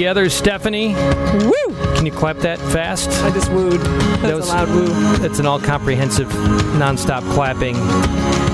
Put 0.00 0.04
your 0.04 0.14
hands 0.14 0.24
together, 0.24 0.30
Stephanie. 0.30 0.94
Woo! 1.44 1.94
Can 1.94 2.06
you 2.06 2.12
clap 2.12 2.38
that 2.38 2.58
fast? 2.58 3.10
I 3.22 3.30
just 3.32 3.52
wooed. 3.52 3.80
That's 3.82 4.22
That 4.22 4.36
was- 4.36 4.48
a 4.48 4.52
loud 4.54 4.68
woo. 4.70 4.88
That's 5.18 5.38
an 5.40 5.44
all 5.46 5.60
comprehensive, 5.60 6.34
non-stop 6.78 7.22
clapping. 7.34 7.76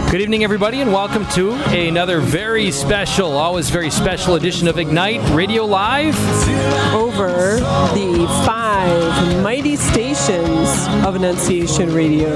Good 0.09 0.20
evening, 0.20 0.45
everybody, 0.45 0.80
and 0.80 0.92
welcome 0.92 1.27
to 1.30 1.52
another 1.77 2.20
very 2.20 2.70
special, 2.70 3.33
always 3.33 3.70
very 3.70 3.91
special 3.91 4.37
edition 4.37 4.69
of 4.69 4.79
Ignite 4.79 5.20
Radio 5.30 5.65
Live. 5.65 6.16
Over 6.95 7.56
the 7.56 8.27
five 8.46 9.42
mighty 9.42 9.74
stations 9.74 10.87
of 11.05 11.16
Annunciation 11.16 11.92
Radio. 11.92 12.29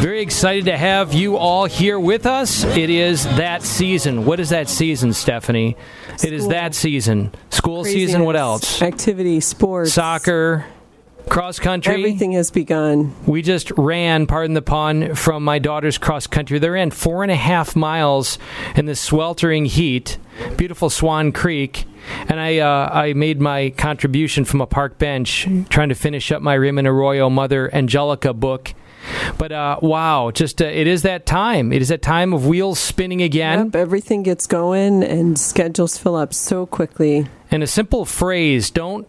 Very 0.00 0.22
excited 0.22 0.64
to 0.64 0.78
have 0.78 1.12
you 1.12 1.36
all 1.36 1.66
here 1.66 2.00
with 2.00 2.24
us. 2.24 2.64
It 2.64 2.88
is 2.88 3.24
that 3.36 3.62
season. 3.62 4.24
What 4.24 4.40
is 4.40 4.48
that 4.48 4.70
season, 4.70 5.12
Stephanie? 5.12 5.76
It 6.24 6.32
is 6.32 6.48
that 6.48 6.74
season. 6.74 7.32
School 7.50 7.84
season. 7.84 8.24
What 8.24 8.34
else? 8.34 8.80
Activity, 8.80 9.40
sports. 9.40 9.92
Soccer, 9.92 10.64
cross 11.28 11.58
country. 11.58 11.94
Everything 11.94 12.32
has 12.32 12.50
begun. 12.50 13.14
We 13.26 13.42
just 13.42 13.70
ran, 13.76 14.26
pardon 14.26 14.54
the 14.54 14.62
pun, 14.62 15.14
from 15.14 15.44
my 15.44 15.58
daughter's 15.58 15.98
cross 15.98 16.26
country. 16.26 16.58
They 16.58 16.68
ran 16.68 16.90
four 16.90 17.22
and 17.22 17.32
a 17.32 17.36
half 17.36 17.74
miles 17.74 18.38
in 18.76 18.86
the 18.86 18.94
sweltering 18.94 19.64
heat, 19.64 20.18
beautiful 20.56 20.90
Swan 20.90 21.32
Creek, 21.32 21.84
and 22.28 22.40
I 22.40 22.58
uh, 22.58 22.90
I 22.92 23.12
made 23.14 23.40
my 23.40 23.70
contribution 23.70 24.44
from 24.44 24.60
a 24.60 24.66
park 24.66 24.98
bench, 24.98 25.48
trying 25.68 25.88
to 25.88 25.94
finish 25.94 26.30
up 26.32 26.42
my 26.42 26.54
Raymond 26.54 26.86
Arroyo 26.86 27.30
Mother 27.30 27.74
Angelica 27.74 28.32
book. 28.32 28.74
But 29.36 29.52
uh, 29.52 29.78
wow, 29.82 30.30
just 30.30 30.62
uh, 30.62 30.66
it 30.66 30.86
is 30.86 31.02
that 31.02 31.26
time. 31.26 31.72
It 31.72 31.82
is 31.82 31.88
that 31.88 32.00
time 32.02 32.32
of 32.32 32.46
wheels 32.46 32.78
spinning 32.78 33.22
again. 33.22 33.66
Yep, 33.66 33.76
everything 33.76 34.22
gets 34.22 34.46
going 34.46 35.02
and 35.02 35.38
schedules 35.38 35.98
fill 35.98 36.16
up 36.16 36.32
so 36.32 36.64
quickly. 36.66 37.26
And 37.50 37.62
a 37.62 37.66
simple 37.66 38.04
phrase: 38.04 38.70
don't 38.70 39.06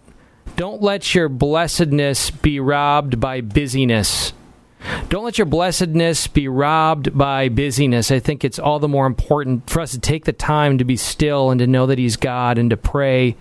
don't 0.56 0.82
let 0.82 1.14
your 1.14 1.28
blessedness 1.28 2.30
be 2.32 2.60
robbed 2.60 3.20
by 3.20 3.42
busyness. 3.42 4.32
Don't 5.10 5.24
let 5.24 5.38
your 5.38 5.46
blessedness 5.46 6.28
be 6.28 6.48
robbed 6.48 7.18
by 7.18 7.50
busyness. 7.50 8.12
I 8.12 8.20
think 8.20 8.44
it's 8.44 8.60
all 8.60 8.80
the 8.80 8.88
more 8.88 9.06
important 9.06 9.70
for 9.70 9.82
us 9.82 9.92
to 9.92 10.00
take 10.00 10.26
the 10.26 10.34
time 10.34 10.78
to 10.78 10.84
be 10.84 10.98
still 10.98 11.52
and 11.52 11.60
to 11.60 11.68
know 11.68 11.86
that 11.88 11.98
He's 11.98 12.18
God 12.18 12.58
and 12.58 12.70
to 12.70 12.78
pray. 12.78 13.36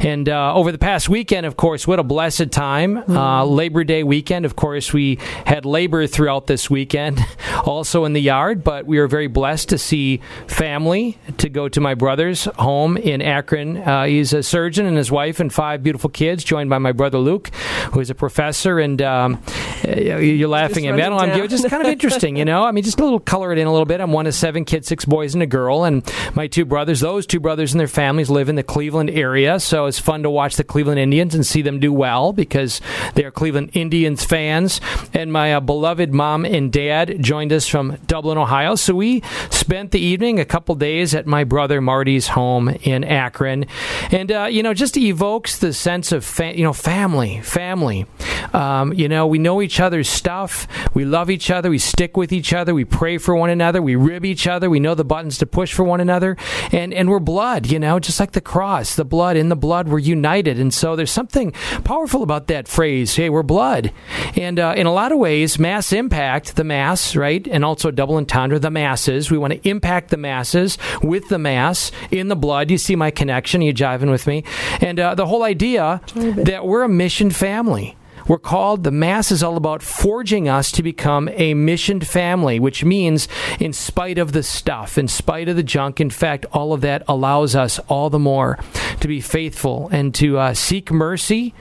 And 0.00 0.28
uh, 0.28 0.54
over 0.54 0.72
the 0.72 0.78
past 0.78 1.08
weekend, 1.08 1.46
of 1.46 1.56
course, 1.56 1.86
what 1.86 1.98
a 1.98 2.02
blessed 2.02 2.50
time. 2.50 2.98
Uh, 3.08 3.44
Labor 3.44 3.84
Day 3.84 4.02
weekend, 4.02 4.44
of 4.44 4.56
course, 4.56 4.92
we 4.92 5.18
had 5.46 5.64
labor 5.64 6.06
throughout 6.06 6.46
this 6.46 6.68
weekend, 6.68 7.20
also 7.64 8.04
in 8.04 8.12
the 8.12 8.20
yard, 8.20 8.64
but 8.64 8.86
we 8.86 8.98
were 8.98 9.08
very 9.08 9.26
blessed 9.26 9.68
to 9.70 9.78
see 9.78 10.20
family, 10.46 11.18
to 11.38 11.48
go 11.48 11.68
to 11.68 11.80
my 11.80 11.94
brother's 11.94 12.44
home 12.44 12.96
in 12.96 13.22
Akron. 13.22 13.78
Uh, 13.78 14.04
he's 14.04 14.32
a 14.32 14.42
surgeon 14.42 14.86
and 14.86 14.96
his 14.96 15.10
wife 15.10 15.40
and 15.40 15.52
five 15.52 15.82
beautiful 15.82 16.10
kids, 16.10 16.44
joined 16.44 16.70
by 16.70 16.78
my 16.78 16.92
brother 16.92 17.18
Luke, 17.18 17.50
who 17.92 18.00
is 18.00 18.10
a 18.10 18.14
professor. 18.14 18.78
And 18.78 19.00
um, 19.02 19.42
you're 20.20 20.48
laughing 20.48 20.86
at 20.86 20.94
me. 20.94 21.02
I 21.02 21.08
don't 21.08 21.20
I'm 21.20 21.48
just 21.48 21.68
kind 21.68 21.82
of 21.82 21.88
interesting, 21.88 22.36
you 22.36 22.44
know? 22.44 22.64
I 22.64 22.72
mean, 22.72 22.84
just 22.84 22.98
a 23.00 23.04
little 23.04 23.20
color 23.20 23.52
it 23.52 23.58
in 23.58 23.66
a 23.66 23.70
little 23.70 23.86
bit. 23.86 24.00
I'm 24.00 24.12
one 24.12 24.26
of 24.26 24.34
seven 24.34 24.64
kids, 24.64 24.88
six 24.88 25.04
boys 25.04 25.34
and 25.34 25.42
a 25.42 25.46
girl, 25.46 25.84
and 25.84 26.10
my 26.34 26.46
two 26.46 26.64
brothers, 26.64 27.00
those 27.00 27.26
two 27.26 27.40
brothers 27.40 27.72
and 27.72 27.80
their 27.80 27.88
families 27.88 28.30
live 28.30 28.48
in 28.48 28.54
the 28.54 28.62
Cleveland 28.62 29.10
area, 29.10 29.60
so 29.60 29.86
it's 29.86 29.98
fun 29.98 30.22
to 30.22 30.30
watch 30.30 30.56
the 30.56 30.64
Cleveland 30.64 30.98
Indians 30.98 31.34
and 31.34 31.44
see 31.44 31.62
them 31.62 31.80
do 31.80 31.92
well 31.92 32.32
because 32.32 32.80
they 33.14 33.24
are 33.24 33.30
Cleveland 33.30 33.70
Indians 33.74 34.24
fans. 34.24 34.80
And 35.12 35.32
my 35.32 35.54
uh, 35.54 35.60
beloved 35.60 36.12
mom 36.12 36.44
and 36.44 36.72
dad 36.72 37.22
joined 37.22 37.52
us 37.52 37.66
from 37.66 37.98
Dublin, 38.06 38.38
Ohio, 38.38 38.74
so 38.74 38.94
we 38.94 39.22
spent 39.50 39.90
the 39.90 40.00
evening, 40.00 40.40
a 40.40 40.44
couple 40.44 40.74
days 40.74 41.14
at 41.14 41.26
my 41.26 41.44
brother 41.44 41.80
Marty's 41.80 42.28
home 42.28 42.68
in 42.68 43.04
Akron, 43.04 43.66
and 44.10 44.32
uh, 44.32 44.44
you 44.44 44.62
know, 44.62 44.74
just 44.74 44.96
evokes 44.96 45.58
the 45.58 45.72
sense 45.72 46.12
of 46.12 46.24
fa- 46.24 46.56
you 46.56 46.64
know 46.64 46.72
family, 46.72 47.40
family. 47.42 48.06
Um, 48.52 48.92
you 48.92 49.08
know, 49.08 49.26
we 49.26 49.38
know 49.38 49.60
each 49.62 49.73
other's 49.80 50.08
stuff. 50.08 50.66
We 50.94 51.04
love 51.04 51.30
each 51.30 51.50
other. 51.50 51.70
We 51.70 51.78
stick 51.78 52.16
with 52.16 52.32
each 52.32 52.52
other. 52.52 52.74
We 52.74 52.84
pray 52.84 53.18
for 53.18 53.34
one 53.34 53.50
another. 53.50 53.82
We 53.82 53.96
rib 53.96 54.24
each 54.24 54.46
other. 54.46 54.70
We 54.70 54.80
know 54.80 54.94
the 54.94 55.04
buttons 55.04 55.38
to 55.38 55.46
push 55.46 55.72
for 55.72 55.84
one 55.84 56.00
another. 56.00 56.36
And, 56.72 56.92
and 56.94 57.08
we're 57.08 57.20
blood, 57.20 57.66
you 57.66 57.78
know, 57.78 57.98
just 57.98 58.20
like 58.20 58.32
the 58.32 58.40
cross, 58.40 58.94
the 58.94 59.04
blood. 59.04 59.36
In 59.36 59.48
the 59.48 59.56
blood, 59.56 59.88
we're 59.88 59.98
united. 59.98 60.58
And 60.58 60.72
so 60.72 60.96
there's 60.96 61.10
something 61.10 61.52
powerful 61.84 62.22
about 62.22 62.46
that 62.48 62.68
phrase. 62.68 63.14
Hey, 63.16 63.30
we're 63.30 63.42
blood. 63.42 63.92
And 64.36 64.58
uh, 64.58 64.74
in 64.76 64.86
a 64.86 64.92
lot 64.92 65.12
of 65.12 65.18
ways, 65.18 65.58
mass 65.58 65.92
impact, 65.92 66.56
the 66.56 66.64
mass, 66.64 67.16
right? 67.16 67.46
And 67.46 67.64
also 67.64 67.90
double 67.90 68.16
entendre, 68.16 68.58
the 68.58 68.70
masses. 68.70 69.30
We 69.30 69.38
want 69.38 69.52
to 69.52 69.68
impact 69.68 70.10
the 70.10 70.16
masses 70.16 70.78
with 71.02 71.28
the 71.28 71.38
mass 71.38 71.90
in 72.10 72.28
the 72.28 72.36
blood. 72.36 72.70
You 72.70 72.78
see 72.78 72.96
my 72.96 73.10
connection. 73.10 73.62
Are 73.62 73.64
you 73.64 73.74
jiving 73.74 74.10
with 74.10 74.26
me? 74.26 74.44
And 74.80 74.98
uh, 75.00 75.14
the 75.14 75.26
whole 75.26 75.42
idea 75.42 76.00
that 76.14 76.66
we're 76.66 76.82
a 76.82 76.88
mission 76.88 77.30
family. 77.30 77.96
We're 78.26 78.38
called, 78.38 78.84
the 78.84 78.90
Mass 78.90 79.30
is 79.30 79.42
all 79.42 79.56
about 79.56 79.82
forging 79.82 80.48
us 80.48 80.72
to 80.72 80.82
become 80.82 81.28
a 81.30 81.54
missioned 81.54 82.06
family, 82.06 82.58
which 82.58 82.84
means 82.84 83.28
in 83.60 83.72
spite 83.72 84.18
of 84.18 84.32
the 84.32 84.42
stuff, 84.42 84.96
in 84.96 85.08
spite 85.08 85.48
of 85.48 85.56
the 85.56 85.62
junk, 85.62 86.00
in 86.00 86.10
fact, 86.10 86.46
all 86.52 86.72
of 86.72 86.80
that 86.80 87.02
allows 87.06 87.54
us 87.54 87.78
all 87.80 88.10
the 88.10 88.18
more 88.18 88.58
to 89.00 89.08
be 89.08 89.20
faithful 89.20 89.88
and 89.92 90.14
to 90.14 90.38
uh, 90.38 90.54
seek 90.54 90.90
mercy 90.90 91.54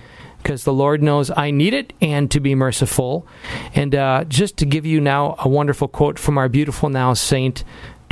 because 0.43 0.65
the 0.65 0.73
Lord 0.73 1.01
knows 1.01 1.31
I 1.35 1.51
need 1.51 1.73
it 1.73 1.93
and 2.01 2.29
to 2.31 2.41
be 2.41 2.53
merciful. 2.53 3.25
And 3.73 3.95
uh, 3.95 4.25
just 4.25 4.57
to 4.57 4.65
give 4.65 4.85
you 4.85 4.99
now 4.99 5.35
a 5.39 5.47
wonderful 5.47 5.87
quote 5.87 6.19
from 6.19 6.37
our 6.37 6.49
beautiful 6.49 6.89
now 6.89 7.13
Saint 7.13 7.63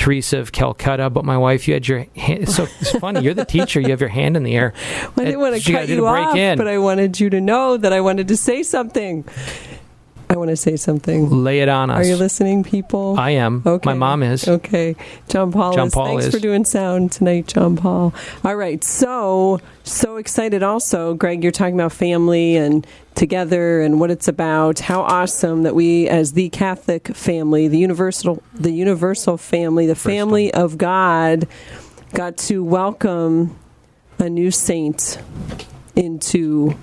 Teresa 0.01 0.39
of 0.39 0.51
Calcutta. 0.51 1.11
But 1.11 1.25
my 1.25 1.37
wife, 1.37 1.67
you 1.67 1.75
had 1.75 1.87
your 1.87 2.07
hand. 2.15 2.49
So 2.49 2.67
it's 2.79 2.91
funny. 2.97 3.21
You're 3.21 3.35
the 3.35 3.45
teacher. 3.45 3.79
You 3.79 3.91
have 3.91 3.99
your 3.99 4.09
hand 4.09 4.35
in 4.35 4.41
the 4.41 4.55
air. 4.55 4.73
I 5.17 5.25
didn't 5.25 5.39
want 5.39 5.61
to 5.61 5.71
cut 5.71 5.87
you 5.87 6.07
off, 6.07 6.35
in. 6.35 6.57
but 6.57 6.67
I 6.67 6.79
wanted 6.79 7.19
you 7.19 7.29
to 7.29 7.39
know 7.39 7.77
that 7.77 7.93
I 7.93 8.01
wanted 8.01 8.27
to 8.29 8.37
say 8.37 8.63
something. 8.63 9.23
I 10.31 10.37
want 10.37 10.49
to 10.49 10.55
say 10.55 10.77
something. 10.77 11.29
Lay 11.43 11.59
it 11.59 11.67
on 11.67 11.89
us. 11.89 11.97
Are 11.97 12.07
you 12.07 12.15
listening, 12.15 12.63
people? 12.63 13.19
I 13.19 13.31
am. 13.31 13.63
Okay. 13.65 13.85
My 13.85 13.93
mom 13.93 14.23
is. 14.23 14.47
Okay. 14.47 14.95
John 15.27 15.51
Paul 15.51 15.73
John 15.73 15.87
is. 15.87 15.93
Paul 15.93 16.05
Thanks 16.05 16.25
is. 16.27 16.33
for 16.33 16.39
doing 16.39 16.63
sound 16.63 17.11
tonight, 17.11 17.47
John 17.47 17.75
Paul. 17.75 18.13
All 18.45 18.55
right. 18.55 18.81
So, 18.81 19.59
so 19.83 20.15
excited 20.15 20.63
also, 20.63 21.15
Greg, 21.15 21.43
you're 21.43 21.51
talking 21.51 21.73
about 21.73 21.91
family 21.91 22.55
and 22.55 22.87
together 23.13 23.81
and 23.81 23.99
what 23.99 24.09
it's 24.09 24.29
about. 24.29 24.79
How 24.79 25.01
awesome 25.01 25.63
that 25.63 25.75
we 25.75 26.07
as 26.07 26.31
the 26.31 26.47
Catholic 26.47 27.09
family, 27.09 27.67
the 27.67 27.79
universal 27.79 28.41
the 28.53 28.71
universal 28.71 29.35
family, 29.35 29.85
the 29.85 29.95
family 29.95 30.53
of 30.53 30.77
God 30.77 31.45
got 32.13 32.37
to 32.37 32.63
welcome 32.63 33.59
a 34.17 34.29
new 34.29 34.49
saint 34.49 35.17
into 35.93 36.77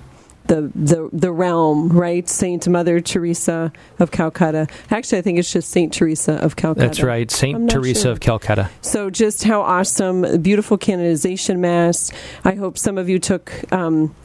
the, 0.49 0.71
the 0.75 1.09
the 1.13 1.31
realm, 1.31 1.89
right? 1.89 2.27
Saint 2.27 2.67
Mother 2.67 2.99
Teresa 2.99 3.71
of 3.99 4.11
Calcutta. 4.11 4.67
Actually, 4.89 5.19
I 5.19 5.21
think 5.21 5.39
it's 5.39 5.53
just 5.53 5.69
Saint 5.69 5.93
Teresa 5.93 6.33
of 6.33 6.55
Calcutta. 6.55 6.87
That's 6.87 7.01
right. 7.01 7.29
Saint 7.29 7.69
Teresa 7.69 8.01
sure. 8.01 8.11
of 8.11 8.19
Calcutta. 8.19 8.69
So, 8.81 9.09
just 9.09 9.43
how 9.43 9.61
awesome! 9.61 10.41
Beautiful 10.41 10.77
canonization 10.77 11.61
mass. 11.61 12.11
I 12.43 12.55
hope 12.55 12.77
some 12.77 12.97
of 12.97 13.07
you 13.07 13.19
took 13.19 13.51
um, 13.71 14.15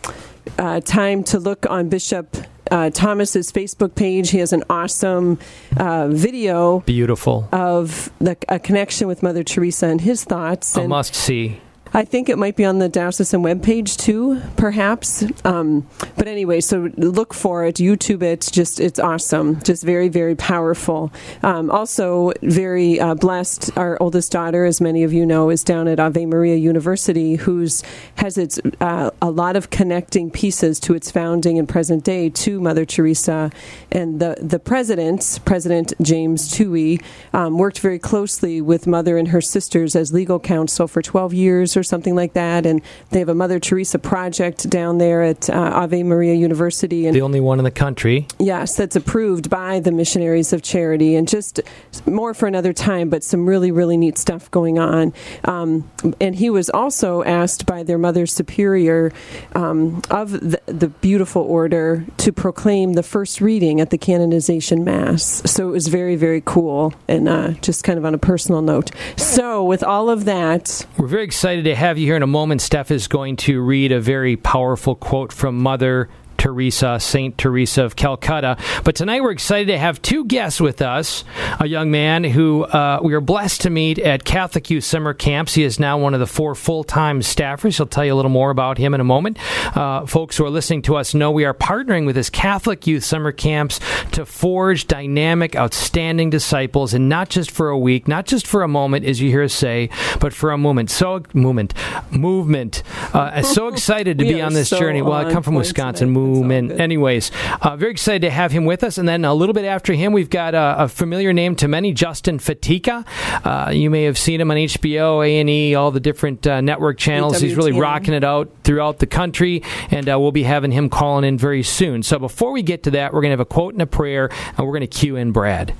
uh, 0.58 0.80
time 0.80 1.22
to 1.24 1.38
look 1.38 1.68
on 1.68 1.88
Bishop 1.90 2.36
uh, 2.70 2.90
Thomas's 2.90 3.52
Facebook 3.52 3.94
page. 3.94 4.30
He 4.30 4.38
has 4.38 4.52
an 4.52 4.64
awesome 4.70 5.38
uh, 5.76 6.08
video 6.08 6.80
Beautiful. 6.80 7.48
of 7.52 8.10
the, 8.18 8.36
a 8.48 8.58
connection 8.58 9.06
with 9.08 9.22
Mother 9.22 9.44
Teresa 9.44 9.86
and 9.86 10.00
his 10.00 10.24
thoughts. 10.24 10.74
A 10.76 10.88
must 10.88 11.14
see. 11.14 11.60
I 11.96 12.04
think 12.04 12.28
it 12.28 12.38
might 12.38 12.56
be 12.56 12.64
on 12.64 12.80
the 12.80 12.88
diocesan 12.88 13.44
webpage 13.44 13.96
too, 13.96 14.42
perhaps. 14.56 15.24
Um, 15.44 15.86
but 16.16 16.26
anyway, 16.26 16.60
so 16.60 16.90
look 16.96 17.32
for 17.32 17.64
it, 17.64 17.76
YouTube 17.76 18.20
it. 18.20 18.48
Just 18.52 18.80
it's 18.80 18.98
awesome, 18.98 19.62
just 19.62 19.84
very 19.84 20.08
very 20.08 20.34
powerful. 20.34 21.12
Um, 21.44 21.70
also 21.70 22.32
very 22.42 22.98
uh, 22.98 23.14
blessed. 23.14 23.70
Our 23.78 23.96
oldest 24.00 24.32
daughter, 24.32 24.64
as 24.64 24.80
many 24.80 25.04
of 25.04 25.12
you 25.12 25.24
know, 25.24 25.50
is 25.50 25.62
down 25.62 25.86
at 25.86 26.00
Ave 26.00 26.26
Maria 26.26 26.56
University, 26.56 27.36
who's 27.36 27.84
has 28.16 28.38
its 28.38 28.58
uh, 28.80 29.10
a 29.22 29.30
lot 29.30 29.54
of 29.54 29.70
connecting 29.70 30.32
pieces 30.32 30.80
to 30.80 30.94
its 30.94 31.12
founding 31.12 31.60
and 31.60 31.68
present 31.68 32.02
day 32.02 32.28
to 32.28 32.60
Mother 32.60 32.84
Teresa, 32.84 33.52
and 33.92 34.18
the 34.18 34.36
the 34.42 34.58
president, 34.58 35.38
President 35.44 35.92
James 36.02 36.52
Towey, 36.52 37.00
um, 37.32 37.56
worked 37.56 37.78
very 37.78 38.00
closely 38.00 38.60
with 38.60 38.88
Mother 38.88 39.16
and 39.16 39.28
her 39.28 39.40
sisters 39.40 39.94
as 39.94 40.12
legal 40.12 40.40
counsel 40.40 40.88
for 40.88 41.00
12 41.00 41.32
years 41.32 41.76
or 41.76 41.83
something 41.84 42.14
like 42.14 42.32
that. 42.32 42.66
And 42.66 42.82
they 43.10 43.20
have 43.20 43.28
a 43.28 43.34
Mother 43.34 43.60
Teresa 43.60 43.98
project 43.98 44.68
down 44.68 44.98
there 44.98 45.22
at 45.22 45.48
uh, 45.48 45.52
Ave 45.74 46.02
Maria 46.02 46.34
University. 46.34 47.06
And 47.06 47.14
The 47.14 47.22
only 47.22 47.40
one 47.40 47.58
in 47.58 47.64
the 47.64 47.70
country. 47.70 48.26
Yes, 48.38 48.76
that's 48.76 48.96
approved 48.96 49.48
by 49.50 49.80
the 49.80 49.92
Missionaries 49.92 50.52
of 50.52 50.62
Charity, 50.62 51.14
and 51.14 51.28
just 51.28 51.60
more 52.06 52.34
for 52.34 52.46
another 52.46 52.72
time, 52.72 53.08
but 53.08 53.22
some 53.22 53.46
really, 53.46 53.70
really 53.70 53.96
neat 53.96 54.18
stuff 54.18 54.50
going 54.50 54.78
on. 54.78 55.12
Um, 55.44 55.90
and 56.20 56.34
he 56.34 56.50
was 56.50 56.70
also 56.70 57.22
asked 57.22 57.66
by 57.66 57.82
their 57.82 57.98
Mother 57.98 58.26
Superior 58.26 59.12
um, 59.54 60.02
of 60.10 60.32
the, 60.32 60.60
the 60.66 60.88
beautiful 60.88 61.42
order 61.42 62.04
to 62.18 62.32
proclaim 62.32 62.94
the 62.94 63.02
first 63.02 63.40
reading 63.40 63.80
at 63.80 63.90
the 63.90 63.98
canonization 63.98 64.84
Mass. 64.84 65.42
So 65.44 65.68
it 65.68 65.72
was 65.72 65.88
very, 65.88 66.16
very 66.16 66.42
cool, 66.44 66.92
and 67.08 67.28
uh, 67.28 67.50
just 67.62 67.84
kind 67.84 67.98
of 67.98 68.04
on 68.04 68.14
a 68.14 68.18
personal 68.18 68.62
note. 68.62 68.90
So, 69.16 69.64
with 69.64 69.82
all 69.82 70.10
of 70.10 70.24
that, 70.24 70.86
We're 70.96 71.06
very 71.06 71.24
excited 71.24 71.64
to 71.64 71.73
have 71.74 71.98
you 71.98 72.06
here 72.06 72.16
in 72.16 72.22
a 72.22 72.26
moment. 72.26 72.60
Steph 72.60 72.90
is 72.90 73.08
going 73.08 73.36
to 73.36 73.60
read 73.60 73.92
a 73.92 74.00
very 74.00 74.36
powerful 74.36 74.94
quote 74.94 75.32
from 75.32 75.58
Mother 75.58 76.08
Teresa, 76.44 76.98
Saint 77.00 77.38
Teresa 77.38 77.84
of 77.84 77.96
Calcutta. 77.96 78.58
But 78.84 78.94
tonight 78.94 79.22
we're 79.22 79.30
excited 79.30 79.68
to 79.68 79.78
have 79.78 80.02
two 80.02 80.26
guests 80.26 80.60
with 80.60 80.82
us. 80.82 81.24
A 81.58 81.66
young 81.66 81.90
man 81.90 82.22
who 82.22 82.64
uh, 82.64 83.00
we 83.02 83.14
are 83.14 83.22
blessed 83.22 83.62
to 83.62 83.70
meet 83.70 83.98
at 83.98 84.24
Catholic 84.24 84.68
Youth 84.68 84.84
Summer 84.84 85.14
Camps. 85.14 85.54
He 85.54 85.62
is 85.62 85.80
now 85.80 85.96
one 85.96 86.12
of 86.12 86.20
the 86.20 86.26
four 86.26 86.54
full 86.54 86.84
time 86.84 87.20
staffers. 87.20 87.78
He'll 87.78 87.86
tell 87.86 88.04
you 88.04 88.12
a 88.12 88.14
little 88.14 88.30
more 88.30 88.50
about 88.50 88.76
him 88.76 88.92
in 88.92 89.00
a 89.00 89.04
moment. 89.04 89.38
Uh, 89.74 90.04
folks 90.04 90.36
who 90.36 90.44
are 90.44 90.50
listening 90.50 90.82
to 90.82 90.96
us 90.96 91.14
know 91.14 91.30
we 91.30 91.46
are 91.46 91.54
partnering 91.54 92.04
with 92.04 92.14
his 92.14 92.28
Catholic 92.28 92.86
Youth 92.86 93.04
Summer 93.04 93.32
Camps 93.32 93.80
to 94.12 94.26
forge 94.26 94.86
dynamic, 94.86 95.56
outstanding 95.56 96.28
disciples, 96.28 96.92
and 96.92 97.08
not 97.08 97.30
just 97.30 97.50
for 97.50 97.70
a 97.70 97.78
week, 97.78 98.06
not 98.06 98.26
just 98.26 98.46
for 98.46 98.62
a 98.62 98.68
moment, 98.68 99.06
as 99.06 99.18
you 99.18 99.30
hear 99.30 99.44
us 99.44 99.54
say, 99.54 99.88
but 100.20 100.34
for 100.34 100.50
a 100.50 100.58
moment. 100.58 100.90
So, 100.90 101.22
movement, 101.32 101.72
movement. 102.10 102.82
Uh, 103.14 103.40
so 103.40 103.68
excited 103.74 104.18
to 104.18 104.24
be 104.24 104.42
on 104.42 104.52
this 104.52 104.68
so 104.68 104.78
journey. 104.78 105.00
Well, 105.00 105.14
I 105.14 105.32
come 105.32 105.42
from 105.42 105.54
Wisconsin. 105.54 106.10
Move 106.10 106.33
movement. 106.42 106.80
Anyways, 106.80 107.30
uh, 107.60 107.76
very 107.76 107.92
excited 107.92 108.22
to 108.22 108.30
have 108.30 108.52
him 108.52 108.64
with 108.64 108.84
us. 108.84 108.98
And 108.98 109.08
then 109.08 109.24
a 109.24 109.34
little 109.34 109.52
bit 109.52 109.64
after 109.64 109.92
him, 109.92 110.12
we've 110.12 110.30
got 110.30 110.54
a, 110.54 110.84
a 110.84 110.88
familiar 110.88 111.32
name 111.32 111.56
to 111.56 111.68
many, 111.68 111.92
Justin 111.92 112.38
Fatica. 112.38 113.06
Uh, 113.44 113.70
you 113.70 113.90
may 113.90 114.04
have 114.04 114.18
seen 114.18 114.40
him 114.40 114.50
on 114.50 114.56
HBO, 114.56 115.24
A 115.24 115.40
and 115.40 115.50
E, 115.50 115.74
all 115.74 115.90
the 115.90 116.00
different 116.00 116.46
uh, 116.46 116.60
network 116.60 116.98
channels. 116.98 117.40
He's 117.40 117.56
really 117.56 117.72
rocking 117.72 118.14
it 118.14 118.24
out 118.24 118.50
throughout 118.64 118.98
the 118.98 119.06
country, 119.06 119.62
and 119.90 120.08
uh, 120.08 120.18
we'll 120.18 120.32
be 120.32 120.42
having 120.42 120.72
him 120.72 120.88
calling 120.88 121.24
in 121.24 121.38
very 121.38 121.62
soon. 121.62 122.02
So 122.02 122.18
before 122.18 122.52
we 122.52 122.62
get 122.62 122.82
to 122.84 122.90
that, 122.92 123.12
we're 123.12 123.20
going 123.20 123.30
to 123.30 123.34
have 123.34 123.40
a 123.40 123.44
quote 123.44 123.74
and 123.74 123.82
a 123.82 123.86
prayer, 123.86 124.30
and 124.56 124.58
we're 124.58 124.72
going 124.72 124.80
to 124.80 124.86
cue 124.86 125.16
in 125.16 125.32
Brad. 125.32 125.74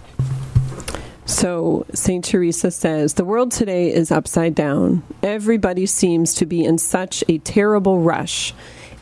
So, 1.27 1.87
St. 1.95 2.23
Teresa 2.23 2.71
says, 2.71 3.15
The 3.15 3.25
world 3.25 3.51
today 3.51 3.91
is 3.91 4.11
upside 4.11 4.55
down. 4.55 5.03
Everybody 5.23 5.87
seems 5.87 6.35
to 6.35 6.45
be 6.45 6.63
in 6.65 6.77
such 6.77 7.25
a 7.29 7.39
terrible 7.39 8.01
rush 8.01 8.53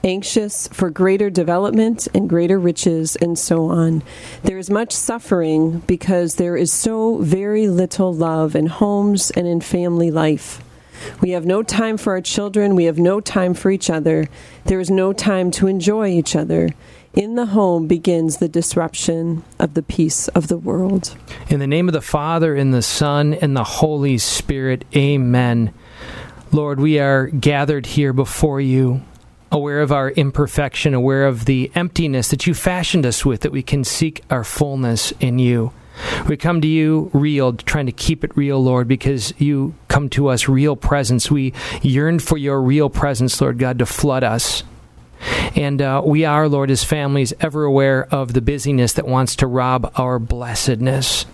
anxious 0.04 0.68
for 0.68 0.90
greater 0.90 1.30
development 1.30 2.08
and 2.14 2.28
greater 2.28 2.58
riches, 2.58 3.16
and 3.16 3.38
so 3.38 3.66
on. 3.66 4.02
There 4.42 4.58
is 4.58 4.70
much 4.70 4.92
suffering 4.92 5.80
because 5.80 6.36
there 6.36 6.56
is 6.56 6.72
so 6.72 7.18
very 7.18 7.68
little 7.68 8.12
love 8.12 8.54
in 8.54 8.66
homes 8.66 9.30
and 9.30 9.46
in 9.46 9.60
family 9.60 10.10
life. 10.10 10.62
We 11.20 11.30
have 11.30 11.44
no 11.44 11.62
time 11.62 11.96
for 11.96 12.12
our 12.12 12.20
children. 12.20 12.76
We 12.76 12.84
have 12.84 12.98
no 12.98 13.20
time 13.20 13.54
for 13.54 13.70
each 13.70 13.90
other. 13.90 14.28
There 14.64 14.80
is 14.80 14.90
no 14.90 15.12
time 15.12 15.50
to 15.52 15.66
enjoy 15.66 16.08
each 16.08 16.36
other. 16.36 16.70
In 17.14 17.34
the 17.34 17.46
home 17.46 17.88
begins 17.88 18.38
the 18.38 18.48
disruption 18.48 19.44
of 19.58 19.74
the 19.74 19.82
peace 19.82 20.28
of 20.28 20.48
the 20.48 20.56
world. 20.56 21.14
In 21.48 21.60
the 21.60 21.66
name 21.66 21.88
of 21.88 21.92
the 21.92 22.00
Father, 22.00 22.54
and 22.54 22.72
the 22.72 22.82
Son, 22.82 23.34
and 23.34 23.56
the 23.56 23.64
Holy 23.64 24.16
Spirit, 24.16 24.84
amen. 24.96 25.74
Lord, 26.52 26.80
we 26.80 26.98
are 26.98 27.26
gathered 27.26 27.86
here 27.86 28.12
before 28.12 28.60
you 28.60 29.02
aware 29.52 29.80
of 29.80 29.92
our 29.92 30.10
imperfection, 30.10 30.94
aware 30.94 31.26
of 31.26 31.44
the 31.44 31.70
emptiness 31.74 32.28
that 32.28 32.46
you 32.46 32.54
fashioned 32.54 33.06
us 33.06 33.24
with, 33.24 33.42
that 33.42 33.52
we 33.52 33.62
can 33.62 33.84
seek 33.84 34.22
our 34.30 34.42
fullness 34.42 35.12
in 35.20 35.38
you. 35.38 35.72
We 36.26 36.36
come 36.38 36.60
to 36.62 36.66
you 36.66 37.10
real, 37.12 37.52
trying 37.52 37.86
to 37.86 37.92
keep 37.92 38.24
it 38.24 38.36
real, 38.36 38.62
Lord, 38.62 38.88
because 38.88 39.34
you 39.38 39.74
come 39.88 40.08
to 40.10 40.28
us 40.28 40.48
real 40.48 40.74
presence. 40.74 41.30
We 41.30 41.52
yearn 41.82 42.18
for 42.18 42.38
your 42.38 42.62
real 42.62 42.88
presence, 42.88 43.40
Lord 43.40 43.58
God, 43.58 43.78
to 43.78 43.86
flood 43.86 44.24
us. 44.24 44.64
And 45.54 45.80
uh, 45.80 46.02
we 46.04 46.24
are, 46.24 46.48
Lord, 46.48 46.70
as 46.70 46.82
families, 46.82 47.32
ever 47.40 47.64
aware 47.64 48.06
of 48.12 48.32
the 48.32 48.40
busyness 48.40 48.94
that 48.94 49.06
wants 49.06 49.36
to 49.36 49.46
rob 49.46 49.92
our 49.96 50.18
blessedness. 50.18 51.26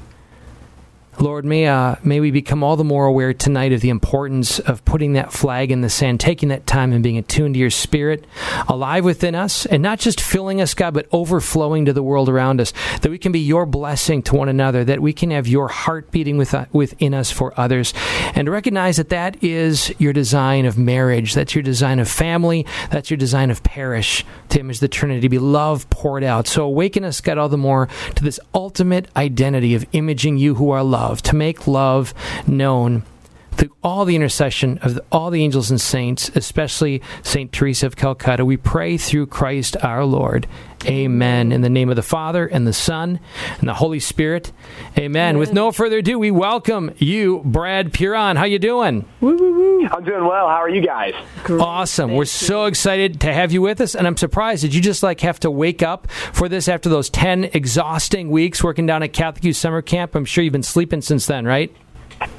Lord, 1.20 1.44
may, 1.44 1.66
uh, 1.66 1.96
may 2.04 2.20
we 2.20 2.30
become 2.30 2.62
all 2.62 2.76
the 2.76 2.84
more 2.84 3.06
aware 3.06 3.34
tonight 3.34 3.72
of 3.72 3.80
the 3.80 3.88
importance 3.88 4.60
of 4.60 4.84
putting 4.84 5.14
that 5.14 5.32
flag 5.32 5.72
in 5.72 5.80
the 5.80 5.90
sand, 5.90 6.20
taking 6.20 6.50
that 6.50 6.64
time 6.64 6.92
and 6.92 7.02
being 7.02 7.18
attuned 7.18 7.54
to 7.54 7.60
your 7.60 7.70
spirit, 7.70 8.24
alive 8.68 9.04
within 9.04 9.34
us, 9.34 9.66
and 9.66 9.82
not 9.82 9.98
just 9.98 10.20
filling 10.20 10.60
us, 10.60 10.74
God, 10.74 10.94
but 10.94 11.08
overflowing 11.10 11.86
to 11.86 11.92
the 11.92 12.04
world 12.04 12.28
around 12.28 12.60
us, 12.60 12.72
that 13.02 13.10
we 13.10 13.18
can 13.18 13.32
be 13.32 13.40
your 13.40 13.66
blessing 13.66 14.22
to 14.22 14.36
one 14.36 14.48
another, 14.48 14.84
that 14.84 15.02
we 15.02 15.12
can 15.12 15.32
have 15.32 15.48
your 15.48 15.66
heart 15.66 16.12
beating 16.12 16.36
with, 16.36 16.54
uh, 16.54 16.66
within 16.72 17.14
us 17.14 17.32
for 17.32 17.52
others, 17.58 17.92
and 18.34 18.48
recognize 18.48 18.96
that 18.96 19.08
that 19.08 19.42
is 19.42 19.92
your 19.98 20.12
design 20.12 20.66
of 20.66 20.78
marriage, 20.78 21.34
that's 21.34 21.52
your 21.52 21.62
design 21.62 21.98
of 21.98 22.08
family, 22.08 22.64
that's 22.90 23.10
your 23.10 23.16
design 23.16 23.50
of 23.50 23.64
parish, 23.64 24.24
to 24.50 24.60
image 24.60 24.78
the 24.78 24.86
Trinity, 24.86 25.22
to 25.22 25.28
be 25.28 25.40
love 25.40 25.90
poured 25.90 26.22
out. 26.22 26.46
So 26.46 26.62
awaken 26.62 27.02
us, 27.02 27.20
God, 27.20 27.38
all 27.38 27.48
the 27.48 27.58
more 27.58 27.88
to 28.14 28.22
this 28.22 28.38
ultimate 28.54 29.08
identity 29.16 29.74
of 29.74 29.84
imaging 29.90 30.38
you 30.38 30.54
who 30.54 30.70
are 30.70 30.84
love 30.84 31.07
love, 31.08 31.22
to 31.22 31.34
make 31.34 31.66
love 31.66 32.12
known 32.46 33.02
through 33.58 33.74
all 33.82 34.04
the 34.04 34.16
intercession 34.16 34.78
of 34.78 34.94
the, 34.94 35.04
all 35.12 35.30
the 35.30 35.42
angels 35.42 35.70
and 35.70 35.80
saints, 35.80 36.30
especially 36.34 37.02
Saint 37.22 37.52
Teresa 37.52 37.86
of 37.86 37.96
Calcutta. 37.96 38.44
We 38.44 38.56
pray 38.56 38.96
through 38.96 39.26
Christ 39.26 39.76
our 39.82 40.04
Lord. 40.04 40.46
Amen. 40.86 41.50
In 41.50 41.60
the 41.60 41.68
name 41.68 41.90
of 41.90 41.96
the 41.96 42.02
Father 42.02 42.46
and 42.46 42.64
the 42.64 42.72
Son 42.72 43.18
and 43.58 43.68
the 43.68 43.74
Holy 43.74 43.98
Spirit. 43.98 44.52
Amen. 44.96 45.08
Amen. 45.08 45.38
With 45.38 45.52
no 45.52 45.72
further 45.72 45.98
ado, 45.98 46.20
we 46.20 46.30
welcome 46.30 46.92
you, 46.98 47.42
Brad 47.44 47.92
Puron. 47.92 48.36
How 48.36 48.44
you 48.44 48.60
doing? 48.60 49.04
Woo, 49.20 49.36
woo, 49.36 49.52
woo. 49.54 49.88
I'm 49.88 50.04
doing 50.04 50.24
well. 50.24 50.46
How 50.48 50.62
are 50.62 50.68
you 50.68 50.80
guys? 50.80 51.14
Great. 51.42 51.60
Awesome. 51.60 52.10
Thank 52.10 52.16
We're 52.16 52.22
you. 52.22 52.26
so 52.26 52.66
excited 52.66 53.20
to 53.22 53.32
have 53.32 53.50
you 53.50 53.60
with 53.60 53.80
us, 53.80 53.96
and 53.96 54.06
I'm 54.06 54.16
surprised. 54.16 54.62
Did 54.62 54.72
you 54.72 54.80
just 54.80 55.02
like 55.02 55.20
have 55.20 55.40
to 55.40 55.50
wake 55.50 55.82
up 55.82 56.08
for 56.10 56.48
this 56.48 56.68
after 56.68 56.88
those 56.88 57.10
ten 57.10 57.44
exhausting 57.44 58.30
weeks 58.30 58.62
working 58.62 58.86
down 58.86 59.02
at 59.02 59.12
Catholic 59.12 59.42
Youth 59.42 59.56
Summer 59.56 59.82
Camp? 59.82 60.14
I'm 60.14 60.24
sure 60.24 60.44
you've 60.44 60.52
been 60.52 60.62
sleeping 60.62 61.02
since 61.02 61.26
then, 61.26 61.44
right? 61.44 61.74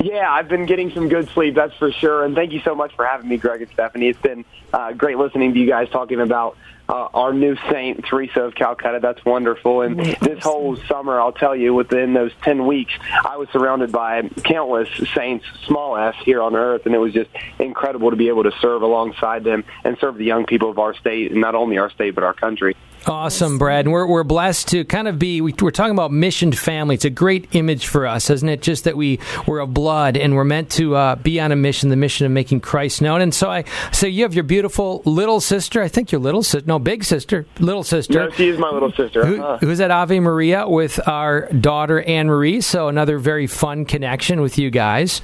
Yeah, 0.01 0.31
I've 0.31 0.47
been 0.47 0.65
getting 0.65 0.91
some 0.91 1.09
good 1.09 1.29
sleep, 1.29 1.55
that's 1.55 1.75
for 1.75 1.91
sure. 1.91 2.23
And 2.23 2.35
thank 2.35 2.51
you 2.51 2.61
so 2.61 2.75
much 2.75 2.95
for 2.95 3.05
having 3.05 3.29
me, 3.29 3.37
Greg 3.37 3.61
and 3.61 3.71
Stephanie. 3.71 4.07
It's 4.07 4.21
been 4.21 4.45
uh, 4.73 4.93
great 4.93 5.17
listening 5.17 5.53
to 5.53 5.59
you 5.59 5.67
guys 5.67 5.89
talking 5.89 6.21
about 6.21 6.57
uh, 6.87 7.07
our 7.13 7.33
new 7.33 7.55
saint, 7.69 8.03
Teresa 8.05 8.41
of 8.41 8.55
Calcutta. 8.55 8.99
That's 9.01 9.23
wonderful. 9.23 9.81
And 9.81 9.99
this 9.99 10.43
whole 10.43 10.75
summer, 10.75 11.19
I'll 11.19 11.31
tell 11.31 11.55
you, 11.55 11.73
within 11.73 12.13
those 12.13 12.31
10 12.41 12.65
weeks, 12.65 12.93
I 13.25 13.37
was 13.37 13.47
surrounded 13.49 13.91
by 13.91 14.23
countless 14.43 14.89
saints, 15.13 15.45
small 15.65 15.95
s, 15.97 16.15
here 16.23 16.42
on 16.42 16.56
earth. 16.56 16.85
And 16.85 16.95
it 16.95 16.99
was 16.99 17.13
just 17.13 17.30
incredible 17.59 18.09
to 18.09 18.15
be 18.15 18.30
able 18.30 18.44
to 18.44 18.51
serve 18.59 18.81
alongside 18.81 19.44
them 19.44 19.63
and 19.83 19.97
serve 19.99 20.18
the 20.18 20.25
young 20.25 20.45
people 20.45 20.69
of 20.69 20.80
our 20.80 20.95
state, 20.95 21.31
and 21.31 21.42
not 21.42 21.56
only 21.56 21.77
our 21.77 21.92
state, 21.92 22.15
but 22.15 22.23
our 22.23 22.33
country. 22.33 22.75
Awesome, 23.09 23.57
Brad. 23.57 23.85
And 23.85 23.92
we're, 23.92 24.06
we're 24.06 24.23
blessed 24.23 24.68
to 24.69 24.85
kind 24.85 25.07
of 25.07 25.18
be, 25.18 25.42
we, 25.42 25.51
are 25.51 25.71
talking 25.71 25.94
about 25.94 26.11
missioned 26.11 26.57
family. 26.57 26.94
It's 26.94 27.06
a 27.06 27.09
great 27.09 27.47
image 27.54 27.87
for 27.87 28.06
us, 28.06 28.30
isn't 28.30 28.47
it? 28.47 28.61
Just 28.61 28.83
that 28.83 28.95
we, 28.95 29.19
we're 29.47 29.59
of 29.59 29.73
blood 29.73 30.16
and 30.16 30.35
we're 30.35 30.44
meant 30.44 30.69
to 30.73 30.95
uh, 30.95 31.16
be 31.16 31.39
on 31.39 31.51
a 31.51 31.56
mission, 31.56 31.89
the 31.89 31.95
mission 31.95 32.28
of 32.28 32.31
making 32.31 32.61
Christ 32.61 33.01
known. 33.01 33.21
And 33.21 33.33
so 33.33 33.49
I 33.49 33.63
so 33.92 34.06
you 34.06 34.23
have 34.23 34.35
your 34.35 34.44
beautiful 34.44 35.01
little 35.06 35.42
sister, 35.42 35.81
I 35.81 35.87
think 35.87 36.11
your 36.11 36.21
little 36.21 36.44
sister, 36.44 36.68
no, 36.68 36.78
big 36.78 37.04
sister, 37.04 37.47
little 37.59 37.83
sister. 37.83 38.25
No, 38.25 38.30
she's 38.30 38.59
my 38.59 38.69
little 38.69 38.92
sister. 38.92 39.23
Uh-huh. 39.23 39.57
Who's 39.57 39.80
at 39.80 39.89
Ave 39.89 40.19
Maria 40.19 40.68
with 40.68 40.99
our 41.07 41.47
daughter, 41.47 42.01
Anne 42.04 42.28
Marie. 42.28 42.61
So 42.61 42.89
another 42.89 43.18
very 43.18 43.47
fun 43.47 43.85
connection 43.85 44.39
with 44.39 44.59
you 44.59 44.69
guys. 44.69 45.21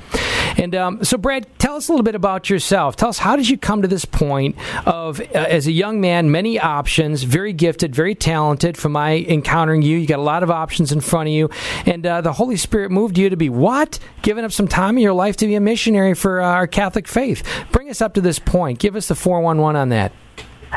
And 0.58 0.76
um, 0.76 1.04
so, 1.04 1.18
Brad, 1.18 1.48
tell 1.60 1.76
us 1.76 1.88
a 1.88 1.92
little 1.92 2.04
bit 2.04 2.16
about 2.16 2.50
yourself. 2.50 2.96
Tell 2.96 3.10
us, 3.10 3.18
how 3.18 3.36
did 3.36 3.50
you 3.50 3.58
come 3.58 3.82
to 3.82 3.88
this 3.88 4.06
point 4.06 4.56
of, 4.86 5.20
uh, 5.20 5.26
as 5.34 5.68
a 5.68 5.72
young 5.72 6.02
man, 6.02 6.32
many 6.32 6.60
options, 6.60 7.24
very 7.24 7.54
gifted, 7.54 7.96
very 7.96 8.16
talented. 8.16 8.78
From 8.78 8.94
my 8.94 9.18
encountering 9.18 9.82
you, 9.82 9.98
you 9.98 10.08
got 10.08 10.20
a 10.20 10.24
lot 10.24 10.44
of 10.44 10.52
options 10.52 10.92
in 10.92 11.02
front 11.02 11.28
of 11.30 11.34
you, 11.34 11.50
and 11.86 12.06
uh, 12.06 12.22
the 12.22 12.34
Holy 12.34 12.58
Spirit 12.58 12.92
moved 12.92 13.18
you 13.18 13.30
to 13.30 13.38
be 13.38 13.50
what? 13.50 14.00
Giving 14.22 14.44
up 14.44 14.52
some 14.52 14.68
time 14.68 14.98
in 14.98 15.04
your 15.04 15.14
life 15.14 15.38
to 15.38 15.48
be 15.48 15.56
a 15.56 15.60
missionary 15.60 16.14
for 16.14 16.42
uh, 16.42 16.46
our 16.46 16.68
Catholic 16.68 17.08
faith. 17.08 17.44
Bring 17.72 17.90
us 17.90 18.02
up 18.02 18.14
to 18.16 18.22
this 18.22 18.40
point. 18.40 18.80
Give 18.80 18.96
us 18.96 19.08
the 19.08 19.16
four 19.16 19.42
one 19.42 19.60
one 19.60 19.76
on 19.76 19.90
that. 19.90 20.12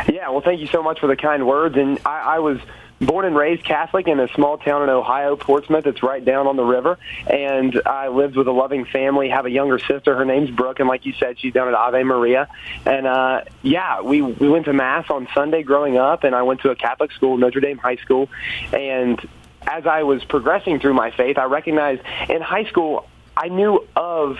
Yeah, 0.09 0.29
well, 0.29 0.41
thank 0.41 0.61
you 0.61 0.69
so 0.69 0.83
much 0.83 1.01
for 1.01 1.07
the 1.07 1.17
kind 1.17 1.47
words. 1.47 1.77
And 1.77 1.99
I, 2.05 2.37
I 2.37 2.39
was 2.39 2.59
born 3.01 3.25
and 3.25 3.37
raised 3.37 3.65
Catholic 3.65 4.09
in 4.09 4.19
a 4.19 4.29
small 4.35 4.59
town 4.59 4.83
in 4.83 4.89
Ohio, 4.89 5.37
Portsmouth. 5.37 5.87
It's 5.87 6.03
right 6.03 6.25
down 6.25 6.47
on 6.47 6.57
the 6.57 6.65
river. 6.65 6.99
And 7.27 7.81
I 7.87 8.09
lived 8.09 8.37
with 8.37 8.49
a 8.49 8.53
loving 8.53 8.85
family, 8.85 9.29
have 9.29 9.47
a 9.47 9.51
younger 9.51 9.79
sister. 9.79 10.17
Her 10.17 10.25
name's 10.25 10.51
Brooke. 10.51 10.81
And 10.81 10.89
like 10.89 11.07
you 11.07 11.13
said, 11.13 11.39
she's 11.39 11.53
down 11.53 11.69
at 11.69 11.75
Ave 11.75 12.03
Maria. 12.03 12.49
And, 12.85 13.07
uh, 13.07 13.43
yeah, 13.63 14.03
we, 14.03 14.23
we 14.23 14.49
went 14.49 14.65
to 14.65 14.73
Mass 14.73 15.11
on 15.11 15.29
Sunday 15.35 15.63
growing 15.63 15.97
up. 15.97 16.25
And 16.25 16.35
I 16.35 16.43
went 16.43 16.63
to 16.63 16.71
a 16.71 16.77
Catholic 16.77 17.13
school, 17.13 17.37
Notre 17.37 17.61
Dame 17.61 17.79
High 17.79 17.97
School. 17.97 18.29
And 18.73 19.21
as 19.67 19.87
I 19.87 20.03
was 20.03 20.25
progressing 20.25 20.81
through 20.81 20.95
my 20.95 21.11
faith, 21.11 21.39
I 21.39 21.45
recognized 21.45 22.03
in 22.29 22.41
high 22.41 22.65
school, 22.65 23.09
I 23.37 23.49
knew 23.49 23.87
of 23.95 24.39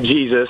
Jesus 0.00 0.48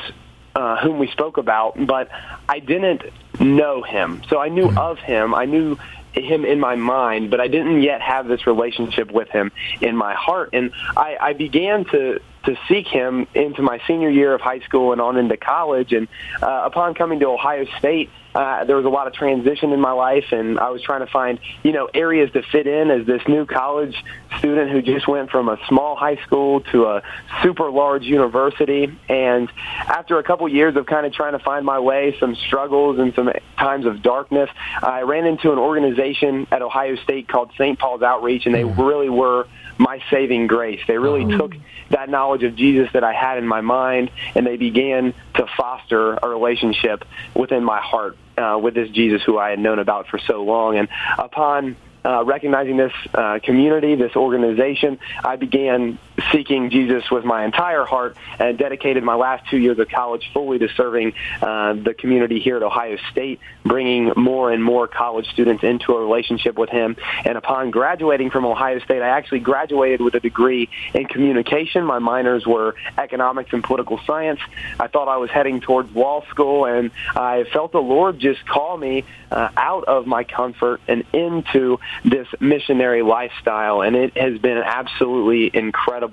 uh, 0.55 0.77
whom 0.77 0.99
we 0.99 1.07
spoke 1.09 1.37
about, 1.37 1.75
but 1.87 2.11
I 2.49 2.59
didn't 2.59 3.03
know 3.39 3.83
him. 3.83 4.23
So 4.29 4.41
I 4.41 4.49
knew 4.49 4.67
mm-hmm. 4.67 4.79
of 4.79 4.99
him. 4.99 5.35
I 5.35 5.45
knew 5.45 5.79
him 6.13 6.45
in 6.45 6.61
my 6.61 6.77
mind, 6.77 7.31
but 7.31 7.41
I 7.41 7.49
didn't 7.49 7.83
yet 7.83 8.01
have 8.01 8.27
this 8.27 8.47
relationship 8.47 9.11
with 9.11 9.29
him 9.29 9.53
in 9.81 9.97
my 9.97 10.15
heart. 10.15 10.51
And 10.53 10.73
I, 10.97 11.17
I 11.21 11.33
began 11.33 11.85
to 11.87 12.21
to 12.45 12.57
seek 12.69 12.87
him 12.87 13.27
into 13.35 13.63
my 13.63 13.81
senior 13.87 14.09
year 14.09 14.33
of 14.33 14.41
high 14.41 14.61
school 14.61 14.93
and 14.93 15.01
on 15.01 15.17
into 15.17 15.37
college. 15.37 15.93
And 15.93 16.09
uh, 16.41 16.63
upon 16.65 16.95
coming 16.95 17.21
to 17.21 17.27
Ohio 17.27 17.67
State, 17.79 18.11
uh, 18.39 18.65
there 18.67 18.77
was 18.77 18.85
a 18.85 18.89
lot 18.89 19.09
of 19.09 19.13
transition 19.13 19.73
in 19.73 19.81
my 19.81 19.91
life, 19.91 20.27
and 20.31 20.61
I 20.61 20.71
was 20.71 20.81
trying 20.81 21.05
to 21.05 21.11
find, 21.11 21.41
you 21.65 21.73
know, 21.73 21.89
areas 21.93 22.31
to 22.35 22.43
fit 22.43 22.69
in 22.69 22.89
as 22.89 23.05
this 23.05 23.21
new 23.27 23.45
college 23.45 23.97
student 24.39 24.71
who 24.71 24.81
just 24.81 25.09
went 25.09 25.31
from 25.31 25.49
a 25.49 25.59
small 25.67 25.97
high 25.97 26.23
school 26.25 26.61
to 26.71 26.85
a 26.85 27.03
super 27.43 27.69
large 27.69 28.05
university. 28.05 28.97
And 29.09 29.51
after 29.77 30.21
a 30.21 30.23
couple 30.23 30.49
years 30.49 30.77
of 30.77 30.87
kind 30.87 31.05
of 31.05 31.13
trying 31.13 31.33
to 31.33 31.41
find 31.41 31.67
my 31.67 31.81
way, 31.81 32.17
some 32.21 32.37
struggles 32.37 33.01
and 33.01 33.13
some 33.15 33.29
times 33.57 33.87
of 33.87 34.03
darkness, 34.03 34.49
I 34.81 35.01
ran 35.01 35.27
into 35.27 35.51
an 35.51 35.59
organization 35.59 36.47
at 36.53 36.63
Ohio 36.63 36.95
State 36.95 37.27
called 37.27 37.51
St. 37.59 37.77
Paul's 37.77 38.03
Outreach, 38.03 38.47
and 38.47 38.55
they 38.55 38.63
mm. 38.63 38.79
really 38.79 39.09
were 39.09 39.49
my 39.79 40.01
saving 40.11 40.47
grace. 40.47 40.81
They 40.87 40.99
really 40.99 41.25
oh. 41.25 41.39
took 41.39 41.55
that 41.91 42.09
knowledge 42.09 42.45
of 42.45 42.55
Jesus 42.55 42.89
that 42.93 43.03
I 43.03 43.15
had 43.15 43.39
in 43.39 43.49
my 43.49 43.63
mind, 43.63 44.13
and 44.37 44.47
they 44.47 44.57
began 44.57 45.13
to 45.35 45.47
foster 45.57 46.15
a 46.23 46.29
relationship 46.29 47.05
within 47.35 47.65
my 47.65 47.81
heart 47.81 48.17
uh, 48.39 48.59
with 48.59 48.75
this 48.75 48.89
Jesus 48.91 49.23
who 49.25 49.39
I 49.39 49.51
had 49.51 49.59
known 49.59 49.79
about 49.79 50.09
for 50.09 50.19
so 50.19 50.43
long. 50.45 50.77
And 50.79 50.89
upon 51.19 51.77
uh, 52.05 52.25
recognizing 52.25 52.77
this 52.77 52.93
uh, 53.13 53.39
community, 53.43 53.95
this 53.95 54.17
organization, 54.17 54.99
I 55.25 55.37
began 55.37 55.99
seeking 56.33 56.71
Jesus 56.71 57.11
with 57.11 57.25
my 57.25 57.45
entire 57.45 57.85
heart 57.85 58.17
and 58.39 58.59
dedicated 58.59 59.03
my 59.03 59.15
last 59.15 59.49
two 59.49 59.59
years 59.59 59.79
of 59.79 59.89
college 59.89 60.31
fully 60.33 60.59
to 60.59 60.69
serving 60.69 61.15
uh, 61.41 61.75
the 61.75 61.95
community 61.95 62.41
here 62.41 62.57
at 62.57 62.63
Ohio 62.63 62.97
State, 63.11 63.41
bringing 63.65 64.13
more 64.17 64.51
and 64.51 64.63
more 64.63 64.89
college 64.89 65.27
students 65.29 65.63
into 65.63 65.93
a 65.93 66.01
relationship 66.01 66.59
with 66.59 66.71
Him. 66.71 66.97
And 67.25 67.39
upon 67.39 67.71
graduating 67.71 68.31
from 68.31 68.45
Ohio 68.45 68.79
State, 68.81 69.03
I 69.03 69.09
actually 69.09 69.41
graduated 69.41 70.01
with 70.01 70.15
a 70.15 70.21
degree 70.21 70.69
in 70.95 71.07
communication. 71.07 71.85
My 71.85 71.99
minors 71.99 72.47
were 72.47 72.75
economics 72.97 73.53
and 73.53 73.63
political 73.63 74.01
science. 74.07 74.41
I 74.81 74.89
thought 74.89 75.09
I 75.09 75.19
was 75.19 75.31
heading 75.31 75.61
towards 75.61 75.95
law 75.95 76.25
school, 76.31 76.65
and 76.65 76.91
I 77.15 77.45
felt 77.53 77.73
the 77.73 77.79
Lord 77.79 78.19
just 78.19 78.45
call 78.47 78.77
me 78.77 79.05
uh, 79.31 79.51
out 79.57 79.85
of 79.85 80.07
my 80.07 80.25
comfort 80.25 80.81
and 80.89 81.05
into 81.13 81.79
this 82.05 82.27
missionary 82.41 83.03
lifestyle. 83.03 83.83
And 83.83 83.95
it 83.95 84.17
has 84.17 84.39
been 84.39 84.59
absolutely 84.59 85.51
incredible 85.53 86.08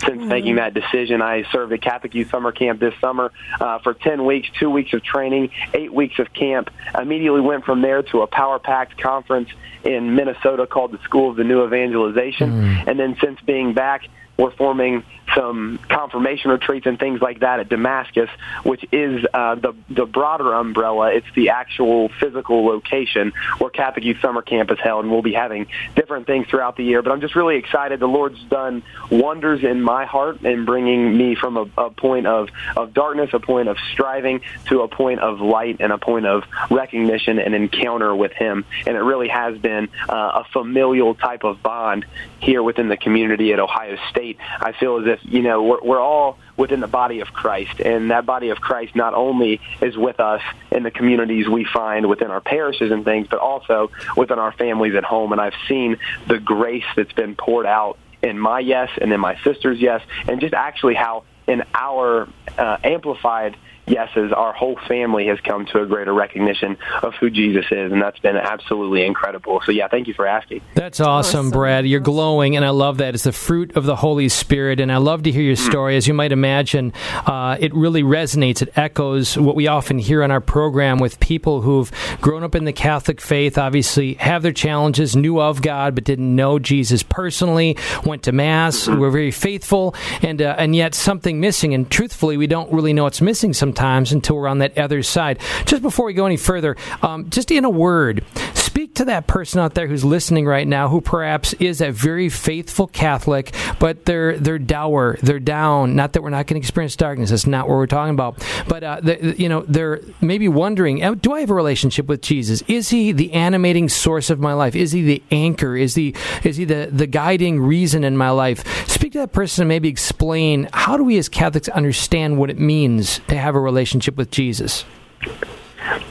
since 0.00 0.18
mm-hmm. 0.18 0.28
making 0.28 0.56
that 0.56 0.74
decision. 0.74 1.22
I 1.22 1.44
served 1.50 1.72
at 1.72 1.82
Catholic 1.82 2.14
Youth 2.14 2.30
Summer 2.30 2.52
Camp 2.52 2.80
this 2.80 2.94
summer 3.00 3.32
uh, 3.60 3.78
for 3.80 3.94
10 3.94 4.24
weeks, 4.24 4.48
two 4.58 4.70
weeks 4.70 4.92
of 4.92 5.02
training, 5.02 5.50
eight 5.74 5.92
weeks 5.92 6.18
of 6.18 6.32
camp. 6.32 6.70
Immediately 6.98 7.40
went 7.40 7.64
from 7.64 7.82
there 7.82 8.02
to 8.02 8.22
a 8.22 8.26
power 8.26 8.58
packed 8.58 9.00
conference 9.00 9.48
in 9.84 10.14
Minnesota 10.14 10.66
called 10.66 10.92
the 10.92 10.98
School 11.02 11.30
of 11.30 11.36
the 11.36 11.44
New 11.44 11.64
Evangelization. 11.64 12.50
Mm-hmm. 12.50 12.88
And 12.88 12.98
then 12.98 13.16
since 13.20 13.40
being 13.40 13.74
back, 13.74 14.08
we're 14.38 14.52
forming 14.52 15.02
some 15.34 15.78
confirmation 15.88 16.50
retreats 16.50 16.86
and 16.86 16.98
things 16.98 17.20
like 17.20 17.40
that 17.40 17.60
at 17.60 17.68
Damascus, 17.68 18.30
which 18.62 18.84
is 18.92 19.24
uh, 19.34 19.56
the 19.56 19.74
the 19.90 20.06
broader 20.06 20.54
umbrella. 20.54 21.12
It's 21.12 21.26
the 21.34 21.50
actual 21.50 22.08
physical 22.20 22.64
location 22.64 23.32
where 23.58 23.70
Catholic 23.70 24.04
Youth 24.04 24.20
Summer 24.20 24.42
Camp 24.42 24.70
is 24.70 24.78
held, 24.78 25.04
and 25.04 25.12
we'll 25.12 25.22
be 25.22 25.34
having 25.34 25.66
different 25.94 26.26
things 26.26 26.46
throughout 26.48 26.76
the 26.76 26.84
year. 26.84 27.02
But 27.02 27.12
I'm 27.12 27.20
just 27.20 27.36
really 27.36 27.56
excited. 27.56 28.00
The 28.00 28.06
Lord's 28.06 28.42
done 28.44 28.82
wonders 29.10 29.64
in 29.64 29.82
my 29.82 30.06
heart 30.06 30.42
in 30.42 30.64
bringing 30.64 31.16
me 31.16 31.34
from 31.34 31.56
a, 31.56 31.66
a 31.76 31.90
point 31.90 32.26
of 32.26 32.48
of 32.76 32.94
darkness, 32.94 33.30
a 33.32 33.40
point 33.40 33.68
of 33.68 33.76
striving, 33.92 34.40
to 34.66 34.82
a 34.82 34.88
point 34.88 35.20
of 35.20 35.40
light 35.40 35.78
and 35.80 35.92
a 35.92 35.98
point 35.98 36.26
of 36.26 36.44
recognition 36.70 37.38
and 37.38 37.54
encounter 37.54 38.14
with 38.14 38.32
Him. 38.32 38.64
And 38.86 38.96
it 38.96 39.00
really 39.00 39.28
has 39.28 39.58
been 39.58 39.88
uh, 40.08 40.42
a 40.42 40.46
familial 40.52 41.14
type 41.14 41.44
of 41.44 41.62
bond 41.62 42.06
here 42.40 42.62
within 42.62 42.88
the 42.88 42.96
community 42.96 43.52
at 43.52 43.60
Ohio 43.60 43.96
State. 44.10 44.27
I 44.60 44.72
feel 44.72 44.98
as 44.98 45.06
if 45.06 45.20
you 45.22 45.42
know 45.42 45.62
we're, 45.62 45.80
we're 45.82 46.00
all 46.00 46.38
within 46.56 46.80
the 46.80 46.88
body 46.88 47.20
of 47.20 47.32
Christ, 47.32 47.80
and 47.80 48.10
that 48.10 48.26
body 48.26 48.50
of 48.50 48.60
Christ 48.60 48.96
not 48.96 49.14
only 49.14 49.60
is 49.80 49.96
with 49.96 50.20
us 50.20 50.42
in 50.70 50.82
the 50.82 50.90
communities 50.90 51.48
we 51.48 51.64
find 51.64 52.08
within 52.08 52.30
our 52.30 52.40
parishes 52.40 52.90
and 52.90 53.04
things, 53.04 53.28
but 53.28 53.38
also 53.38 53.90
within 54.16 54.38
our 54.38 54.52
families 54.52 54.94
at 54.94 55.04
home. 55.04 55.32
And 55.32 55.40
I've 55.40 55.54
seen 55.68 55.96
the 56.26 56.38
grace 56.38 56.84
that's 56.96 57.12
been 57.12 57.36
poured 57.36 57.66
out 57.66 57.98
in 58.22 58.38
my 58.38 58.60
yes 58.60 58.90
and 59.00 59.12
in 59.12 59.20
my 59.20 59.38
sister's 59.42 59.80
yes, 59.80 60.02
and 60.26 60.40
just 60.40 60.54
actually 60.54 60.94
how 60.94 61.24
in 61.46 61.62
our 61.74 62.28
uh, 62.58 62.76
amplified 62.84 63.56
yeses, 63.90 64.32
our 64.32 64.52
whole 64.52 64.78
family 64.86 65.26
has 65.26 65.40
come 65.40 65.66
to 65.66 65.82
a 65.82 65.86
greater 65.86 66.12
recognition 66.12 66.76
of 67.02 67.14
who 67.14 67.30
Jesus 67.30 67.66
is, 67.70 67.92
and 67.92 68.02
that's 68.02 68.18
been 68.18 68.36
absolutely 68.36 69.04
incredible. 69.04 69.60
So, 69.64 69.72
yeah, 69.72 69.88
thank 69.88 70.06
you 70.06 70.14
for 70.14 70.26
asking. 70.26 70.60
That's 70.74 71.00
awesome, 71.00 71.40
awesome. 71.40 71.50
Brad. 71.50 71.86
You're 71.86 72.00
glowing, 72.00 72.56
and 72.56 72.64
I 72.64 72.70
love 72.70 72.98
that. 72.98 73.14
It's 73.14 73.24
the 73.24 73.32
fruit 73.32 73.76
of 73.76 73.84
the 73.84 73.96
Holy 73.96 74.28
Spirit, 74.28 74.80
and 74.80 74.92
I 74.92 74.98
love 74.98 75.22
to 75.24 75.32
hear 75.32 75.42
your 75.42 75.56
hmm. 75.56 75.70
story. 75.70 75.96
As 75.96 76.06
you 76.06 76.14
might 76.14 76.32
imagine, 76.32 76.92
uh, 77.26 77.56
it 77.58 77.74
really 77.74 78.02
resonates. 78.02 78.62
It 78.62 78.76
echoes 78.76 79.38
what 79.38 79.56
we 79.56 79.66
often 79.66 79.98
hear 79.98 80.22
on 80.22 80.30
our 80.30 80.40
program 80.40 80.98
with 80.98 81.18
people 81.20 81.62
who've 81.62 81.90
grown 82.20 82.42
up 82.42 82.54
in 82.54 82.64
the 82.64 82.72
Catholic 82.72 83.20
faith, 83.20 83.58
obviously 83.58 84.14
have 84.14 84.42
their 84.42 84.52
challenges, 84.52 85.16
knew 85.16 85.40
of 85.40 85.62
God, 85.62 85.94
but 85.94 86.04
didn't 86.04 86.34
know 86.34 86.58
Jesus 86.58 87.02
personally, 87.02 87.76
went 88.04 88.22
to 88.24 88.32
Mass, 88.32 88.86
mm-hmm. 88.86 88.98
were 88.98 89.10
very 89.10 89.30
faithful, 89.30 89.94
and, 90.22 90.42
uh, 90.42 90.54
and 90.58 90.76
yet 90.76 90.94
something 90.94 91.40
missing. 91.40 91.74
And 91.74 91.90
truthfully, 91.90 92.36
we 92.36 92.46
don't 92.46 92.70
really 92.72 92.92
know 92.92 93.04
what's 93.04 93.20
missing 93.20 93.52
sometimes 93.52 93.77
sometimes 93.78 94.12
until 94.12 94.36
we're 94.36 94.48
on 94.48 94.58
that 94.58 94.76
other 94.76 95.02
side. 95.02 95.38
Just 95.64 95.82
before 95.82 96.06
we 96.06 96.12
go 96.12 96.26
any 96.26 96.36
further, 96.36 96.76
um, 97.02 97.30
just 97.30 97.50
in 97.50 97.64
a 97.64 97.70
word, 97.70 98.24
speak 98.54 98.94
to 98.96 99.04
that 99.04 99.26
person 99.26 99.60
out 99.60 99.74
there 99.74 99.86
who's 99.86 100.04
listening 100.04 100.46
right 100.46 100.66
now 100.66 100.88
who 100.88 101.00
perhaps 101.00 101.52
is 101.54 101.80
a 101.80 101.92
very 101.92 102.28
faithful 102.28 102.88
Catholic, 102.88 103.54
but 103.78 104.04
they're 104.04 104.36
they're 104.36 104.58
dour, 104.58 105.16
they're 105.22 105.38
down. 105.38 105.94
Not 105.94 106.12
that 106.12 106.22
we're 106.22 106.30
not 106.30 106.46
going 106.46 106.60
to 106.60 106.64
experience 106.64 106.96
darkness. 106.96 107.30
That's 107.30 107.46
not 107.46 107.68
what 107.68 107.76
we're 107.76 107.86
talking 107.86 108.14
about. 108.14 108.44
But 108.66 108.82
uh, 108.82 109.00
the, 109.00 109.34
you 109.38 109.48
know, 109.48 109.64
they're 109.68 110.00
maybe 110.20 110.48
wondering, 110.48 111.02
uh, 111.02 111.14
do 111.14 111.32
I 111.32 111.40
have 111.40 111.50
a 111.50 111.54
relationship 111.54 112.06
with 112.06 112.20
Jesus? 112.20 112.62
Is 112.66 112.90
he 112.90 113.12
the 113.12 113.32
animating 113.32 113.88
source 113.88 114.30
of 114.30 114.40
my 114.40 114.54
life? 114.54 114.74
Is 114.74 114.92
he 114.92 115.02
the 115.02 115.22
anchor? 115.30 115.76
Is 115.76 115.94
he 115.94 116.14
is 116.42 116.56
he 116.56 116.64
the 116.64 116.88
the 116.90 117.06
guiding 117.06 117.60
reason 117.60 118.02
in 118.02 118.16
my 118.16 118.30
life? 118.30 118.88
Speak 118.88 119.12
to 119.12 119.18
that 119.18 119.32
person 119.32 119.62
and 119.62 119.68
maybe 119.68 119.88
explain 119.88 120.68
how 120.72 120.96
do 120.96 121.04
we 121.04 121.16
as 121.18 121.28
Catholics 121.28 121.68
understand 121.68 122.38
what 122.38 122.50
it 122.50 122.58
means 122.58 123.20
to 123.28 123.36
have 123.36 123.54
a 123.54 123.60
relationship 123.68 124.16
with 124.16 124.30
Jesus? 124.30 124.84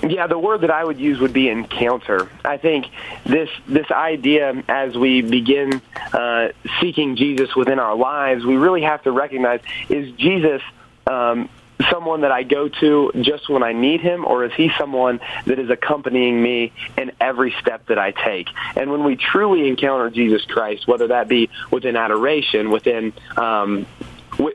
Yeah, 0.08 0.28
the 0.28 0.40
word 0.40 0.62
that 0.62 0.72
I 0.72 0.84
would 0.84 1.00
use 1.00 1.20
would 1.20 1.34
be 1.34 1.50
encounter. 1.50 2.30
I 2.46 2.58
think 2.58 2.86
this 3.26 3.50
this 3.68 3.90
idea 3.92 4.64
as 4.68 4.96
we 4.96 5.22
begin 5.22 5.82
uh, 6.14 6.50
seeking 6.80 7.16
Jesus 7.16 7.56
within 7.56 7.80
our 7.80 7.96
lives, 7.96 8.46
we 8.46 8.56
really 8.56 8.84
have 8.84 9.04
to 9.04 9.12
recognize 9.12 9.62
is 9.90 10.12
Jesus 10.14 10.62
um, 11.06 11.50
someone 11.92 12.22
that 12.22 12.32
I 12.32 12.44
go 12.44 12.70
to 12.70 13.12
just 13.22 13.50
when 13.50 13.64
I 13.64 13.74
need 13.74 14.02
him, 14.02 14.26
or 14.26 14.46
is 14.46 14.54
he 14.54 14.72
someone 14.78 15.20
that 15.46 15.60
is 15.60 15.70
accompanying 15.70 16.42
me 16.42 16.72
in 16.98 17.12
every 17.20 17.54
step 17.62 17.88
that 17.88 18.00
I 18.00 18.12
take? 18.12 18.48
And 18.76 18.92
when 18.92 19.04
we 19.04 19.16
truly 19.16 19.68
encounter 19.68 20.10
Jesus 20.10 20.44
Christ, 20.46 20.88
whether 20.88 21.08
that 21.08 21.28
be 21.28 21.50
within 21.72 21.96
adoration, 21.96 22.72
within 22.72 23.14
um, 23.36 23.86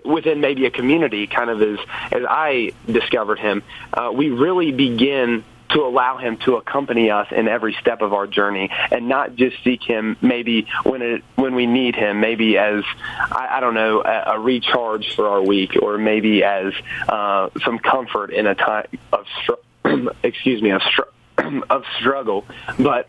within 0.04 0.40
maybe 0.40 0.66
a 0.66 0.70
community, 0.70 1.26
kind 1.26 1.50
of 1.50 1.62
as 1.62 1.78
as 2.10 2.22
I 2.28 2.72
discovered 2.86 3.38
him, 3.38 3.62
uh, 3.92 4.10
we 4.14 4.30
really 4.30 4.72
begin 4.72 5.44
to 5.72 5.80
allow 5.80 6.18
him 6.18 6.36
to 6.38 6.56
accompany 6.56 7.10
us 7.10 7.28
in 7.30 7.48
every 7.48 7.74
step 7.80 8.02
of 8.02 8.12
our 8.12 8.26
journey 8.26 8.70
and 8.90 9.08
not 9.08 9.34
just 9.34 9.56
seek 9.64 9.82
him 9.82 10.16
maybe 10.20 10.66
when 10.84 11.02
it 11.02 11.24
when 11.36 11.54
we 11.54 11.66
need 11.66 11.94
him 11.94 12.20
maybe 12.20 12.58
as 12.58 12.84
I, 13.18 13.48
I 13.52 13.60
don't 13.60 13.74
know 13.74 14.02
a, 14.02 14.34
a 14.34 14.38
recharge 14.38 15.14
for 15.14 15.28
our 15.28 15.42
week 15.42 15.76
or 15.80 15.98
maybe 15.98 16.44
as 16.44 16.74
uh, 17.08 17.50
some 17.64 17.78
comfort 17.78 18.32
in 18.32 18.46
a 18.46 18.54
time 18.54 18.86
of 19.12 19.26
str- 19.42 20.10
excuse 20.22 20.60
me 20.60 20.70
of 20.70 20.82
str- 20.82 21.02
of 21.70 21.84
struggle. 21.98 22.44
But 22.78 23.08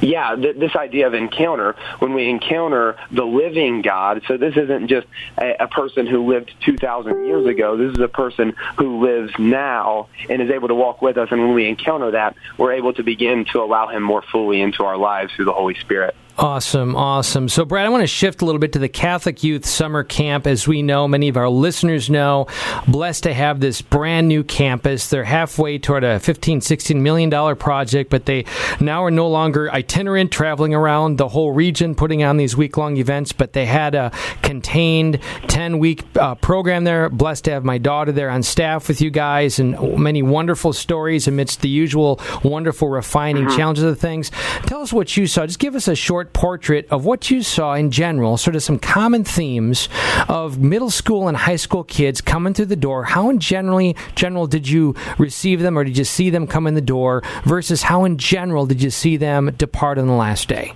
yeah, 0.00 0.34
th- 0.34 0.56
this 0.56 0.74
idea 0.76 1.06
of 1.06 1.14
encounter, 1.14 1.74
when 1.98 2.14
we 2.14 2.28
encounter 2.28 2.96
the 3.10 3.24
living 3.24 3.82
God, 3.82 4.22
so 4.26 4.36
this 4.36 4.56
isn't 4.56 4.88
just 4.88 5.06
a, 5.38 5.64
a 5.64 5.68
person 5.68 6.06
who 6.06 6.26
lived 6.26 6.54
2,000 6.60 7.26
years 7.26 7.46
ago, 7.46 7.76
this 7.76 7.92
is 7.92 8.00
a 8.00 8.08
person 8.08 8.54
who 8.78 9.04
lives 9.04 9.32
now 9.38 10.08
and 10.28 10.42
is 10.42 10.50
able 10.50 10.68
to 10.68 10.74
walk 10.74 11.02
with 11.02 11.16
us. 11.16 11.28
And 11.30 11.40
when 11.40 11.54
we 11.54 11.68
encounter 11.68 12.12
that, 12.12 12.36
we're 12.58 12.72
able 12.72 12.92
to 12.94 13.02
begin 13.02 13.44
to 13.52 13.60
allow 13.60 13.88
him 13.88 14.02
more 14.02 14.22
fully 14.22 14.60
into 14.60 14.84
our 14.84 14.96
lives 14.96 15.32
through 15.34 15.46
the 15.46 15.52
Holy 15.52 15.74
Spirit. 15.74 16.14
Awesome, 16.38 16.94
awesome. 16.96 17.48
So, 17.48 17.64
Brad, 17.64 17.86
I 17.86 17.88
want 17.88 18.02
to 18.02 18.06
shift 18.06 18.42
a 18.42 18.44
little 18.44 18.58
bit 18.58 18.74
to 18.74 18.78
the 18.78 18.90
Catholic 18.90 19.42
Youth 19.42 19.64
Summer 19.64 20.04
Camp. 20.04 20.46
As 20.46 20.68
we 20.68 20.82
know, 20.82 21.08
many 21.08 21.28
of 21.28 21.38
our 21.38 21.48
listeners 21.48 22.10
know, 22.10 22.46
blessed 22.86 23.22
to 23.22 23.32
have 23.32 23.58
this 23.58 23.80
brand 23.80 24.28
new 24.28 24.44
campus. 24.44 25.08
They're 25.08 25.24
halfway 25.24 25.78
toward 25.78 26.04
a 26.04 26.18
$15, 26.18 26.62
16 26.62 27.02
million 27.02 27.30
dollar 27.30 27.54
project, 27.54 28.10
but 28.10 28.26
they 28.26 28.44
now 28.80 29.02
are 29.02 29.10
no 29.10 29.28
longer 29.28 29.72
itinerant, 29.72 30.30
traveling 30.30 30.74
around 30.74 31.16
the 31.16 31.28
whole 31.28 31.52
region, 31.52 31.94
putting 31.94 32.22
on 32.22 32.36
these 32.36 32.54
week 32.54 32.76
long 32.76 32.98
events. 32.98 33.32
But 33.32 33.54
they 33.54 33.64
had 33.64 33.94
a 33.94 34.10
contained 34.42 35.20
10 35.48 35.78
week 35.78 36.04
uh, 36.18 36.34
program 36.34 36.84
there. 36.84 37.08
Blessed 37.08 37.44
to 37.44 37.52
have 37.52 37.64
my 37.64 37.78
daughter 37.78 38.12
there 38.12 38.28
on 38.28 38.42
staff 38.42 38.88
with 38.88 39.00
you 39.00 39.08
guys, 39.08 39.58
and 39.58 39.98
many 39.98 40.22
wonderful 40.22 40.74
stories 40.74 41.26
amidst 41.26 41.62
the 41.62 41.70
usual 41.70 42.20
wonderful 42.44 42.88
refining 42.88 43.46
mm-hmm. 43.46 43.56
challenges 43.56 43.84
of 43.84 43.98
things. 43.98 44.30
Tell 44.66 44.82
us 44.82 44.92
what 44.92 45.16
you 45.16 45.26
saw. 45.26 45.46
Just 45.46 45.58
give 45.58 45.74
us 45.74 45.88
a 45.88 45.94
short 45.94 46.25
short 46.26 46.32
portrait 46.32 46.86
of 46.90 47.04
what 47.04 47.30
you 47.30 47.42
saw 47.42 47.74
in 47.74 47.90
general, 47.90 48.36
sort 48.36 48.56
of 48.56 48.62
some 48.62 48.78
common 48.78 49.24
themes 49.24 49.88
of 50.28 50.58
middle 50.58 50.90
school 50.90 51.28
and 51.28 51.36
high 51.36 51.56
school 51.56 51.84
kids 51.84 52.20
coming 52.20 52.54
through 52.54 52.66
the 52.66 52.76
door. 52.76 53.04
How 53.04 53.30
in 53.30 53.38
generally 53.38 53.94
general 54.14 54.46
did 54.46 54.68
you 54.68 54.94
receive 55.18 55.60
them, 55.60 55.78
or 55.78 55.84
did 55.84 55.96
you 55.98 56.04
see 56.04 56.30
them 56.30 56.46
come 56.46 56.66
in 56.66 56.74
the 56.74 56.80
door? 56.80 57.22
Versus 57.44 57.82
how 57.82 58.04
in 58.04 58.18
general 58.18 58.66
did 58.66 58.82
you 58.82 58.90
see 58.90 59.16
them 59.16 59.52
depart 59.56 59.98
on 59.98 60.06
the 60.06 60.14
last 60.14 60.48
day? 60.48 60.72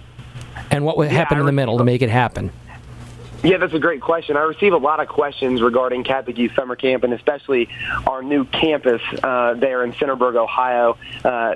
And 0.70 0.84
what 0.84 0.96
would 0.96 1.10
Yeah, 1.10 1.18
happen 1.18 1.38
in 1.38 1.46
the 1.46 1.52
middle 1.52 1.78
to 1.78 1.84
make 1.84 2.02
it 2.02 2.10
happen? 2.10 2.50
Yeah, 3.42 3.56
that's 3.56 3.72
a 3.72 3.78
great 3.78 4.02
question. 4.02 4.36
I 4.36 4.42
receive 4.42 4.74
a 4.74 4.78
lot 4.78 5.00
of 5.00 5.08
questions 5.08 5.62
regarding 5.62 6.04
Catholic 6.04 6.36
Youth 6.36 6.52
Summer 6.54 6.76
Camp 6.76 7.04
and 7.04 7.14
especially 7.14 7.68
our 8.06 8.22
new 8.22 8.44
campus 8.44 9.00
uh, 9.22 9.54
there 9.54 9.82
in 9.82 9.94
Centerburg, 9.94 10.36
Ohio, 10.36 10.98
uh, 11.24 11.54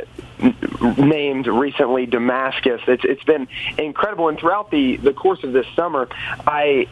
named 0.98 1.46
recently 1.46 2.06
Damascus. 2.06 2.80
It's, 2.88 3.04
it's 3.04 3.24
been 3.24 3.48
incredible. 3.76 4.28
And 4.28 4.38
throughout 4.38 4.70
the, 4.70 4.96
the 4.96 5.12
course 5.12 5.44
of 5.44 5.52
this 5.52 5.66
summer, 5.76 6.08
I, 6.46 6.88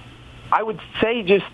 I 0.51 0.63
would 0.63 0.81
say 1.01 1.23
just 1.23 1.47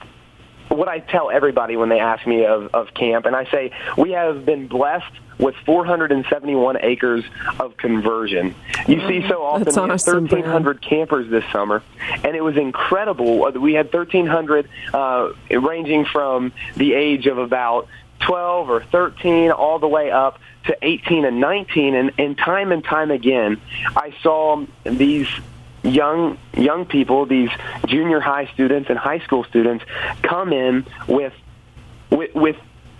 what 0.68 0.88
I 0.88 0.98
tell 0.98 1.30
everybody 1.30 1.76
when 1.76 1.88
they 1.90 2.00
ask 2.00 2.26
me 2.26 2.44
of, 2.44 2.74
of 2.74 2.92
camp, 2.92 3.24
and 3.24 3.36
I 3.36 3.44
say 3.50 3.72
we 3.96 4.12
have 4.12 4.44
been 4.44 4.66
blessed 4.66 5.12
with 5.38 5.54
471 5.64 6.78
acres 6.82 7.24
of 7.60 7.76
conversion. 7.76 8.54
You 8.86 9.06
see 9.08 9.26
so 9.28 9.42
often 9.42 9.64
That's 9.64 9.76
we 9.76 9.82
had 9.82 9.90
awesome, 9.92 10.26
Brad. 10.26 10.42
1,300 10.42 10.82
campers 10.82 11.30
this 11.30 11.44
summer, 11.52 11.82
and 12.24 12.34
it 12.36 12.42
was 12.42 12.56
incredible. 12.56 13.44
Uh, 13.44 13.50
We 13.52 13.74
had 13.74 13.92
1,300 13.92 14.68
uh, 14.92 15.32
ranging 15.50 16.04
from 16.06 16.52
the 16.76 16.94
age 16.94 17.26
of 17.26 17.38
about 17.38 17.88
12 18.20 18.70
or 18.70 18.82
13 18.84 19.50
all 19.52 19.78
the 19.78 19.88
way 19.88 20.10
up 20.10 20.40
to 20.64 20.76
18 20.82 21.24
and 21.24 21.40
19, 21.40 21.94
and, 21.94 22.12
and 22.18 22.36
time 22.36 22.72
and 22.72 22.84
time 22.84 23.10
again, 23.10 23.60
I 23.96 24.12
saw 24.22 24.64
these 24.84 25.28
young 25.82 26.36
young 26.54 26.84
people, 26.84 27.24
these 27.26 27.50
junior 27.86 28.20
high 28.20 28.46
students 28.52 28.90
and 28.90 28.98
high 28.98 29.20
school 29.20 29.44
students, 29.44 29.84
come 30.22 30.52
in 30.52 30.84
with 31.06 31.32
with, 32.10 32.34
with 32.34 32.56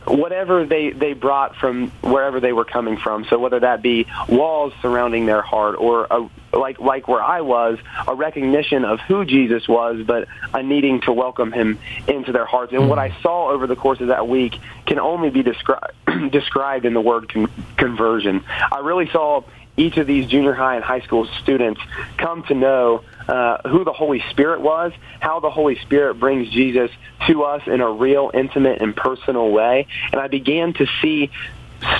whatever 0.08 0.64
they 0.64 0.90
they 0.90 1.12
brought 1.12 1.56
from 1.56 1.90
wherever 2.02 2.40
they 2.40 2.52
were 2.52 2.64
coming 2.64 2.96
from. 2.96 3.24
So 3.26 3.38
whether 3.38 3.60
that 3.60 3.82
be 3.82 4.06
walls 4.28 4.72
surrounding 4.80 5.26
their 5.26 5.42
heart, 5.42 5.76
or 5.78 6.06
a, 6.10 6.28
like 6.52 6.80
like 6.80 7.08
where 7.08 7.22
I 7.22 7.40
was, 7.40 7.78
a 8.06 8.14
recognition 8.14 8.84
of 8.84 9.00
who 9.00 9.24
Jesus 9.24 9.68
was, 9.68 10.04
but 10.06 10.28
a 10.54 10.62
needing 10.62 11.00
to 11.02 11.12
welcome 11.12 11.52
Him 11.52 11.78
into 12.06 12.32
their 12.32 12.46
hearts. 12.46 12.72
And 12.72 12.88
what 12.88 12.98
I 12.98 13.10
mm-hmm. 13.10 13.22
saw 13.22 13.50
over 13.50 13.66
the 13.66 13.76
course 13.76 14.00
of 14.00 14.08
that 14.08 14.28
week 14.28 14.58
can 14.86 14.98
only 14.98 15.30
be 15.30 15.42
described 15.42 15.92
described 16.30 16.84
in 16.84 16.94
the 16.94 17.00
word 17.00 17.28
con- 17.28 17.50
conversion. 17.76 18.44
I 18.72 18.80
really 18.80 19.08
saw 19.10 19.42
each 19.76 19.96
of 19.96 20.06
these 20.06 20.26
junior 20.26 20.52
high 20.52 20.74
and 20.74 20.84
high 20.84 21.00
school 21.00 21.26
students 21.40 21.80
come 22.16 22.42
to 22.44 22.54
know 22.54 23.04
uh, 23.28 23.68
who 23.68 23.84
the 23.84 23.92
Holy 23.92 24.22
Spirit 24.30 24.60
was, 24.60 24.92
how 25.20 25.40
the 25.40 25.50
Holy 25.50 25.78
Spirit 25.80 26.14
brings 26.14 26.50
Jesus 26.50 26.90
to 27.26 27.42
us 27.42 27.62
in 27.66 27.80
a 27.80 27.90
real, 27.90 28.30
intimate, 28.32 28.80
and 28.80 28.96
personal 28.96 29.50
way. 29.50 29.86
And 30.12 30.20
I 30.20 30.28
began 30.28 30.72
to 30.74 30.86
see 31.02 31.30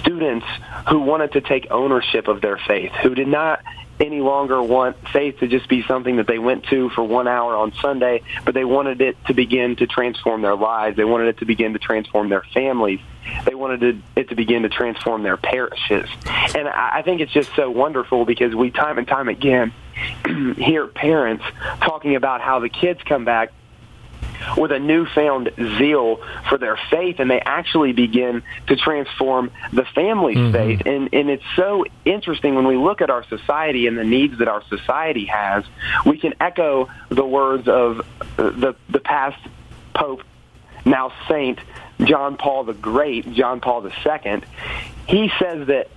students 0.01 0.47
who 0.89 1.01
wanted 1.01 1.33
to 1.33 1.41
take 1.41 1.71
ownership 1.71 2.29
of 2.29 2.41
their 2.41 2.57
faith, 2.57 2.93
who 3.03 3.15
did 3.15 3.29
not 3.29 3.61
any 4.01 4.21
longer 4.21 4.63
want 4.63 4.97
faith 5.09 5.41
to 5.41 5.49
just 5.49 5.69
be 5.69 5.83
something 5.83 6.17
that 6.17 6.27
they 6.27 6.39
went 6.39 6.65
to 6.67 6.89
for 6.91 7.03
one 7.03 7.27
hour 7.27 7.57
on 7.57 7.73
Sunday, 7.81 8.23
but 8.45 8.55
they 8.55 8.65
wanted 8.65 9.01
it 9.01 9.17
to 9.27 9.35
begin 9.35 9.75
to 9.77 9.87
transform 9.87 10.41
their 10.43 10.55
lives. 10.55 10.97
They 10.97 11.05
wanted 11.05 11.29
it 11.29 11.39
to 11.39 11.45
begin 11.45 11.73
to 11.73 11.79
transform 11.79 12.29
their 12.29 12.45
families. 12.55 13.01
They 13.45 13.55
wanted 13.55 14.03
it, 14.17 14.29
to 14.29 14.35
begin 14.35 14.63
to 14.63 14.69
transform 14.69 15.23
their 15.23 15.37
parishes. 15.37 16.09
And 16.55 16.69
I 16.69 17.03
think 17.03 17.21
it's 17.21 17.33
just 17.33 17.55
so 17.57 17.71
wonderful 17.71 18.25
because 18.25 18.55
we 18.55 18.71
time 18.71 18.99
and 18.99 19.07
time 19.07 19.29
again 19.29 19.73
hear 20.57 20.87
parents 20.87 21.45
talking 21.81 22.17
about 22.17 22.41
how 22.41 22.61
the 22.61 22.69
kids 22.69 23.01
come 23.05 23.25
back 23.25 23.53
with 24.57 24.73
a 24.73 24.79
newfound 24.79 25.51
zeal 25.79 26.21
for 26.49 26.59
their 26.59 26.79
faith 26.91 27.17
and 27.19 27.31
they 27.31 27.41
actually 27.41 27.93
begin 27.93 28.43
to 28.67 28.77
transform 28.77 29.51
the 29.73 29.85
family's 29.95 30.53
faith. 30.53 30.83
And 30.87 31.09
and 31.13 31.31
it's 31.31 31.45
so 31.57 31.85
interesting 32.05 32.55
when 32.55 32.67
we 32.67 32.77
look 32.77 33.01
at 33.01 33.11
our 33.11 33.25
society 33.25 33.87
and 33.87 33.99
the 33.99 34.05
needs 34.05 34.39
that 34.39 34.49
our 34.49 34.63
society 34.69 35.27
has 35.27 35.65
we 36.07 36.19
can 36.19 36.35
echo 36.41 36.89
the 37.09 37.25
words 37.25 37.69
of 37.69 38.01
uh, 38.39 38.51
the 38.51 38.77
the 38.89 39.01
past 39.01 39.39
pope 39.95 40.23
now 40.85 41.13
saint 41.29 41.59
John 42.01 42.37
Paul 42.37 42.65
the 42.65 42.75
Great 42.75 43.33
John 43.33 43.61
Paul 43.61 43.87
II 43.87 44.41
he 45.07 45.31
says 45.39 45.67
that 45.67 45.91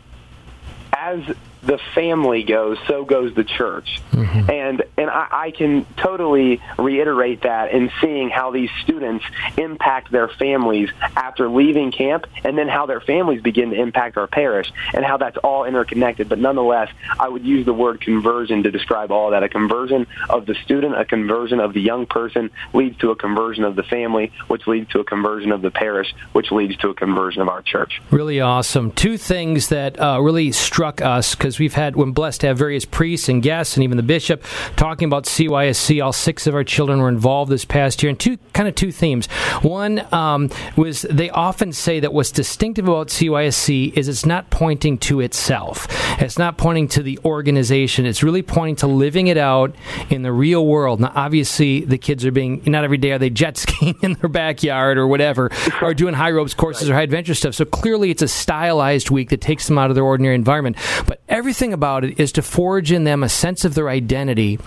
as 0.93 1.23
the 1.63 1.80
family 1.93 2.43
goes, 2.43 2.78
so 2.88 3.06
goes 3.06 3.34
the 3.36 3.43
church. 3.43 4.02
And 4.13 4.84
and 4.97 5.10
I, 5.10 5.28
I 5.32 5.52
can 5.52 5.86
totally 5.97 6.62
reiterate 6.78 7.43
that 7.43 7.71
in 7.71 7.91
seeing 8.02 8.30
how 8.30 8.52
these 8.52 8.69
students 8.84 9.26
impact 9.58 10.12
their 10.12 10.28
families 10.28 10.89
after 11.15 11.50
leaving 11.50 11.91
camp, 11.91 12.26
and 12.43 12.58
then 12.58 12.67
how 12.67 12.86
their 12.86 13.02
families 13.02 13.41
begin 13.41 13.71
to 13.71 13.76
impact 13.80 14.17
our 14.17 14.28
parish, 14.28 14.71
and 14.93 15.06
how 15.06 15.17
that's 15.17 15.38
all 15.38 15.65
interconnected. 15.65 16.30
But 16.30 16.39
nonetheless, 16.39 16.89
I 17.19 17.30
would 17.30 17.45
use 17.45 17.65
the 17.65 17.74
word 17.74 18.02
conversion 18.02 18.63
to 18.63 18.71
describe 18.71 19.12
all 19.12 19.32
that. 19.32 19.43
A 19.43 19.50
conversion 19.50 20.08
of 20.30 20.45
the 20.45 20.56
student, 20.56 20.97
a 20.97 21.06
conversion 21.06 21.60
of 21.60 21.74
the 21.74 21.82
young 21.82 22.06
person, 22.06 22.50
leads 22.74 22.97
to 23.00 23.12
a 23.12 23.15
conversion 23.15 23.63
of 23.63 23.76
the 23.76 23.84
family, 23.84 24.32
which 24.47 24.67
leads 24.67 24.89
to 24.91 25.00
a 25.00 25.04
conversion 25.04 25.52
of 25.52 25.62
the 25.62 25.71
parish, 25.71 26.13
which 26.34 26.52
leads 26.52 26.78
to 26.78 26.89
a 26.89 26.93
conversion 26.93 27.41
of 27.41 27.50
our 27.50 27.62
church. 27.62 28.02
Really 28.12 28.39
awesome. 28.39 28.91
Two 28.91 29.17
things 29.17 29.69
that 29.69 30.00
uh, 30.00 30.19
really 30.21 30.52
struck 30.52 31.02
us 31.02 31.36
because 31.36 31.50
we've 31.59 31.73
had, 31.73 31.95
we're 31.95 32.05
blessed 32.07 32.41
to 32.41 32.47
have 32.47 32.57
various 32.57 32.85
priests 32.85 33.29
and 33.29 33.41
guests 33.41 33.75
and 33.75 33.83
even 33.83 33.97
the 33.97 34.03
bishop 34.03 34.43
talking 34.75 35.07
about 35.07 35.25
CYSC. 35.25 36.03
All 36.03 36.13
six 36.13 36.47
of 36.47 36.55
our 36.55 36.63
children 36.63 36.99
were 36.99 37.09
involved 37.09 37.51
this 37.51 37.65
past 37.65 38.01
year, 38.03 38.09
and 38.09 38.19
two 38.19 38.37
kind 38.53 38.67
of 38.67 38.75
two 38.75 38.91
themes. 38.91 39.27
One 39.61 40.05
um, 40.13 40.49
was 40.75 41.03
they 41.03 41.29
often 41.29 41.71
say 41.71 41.99
that 41.99 42.13
what's 42.13 42.31
distinctive 42.31 42.87
about 42.87 43.07
CYSC 43.07 43.97
is 43.97 44.07
it's 44.07 44.25
not 44.25 44.49
pointing 44.49 44.97
to 44.99 45.19
itself. 45.21 45.87
It's 46.21 46.37
not 46.37 46.57
pointing 46.57 46.87
to 46.89 47.03
the 47.03 47.19
organization. 47.25 48.05
It's 48.05 48.23
really 48.23 48.41
pointing 48.41 48.75
to 48.77 48.87
living 48.87 49.27
it 49.27 49.37
out 49.37 49.75
in 50.09 50.21
the 50.21 50.31
real 50.31 50.65
world. 50.65 50.99
Now, 50.99 51.11
obviously, 51.15 51.81
the 51.81 51.97
kids 51.97 52.25
are 52.25 52.31
being 52.31 52.61
not 52.65 52.83
every 52.83 52.97
day 52.97 53.11
are 53.11 53.19
they 53.19 53.29
jet 53.29 53.57
skiing 53.57 53.95
in 54.01 54.13
their 54.13 54.29
backyard 54.29 54.97
or 54.97 55.07
whatever, 55.07 55.51
or 55.81 55.93
doing 55.93 56.13
high 56.13 56.31
ropes 56.31 56.53
courses 56.53 56.89
or 56.89 56.93
high 56.93 57.01
adventure 57.01 57.33
stuff. 57.33 57.55
So 57.55 57.65
clearly, 57.65 58.11
it's 58.11 58.21
a 58.21 58.27
stylized 58.27 59.09
week 59.09 59.29
that 59.29 59.41
takes 59.41 59.67
them 59.67 59.77
out 59.77 59.89
of 59.89 59.95
their 59.95 60.03
ordinary 60.03 60.35
environment. 60.35 60.77
But 61.07 61.21
everything 61.41 61.73
about 61.73 62.04
it 62.04 62.19
is 62.19 62.32
to 62.32 62.39
forge 62.39 62.91
in 62.91 63.04
them 63.04 63.23
a 63.23 63.27
sense 63.27 63.65
of 63.65 63.73
their 63.73 63.89
identity 63.89 64.60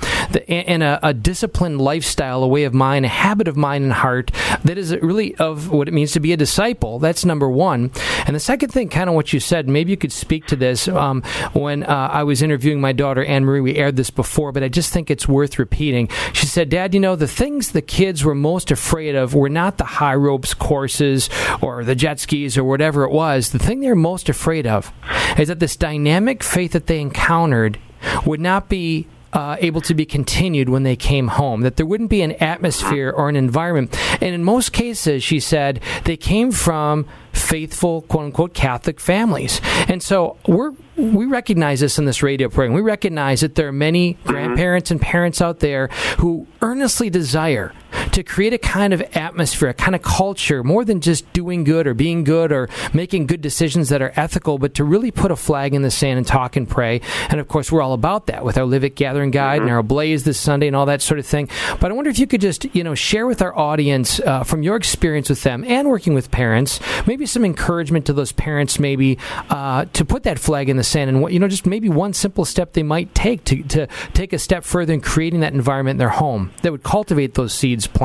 and 0.49 0.83
a, 0.83 0.99
a 1.07 1.15
disciplined 1.15 1.81
lifestyle, 1.81 2.43
a 2.43 2.49
way 2.49 2.65
of 2.65 2.75
mind, 2.75 3.05
a 3.05 3.09
habit 3.09 3.47
of 3.47 3.57
mind 3.57 3.85
and 3.85 3.93
heart 3.93 4.33
that 4.65 4.77
is 4.77 4.93
really 4.97 5.37
of 5.37 5.71
what 5.71 5.87
it 5.87 5.95
means 5.95 6.11
to 6.11 6.19
be 6.19 6.33
a 6.33 6.37
disciple. 6.37 6.99
That's 6.99 7.25
number 7.25 7.49
one. 7.49 7.93
And 8.27 8.35
the 8.35 8.41
second 8.41 8.71
thing, 8.71 8.89
kind 8.89 9.09
of 9.09 9.15
what 9.15 9.33
you 9.33 9.39
said, 9.39 9.69
maybe 9.69 9.93
you 9.93 9.97
could 9.97 10.11
speak 10.11 10.47
to 10.47 10.57
this. 10.57 10.89
Um, 10.89 11.23
when 11.53 11.85
uh, 11.85 12.09
I 12.13 12.25
was 12.25 12.43
interviewing 12.43 12.81
my 12.81 12.91
daughter 12.93 13.25
Anne 13.25 13.45
Marie, 13.45 13.61
we 13.61 13.77
aired 13.77 13.95
this 13.95 14.11
before, 14.11 14.51
but 14.51 14.65
I 14.65 14.69
just 14.69 14.93
think 14.93 15.13
it's 15.13 15.29
worth 15.29 15.61
repeating. 15.61 16.09
She 16.33 16.47
said, 16.47 16.71
"Dad, 16.71 16.93
you 16.93 16.99
know 16.99 17.15
the 17.15 17.29
things 17.29 17.71
the 17.71 17.83
kids 17.83 18.25
were 18.25 18.35
most 18.35 18.73
afraid 18.73 19.15
of 19.15 19.33
were 19.35 19.49
not 19.49 19.79
the 19.79 19.85
high 19.85 20.17
ropes 20.17 20.55
courses 20.55 21.31
or 21.63 21.85
the 21.85 21.95
jet 21.95 22.19
skis 22.19 22.59
or 22.59 22.65
whatever 22.65 23.05
it 23.05 23.13
was. 23.13 23.51
The 23.51 23.61
thing 23.61 23.79
they're 23.79 23.95
most 23.95 24.29
afraid 24.29 24.67
of 24.67 24.93
is 25.39 25.47
that 25.47 25.61
this 25.61 25.77
dynamic 25.77 26.43
faith 26.65 26.73
that 26.73 26.87
they 26.87 27.01
encountered 27.01 27.79
would 28.25 28.41
not 28.41 28.69
be." 28.69 29.07
uh, 29.35 29.57
able 29.59 29.81
to 29.81 29.95
be 29.95 30.07
continued 30.07 30.69
when 30.69 30.85
they 30.85 30.95
came 30.95 31.27
home, 31.27 31.63
that 31.63 31.75
there 31.77 31.85
wouldn't 31.85 32.09
be 32.09 32.23
an 32.23 32.31
atmosphere 32.41 33.11
or 33.11 33.29
an 33.29 33.35
environment. 33.35 33.93
And 34.23 34.33
in 34.33 34.45
most 34.45 34.73
cases, 34.73 35.25
she 35.25 35.41
said, 35.41 35.81
they 36.05 36.17
came 36.17 36.53
from 36.53 37.05
faithful, 37.33 38.03
quote 38.03 38.27
unquote, 38.27 38.55
Catholic 38.55 39.01
families. 39.01 39.61
And 39.89 40.01
so 40.01 40.37
we're, 40.47 40.73
we 40.97 41.27
recognize 41.27 41.81
this 41.81 41.99
in 41.99 42.05
this 42.05 42.23
radio 42.23 42.49
program. 42.49 42.75
We 42.75 42.81
recognize 42.81 43.41
that 43.41 43.57
there 43.57 43.67
are 43.67 43.73
many 43.73 44.19
grandparents 44.23 44.93
and 44.93 45.01
parents 45.01 45.43
out 45.43 45.59
there 45.59 45.89
who 46.19 46.47
earnestly 46.63 47.11
desire 47.11 47.73
to 48.15 48.23
create 48.23 48.53
a 48.53 48.59
kind 48.59 48.93
of 48.93 49.03
atmosphere, 49.17 49.71
a 49.71 49.75
kind 49.75 49.97
of 49.97 50.03
culture, 50.03 50.63
more 50.63 50.85
than 50.85 51.01
just 51.01 51.31
doing 51.33 51.65
good 51.65 51.85
or 51.85 51.95
being 51.95 52.23
good 52.23 52.53
or 52.53 52.69
making 52.93 53.27
good 53.27 53.41
decisions 53.41 53.89
that 53.89 54.01
are 54.01 54.13
ethical, 54.15 54.57
but 54.57 54.73
to 54.75 54.85
really 54.85 55.11
put 55.11 55.33
a 55.33 55.37
flag 55.37 55.75
in 55.75 55.83
the 55.83 55.91
sand 55.91 56.17
and 56.17 56.25
talk 56.25 56.55
and 56.55 56.69
pray. 56.69 57.01
And 57.29 57.41
of 57.41 57.49
course, 57.49 57.73
we're 57.73 57.83
all 57.83 57.93
about 57.93 58.27
that 58.29 58.45
with 58.45 58.57
our 58.57 58.67
Live 58.67 58.85
It 58.85 58.95
Gathering 58.95 59.33
Guide 59.33 59.63
and 59.63 59.71
our 59.71 59.83
Blaze 59.83 60.23
this 60.23 60.39
Sunday 60.39 60.69
and 60.69 60.77
all 60.77 60.87
that 60.87 61.03
sort 61.03 61.19
of 61.19 61.27
thing. 61.27 61.49
But 61.81 61.91
I 61.91 61.95
wonder 61.95 62.09
if 62.09 62.21
you 62.21 62.29
could 62.29 62.41
just, 62.41 62.73
you 62.73 62.85
know, 62.85 62.95
share 62.95 63.27
with 63.27 63.43
our 63.43 63.57
audience 63.59 64.21
uh, 64.21 64.45
from 64.45 64.63
your 64.63 64.77
experience 64.77 65.29
with 65.29 65.43
them 65.43 65.65
and 65.65 65.89
working 65.89 66.15
with 66.15 66.31
parents, 66.31 66.79
maybe 67.09 67.27
some 67.27 67.45
encouragement 67.45 68.07
to 68.07 68.13
those 68.13 68.31
parents, 68.31 68.79
maybe 68.79 69.19
uh, 69.51 69.87
to 69.93 70.05
put 70.05 70.23
that 70.23 70.39
flag 70.39 70.69
in 70.69 70.77
the 70.77 70.85
sand 70.85 71.11
and 71.11 71.21
what, 71.21 71.33
you 71.33 71.41
know, 71.41 71.49
just 71.49 71.67
maybe 71.67 71.89
one 71.89 72.13
simple 72.13 72.45
step 72.45 72.75
they 72.75 72.85
might 72.85 73.13
take 73.13 73.43
to, 73.43 73.61
to 73.65 73.89
take 74.13 74.33
a 74.33 74.39
step 74.39 74.63
further 74.63 74.93
in 74.93 75.01
creating 75.01 75.41
that 75.41 75.53
environment 75.53 75.95
in 75.95 75.99
their 75.99 76.11
home 76.11 76.53
that 76.63 76.71
would 76.71 76.85
cultivate 76.85 77.35
those 77.35 77.53
seeds 77.53 77.89
planted. 77.89 78.04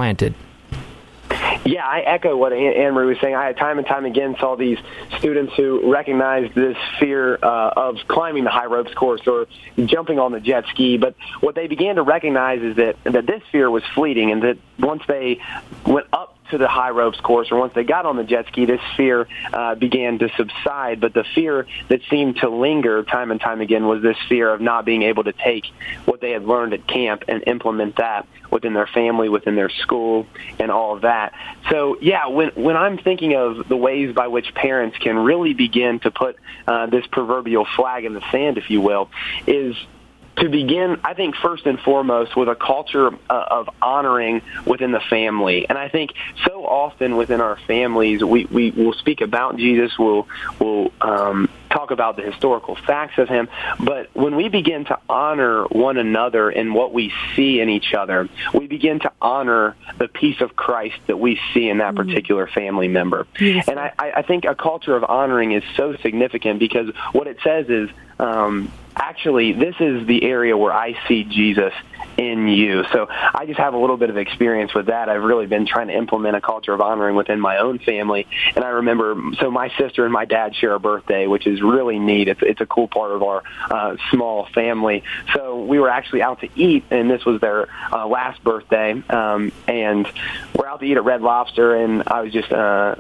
Yeah, 1.65 1.85
I 1.85 1.99
echo 1.99 2.35
what 2.35 2.51
Anne 2.51 2.93
Marie 2.93 3.07
was 3.07 3.19
saying. 3.19 3.35
I 3.35 3.45
had 3.45 3.57
time 3.57 3.77
and 3.77 3.85
time 3.85 4.05
again 4.05 4.35
saw 4.39 4.55
these 4.55 4.79
students 5.17 5.53
who 5.55 5.91
recognized 5.91 6.55
this 6.55 6.77
fear 6.99 7.37
uh, 7.41 7.71
of 7.75 7.97
climbing 8.07 8.43
the 8.43 8.49
high 8.49 8.65
ropes 8.65 8.93
course 8.93 9.21
or 9.27 9.45
jumping 9.85 10.19
on 10.19 10.31
the 10.31 10.39
jet 10.39 10.65
ski. 10.69 10.97
But 10.97 11.15
what 11.41 11.55
they 11.55 11.67
began 11.67 11.95
to 11.95 12.01
recognize 12.01 12.61
is 12.61 12.77
that 12.77 12.95
that 13.03 13.27
this 13.27 13.43
fear 13.51 13.69
was 13.69 13.83
fleeting, 13.93 14.31
and 14.31 14.41
that 14.41 14.57
once 14.79 15.03
they 15.07 15.41
went 15.85 16.07
up 16.11 16.38
to 16.49 16.57
the 16.57 16.67
high 16.67 16.89
ropes 16.89 17.19
course, 17.19 17.51
or 17.51 17.59
once 17.59 17.73
they 17.73 17.83
got 17.83 18.05
on 18.05 18.17
the 18.17 18.23
jet 18.23 18.47
ski, 18.47 18.65
this 18.65 18.81
fear 18.95 19.27
uh, 19.53 19.75
began 19.75 20.19
to 20.19 20.29
subside. 20.37 20.99
But 20.99 21.13
the 21.13 21.25
fear 21.35 21.67
that 21.89 22.01
seemed 22.09 22.37
to 22.37 22.49
linger 22.49 23.03
time 23.03 23.31
and 23.31 23.39
time 23.39 23.61
again 23.61 23.87
was 23.87 24.01
this 24.01 24.17
fear 24.27 24.53
of 24.53 24.61
not 24.61 24.85
being 24.85 25.03
able 25.03 25.23
to 25.23 25.33
take 25.33 25.65
what 26.05 26.21
they 26.21 26.31
had 26.31 26.45
learned 26.45 26.73
at 26.73 26.87
camp 26.87 27.23
and 27.27 27.43
implement 27.47 27.97
that 27.97 28.27
within 28.51 28.73
their 28.73 28.87
family, 28.87 29.29
within 29.29 29.55
their 29.55 29.69
school, 29.69 30.25
and 30.59 30.71
all 30.71 30.95
of 30.95 31.01
that. 31.01 31.33
So, 31.69 31.97
yeah, 32.01 32.27
when 32.27 32.49
when 32.49 32.75
I'm 32.75 32.97
thinking 32.97 33.35
of 33.35 33.67
the 33.67 33.77
ways 33.77 34.13
by 34.13 34.27
which 34.27 34.53
parents 34.53 34.97
can 34.97 35.17
really 35.17 35.53
begin 35.53 35.99
to 35.99 36.11
put 36.11 36.37
uh, 36.67 36.87
this 36.87 37.05
proverbial 37.07 37.65
flag 37.75 38.05
in 38.05 38.13
the 38.13 38.23
sand, 38.31 38.57
if 38.57 38.69
you 38.69 38.81
will, 38.81 39.09
is 39.45 39.75
to 40.39 40.49
begin, 40.49 40.99
I 41.03 41.13
think 41.13 41.35
first 41.35 41.65
and 41.65 41.79
foremost 41.79 42.35
with 42.35 42.49
a 42.49 42.55
culture 42.55 43.07
uh, 43.29 43.45
of 43.49 43.69
honoring 43.81 44.41
within 44.65 44.91
the 44.91 44.99
family. 44.99 45.67
And 45.67 45.77
I 45.77 45.89
think 45.89 46.13
so 46.45 46.65
often 46.65 47.17
within 47.17 47.41
our 47.41 47.57
families, 47.67 48.23
we, 48.23 48.45
we 48.45 48.71
will 48.71 48.93
speak 48.93 49.21
about 49.21 49.57
Jesus, 49.57 49.97
we'll, 49.97 50.27
we'll 50.59 50.91
um, 51.01 51.49
talk 51.69 51.91
about 51.91 52.15
the 52.15 52.23
historical 52.23 52.75
facts 52.75 53.17
of 53.17 53.29
him. 53.29 53.47
But 53.79 54.09
when 54.15 54.35
we 54.35 54.49
begin 54.49 54.85
to 54.85 54.99
honor 55.07 55.65
one 55.65 55.97
another 55.97 56.49
in 56.49 56.73
what 56.73 56.93
we 56.93 57.13
see 57.35 57.59
in 57.59 57.69
each 57.69 57.93
other, 57.93 58.29
we 58.53 58.67
begin 58.67 58.99
to 59.01 59.11
honor 59.21 59.75
the 59.97 60.07
peace 60.07 60.41
of 60.41 60.55
Christ 60.55 60.99
that 61.07 61.17
we 61.17 61.39
see 61.53 61.69
in 61.69 61.79
that 61.79 61.95
mm-hmm. 61.95 62.09
particular 62.09 62.47
family 62.47 62.87
member. 62.87 63.27
And 63.39 63.79
I, 63.79 63.93
I 63.97 64.21
think 64.23 64.45
a 64.45 64.55
culture 64.55 64.95
of 64.95 65.03
honoring 65.03 65.51
is 65.51 65.63
so 65.75 65.95
significant 65.97 66.59
because 66.59 66.93
what 67.11 67.27
it 67.27 67.37
says 67.43 67.69
is, 67.69 67.89
um, 68.19 68.71
actually, 68.95 69.53
this 69.53 69.75
is 69.79 70.05
the 70.05 70.23
area 70.23 70.57
where 70.57 70.73
I 70.73 70.95
see 71.07 71.23
Jesus 71.23 71.73
in 72.17 72.47
you. 72.49 72.83
So 72.91 73.07
I 73.09 73.45
just 73.45 73.59
have 73.59 73.73
a 73.73 73.77
little 73.77 73.95
bit 73.95 74.09
of 74.09 74.17
experience 74.17 74.73
with 74.73 74.87
that. 74.87 75.07
I've 75.07 75.23
really 75.23 75.47
been 75.47 75.65
trying 75.65 75.87
to 75.87 75.93
implement 75.93 76.35
a 76.35 76.41
culture 76.41 76.73
of 76.73 76.81
honoring 76.81 77.15
within 77.15 77.39
my 77.39 77.59
own 77.59 77.79
family. 77.79 78.27
And 78.55 78.65
I 78.65 78.69
remember, 78.69 79.15
so 79.39 79.49
my 79.49 79.69
sister 79.77 80.03
and 80.03 80.11
my 80.11 80.25
dad 80.25 80.53
share 80.55 80.73
a 80.73 80.79
birthday, 80.79 81.27
which 81.27 81.47
is 81.47 81.58
really 81.61 81.99
neat. 81.99 82.27
It's, 82.27 82.41
it's 82.41 82.61
a 82.61 82.65
cool 82.65 82.87
part 82.87 83.11
of 83.11 83.23
our 83.23 83.43
uh, 83.69 83.97
small 84.11 84.47
family. 84.53 85.03
So 85.33 85.63
we 85.63 85.79
were 85.79 85.89
actually 85.89 86.21
out 86.21 86.41
to 86.41 86.49
eat, 86.55 86.85
and 86.91 87.09
this 87.09 87.25
was 87.25 87.41
their 87.41 87.67
uh, 87.91 88.07
last 88.07 88.43
birthday. 88.43 89.01
Um, 89.09 89.51
and 89.67 90.07
we're 90.55 90.67
out 90.67 90.79
to 90.79 90.85
eat 90.85 90.97
at 90.97 91.03
Red 91.03 91.21
Lobster, 91.21 91.75
and 91.75 92.03
I 92.07 92.21
was 92.21 92.33
just 92.33 92.51
uh, 92.51 92.95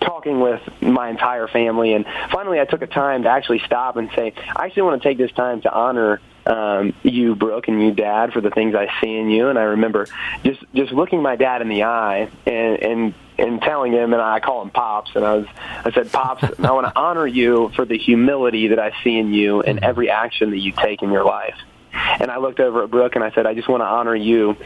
talking 0.00 0.40
with 0.40 0.62
my 0.80 1.08
entire 1.10 1.48
family. 1.48 1.92
And 1.94 2.06
finally, 2.30 2.60
I 2.60 2.64
took 2.64 2.82
a 2.82 2.86
time 2.86 3.24
to 3.24 3.28
actually 3.28 3.60
stop 3.60 3.96
and 3.96 4.10
say, 4.14 4.32
I 4.54 4.66
actually 4.66 4.82
want 4.82 5.02
to 5.02 5.08
take 5.08 5.18
this 5.18 5.32
time 5.32 5.60
to 5.62 5.72
honor 5.72 6.20
um, 6.46 6.94
you, 7.02 7.34
Brooke, 7.34 7.68
and 7.68 7.82
you, 7.82 7.92
Dad, 7.92 8.32
for 8.32 8.40
the 8.40 8.50
things 8.50 8.74
I 8.74 8.88
see 9.00 9.16
in 9.16 9.30
you. 9.30 9.48
And 9.48 9.58
I 9.58 9.62
remember 9.62 10.06
just 10.44 10.64
just 10.74 10.92
looking 10.92 11.20
my 11.20 11.36
dad 11.36 11.60
in 11.60 11.68
the 11.68 11.84
eye 11.84 12.30
and 12.46 12.82
and 12.82 13.14
and 13.38 13.60
telling 13.60 13.92
him, 13.92 14.12
and 14.12 14.22
I 14.22 14.40
call 14.40 14.62
him 14.62 14.70
Pops, 14.70 15.12
and 15.14 15.24
I 15.24 15.34
was 15.34 15.46
I 15.84 15.92
said, 15.92 16.10
Pops, 16.12 16.42
I 16.60 16.72
want 16.72 16.86
to 16.86 16.98
honor 16.98 17.26
you 17.26 17.70
for 17.74 17.84
the 17.84 17.98
humility 17.98 18.68
that 18.68 18.78
I 18.78 18.92
see 19.02 19.16
in 19.16 19.32
you 19.32 19.62
and 19.62 19.78
mm-hmm. 19.78 19.88
every 19.88 20.10
action 20.10 20.50
that 20.50 20.58
you 20.58 20.72
take 20.72 21.02
in 21.02 21.10
your 21.10 21.24
life. 21.24 21.56
And 21.92 22.30
I 22.30 22.38
looked 22.38 22.60
over 22.60 22.84
at 22.84 22.90
Brooke 22.90 23.14
and 23.14 23.24
I 23.24 23.30
said, 23.32 23.46
I 23.46 23.54
just 23.54 23.68
want 23.68 23.80
to 23.80 23.86
honor 23.86 24.14
you 24.14 24.56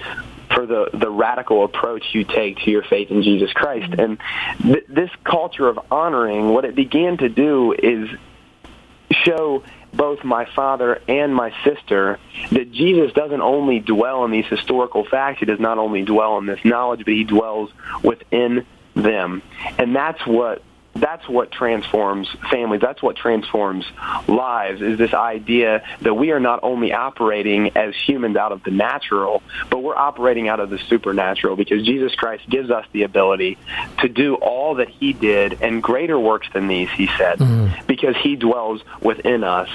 for 0.54 0.66
the, 0.66 0.90
the 0.92 1.09
radical 1.09 1.64
approach 1.64 2.06
you 2.12 2.24
take 2.24 2.59
to 2.59 2.70
your 2.70 2.83
faith 2.83 3.11
in 3.11 3.22
Jesus 3.22 3.52
Christ. 3.52 3.90
Mm-hmm. 3.92 4.00
And 4.00 4.20
th- 4.62 4.87
this 4.88 5.11
culture 5.24 5.68
of 5.68 5.78
honoring, 5.90 6.48
what 6.48 6.64
it 6.64 6.74
began 6.74 7.18
to 7.18 7.28
do 7.28 7.72
is 7.72 8.09
show 9.12 9.62
both 9.92 10.24
my 10.24 10.44
father 10.55 11.00
and 11.09 11.35
my 11.35 11.53
sister 11.64 12.18
that 12.50 12.72
Jesus 12.72 13.12
doesn't 13.12 13.40
only 13.40 13.81
dwell 13.81 14.24
in 14.24 14.31
these 14.31 14.46
historical 14.46 15.05
facts, 15.05 15.40
he 15.40 15.46
does 15.46 15.61
not 15.61 15.79
only 15.79 16.03
dwell 16.03 16.38
in 16.38 16.46
this 16.46 16.64
knowledge, 16.64 17.00
but 17.05 17.14
he 17.14 17.24
dwells 17.24 17.70
within 18.03 18.66
them. 18.94 19.42
And 19.79 19.94
that's 19.94 20.24
what 20.26 20.62
that's 20.94 21.29
what 21.29 21.50
transforms 21.50 22.29
families. 22.50 22.81
That's 22.81 23.03
what 23.03 23.16
transforms 23.16 23.87
lives 24.26 24.83
is 24.83 24.98
this 24.98 25.14
idea 25.14 25.85
that 26.03 26.14
we 26.14 26.31
are 26.33 26.40
not 26.40 26.61
only 26.62 26.92
operating 26.92 27.76
as 27.76 27.94
humans 27.94 28.37
out 28.37 28.53
of 28.53 28.62
the 28.64 28.70
natural, 28.70 29.42
but 29.70 29.79
we're 29.79 29.96
operating 29.96 30.48
out 30.48 30.61
of 30.61 30.70
the 30.70 30.79
supernatural 30.79 31.57
because 31.57 31.85
Jesus 31.85 32.14
Christ 32.14 32.48
gives 32.48 32.70
us 32.70 32.85
the 32.92 33.05
ability 33.05 33.59
to 34.00 34.09
do 34.09 34.35
all 34.35 34.76
that 34.76 34.88
he 34.88 35.12
did 35.12 35.62
and 35.62 35.83
greater 35.83 36.18
works 36.18 36.48
than 36.53 36.68
these, 36.68 36.90
he 36.90 37.07
said, 37.18 37.38
mm-hmm. 37.38 37.87
because 37.87 38.16
he 38.16 38.37
dwells 38.37 38.83
within 39.00 39.44
us. 39.44 39.68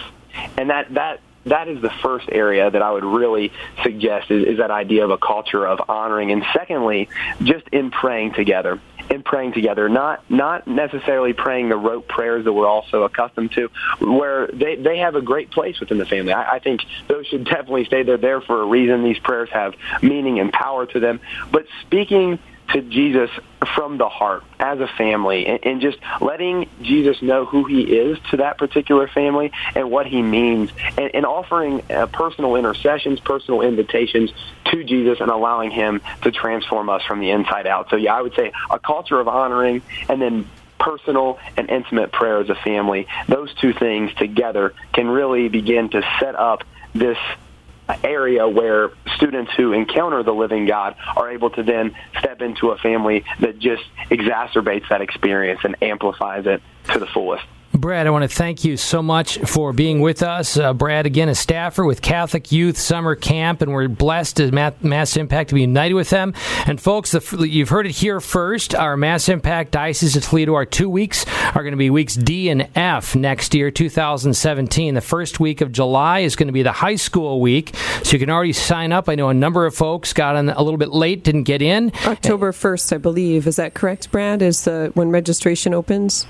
And 0.58 0.70
that, 0.70 0.94
that 0.94 1.22
that 1.46 1.68
is 1.68 1.82
the 1.82 1.92
first 2.02 2.28
area 2.32 2.70
that 2.70 2.82
I 2.82 2.92
would 2.92 3.04
really 3.04 3.52
suggest 3.84 4.32
is, 4.32 4.46
is, 4.46 4.58
that 4.58 4.72
idea 4.72 5.04
of 5.04 5.12
a 5.12 5.18
culture 5.18 5.66
of 5.66 5.82
honoring. 5.90 6.32
And 6.32 6.44
secondly, 6.54 7.10
just 7.44 7.68
in 7.70 7.92
praying 7.92 8.34
together 8.34 8.80
in 9.10 9.22
praying 9.22 9.54
together, 9.54 9.88
not 9.88 10.28
not 10.30 10.68
necessarily 10.68 11.34
praying 11.34 11.70
the 11.70 11.76
rote 11.76 12.08
prayers 12.08 12.46
that 12.46 12.54
we're 12.54 12.68
also 12.68 13.04
accustomed 13.04 13.52
to, 13.52 13.70
where 14.00 14.48
they 14.48 14.76
they 14.76 14.98
have 14.98 15.16
a 15.16 15.22
great 15.22 15.52
place 15.52 15.80
within 15.80 15.98
the 15.98 16.06
family. 16.06 16.34
I, 16.34 16.56
I 16.56 16.60
think 16.60 16.82
those 17.08 17.28
should 17.28 17.46
definitely 17.46 17.86
stay 17.86 18.04
there 18.04 18.18
there 18.18 18.42
for 18.42 18.62
a 18.62 18.66
reason. 18.66 19.04
These 19.04 19.20
prayers 19.20 19.50
have 19.52 19.76
meaning 20.02 20.40
and 20.40 20.52
power 20.52 20.86
to 20.88 21.00
them, 21.00 21.20
but 21.52 21.66
speaking 21.82 22.40
to 22.70 22.82
Jesus 22.82 23.30
from 23.76 23.98
the 23.98 24.10
heart 24.10 24.44
as 24.60 24.80
a 24.80 24.88
family 24.88 25.48
and, 25.48 25.60
and, 25.64 25.82
just 25.82 25.98
letting 26.22 26.70
Jesus 26.82 27.22
know 27.22 27.46
who 27.46 27.66
he 27.66 27.82
is 27.82 28.18
to 28.32 28.38
that 28.38 28.58
particular 28.58 29.08
family 29.08 29.52
and 29.76 29.92
what 29.92 30.06
he 30.06 30.22
means 30.22 30.72
and, 30.98 31.12
and 31.14 31.26
offering 31.26 31.82
uh, 31.92 32.06
personal 32.08 32.56
intercessions, 32.56 33.20
personal 33.20 33.62
invitations 33.62 34.32
to 34.66 34.84
Jesus 34.84 35.20
and 35.20 35.30
allowing 35.30 35.72
him 35.72 36.02
to 36.22 36.32
transform 36.32 36.90
us 36.90 37.04
from 37.04 37.20
the 37.20 37.32
inside 37.32 37.68
out. 37.68 37.90
So 37.90 37.96
yeah, 37.96 38.16
I 38.16 38.22
would 38.22 38.36
say 38.36 38.52
a 38.70 38.80
culture 38.80 39.20
of 39.20 39.28
honoring 39.28 39.82
and 40.10 40.22
then 40.22 40.48
personal 40.80 41.40
and 41.58 41.70
intimate 41.70 42.12
prayer 42.12 42.40
as 42.40 42.50
a 42.50 42.56
family. 42.56 43.08
Those 43.28 43.54
two 43.56 43.74
things 43.74 44.14
together 44.16 44.74
can 44.94 45.08
really 45.08 45.50
begin 45.50 45.90
to 45.90 46.02
set 46.20 46.36
up 46.36 46.64
this 46.94 47.18
area 48.04 48.48
where 48.48 48.92
students 49.16 49.52
who 49.56 49.74
encounter 49.74 50.24
the 50.24 50.34
living 50.34 50.66
God 50.66 50.96
are 51.16 51.32
able 51.32 51.50
to 51.52 51.64
then 51.64 51.96
step 52.20 52.42
into 52.42 52.72
a 52.72 52.78
family 52.78 53.24
that 53.40 53.60
just 53.60 53.84
exacerbates 54.10 54.88
that 54.90 55.02
experience 55.02 55.62
and 55.64 55.76
amplifies 55.82 56.46
it 56.46 56.62
to 56.92 57.00
the 57.00 57.08
fullest. 57.08 57.46
Brad, 57.78 58.08
I 58.08 58.10
want 58.10 58.24
to 58.24 58.34
thank 58.34 58.64
you 58.64 58.78
so 58.78 59.02
much 59.02 59.38
for 59.40 59.74
being 59.74 60.00
with 60.00 60.24
us. 60.24 60.58
Uh, 60.58 60.74
Brad, 60.74 61.06
again, 61.06 61.28
a 61.28 61.36
staffer 61.36 61.84
with 61.84 62.02
Catholic 62.02 62.50
Youth 62.52 62.78
Summer 62.78 63.16
Camp, 63.16 63.62
and 63.62 63.74
we're 63.74 63.90
blessed 63.90 64.40
as 64.40 64.52
Mass 64.54 65.18
Impact 65.18 65.50
to 65.50 65.56
be 65.56 65.62
united 65.62 65.94
with 65.94 66.10
them. 66.10 66.34
And 66.68 66.80
folks, 66.80 67.12
the, 67.12 67.48
you've 67.48 67.68
heard 67.68 67.86
it 67.86 67.92
here 67.92 68.22
first. 68.22 68.74
Our 68.74 68.96
Mass 68.96 69.28
Impact 69.28 69.72
Diocese 69.72 70.16
of 70.16 70.24
Toledo, 70.24 70.54
our 70.54 70.66
two 70.66 70.90
weeks 70.90 71.26
are 71.54 71.64
going 71.64 71.74
to 71.74 71.78
be 71.78 71.90
weeks 71.90 72.16
D 72.16 72.50
and 72.50 72.70
F 72.76 73.14
next 73.14 73.54
year, 73.54 73.72
2017. 73.72 74.94
The 74.94 75.02
first 75.02 75.42
week 75.42 75.60
of 75.60 75.74
July 75.74 76.20
is 76.20 76.38
going 76.38 76.48
to 76.48 76.54
be 76.54 76.64
the 76.64 76.72
high 76.72 76.96
school 76.96 77.42
week, 77.42 77.76
so 78.04 78.14
you 78.14 78.20
can 78.20 78.30
already 78.30 78.54
sign 78.54 78.94
up. 78.94 79.10
I 79.10 79.16
know 79.16 79.28
a 79.28 79.34
number 79.34 79.66
of 79.66 79.76
folks 79.76 80.14
got 80.14 80.38
on 80.38 80.48
a 80.48 80.62
little 80.62 80.78
bit 80.78 80.92
late, 80.92 81.26
didn't 81.26 81.44
get 81.44 81.62
in. 81.62 81.92
October 82.06 82.54
1st, 82.54 82.94
I 82.94 82.98
believe. 83.00 83.48
Is 83.48 83.58
that 83.58 83.74
correct, 83.74 84.12
Brad? 84.12 84.42
Is 84.42 84.64
the 84.64 84.92
when 84.94 85.10
registration 85.10 85.74
opens? 85.74 86.26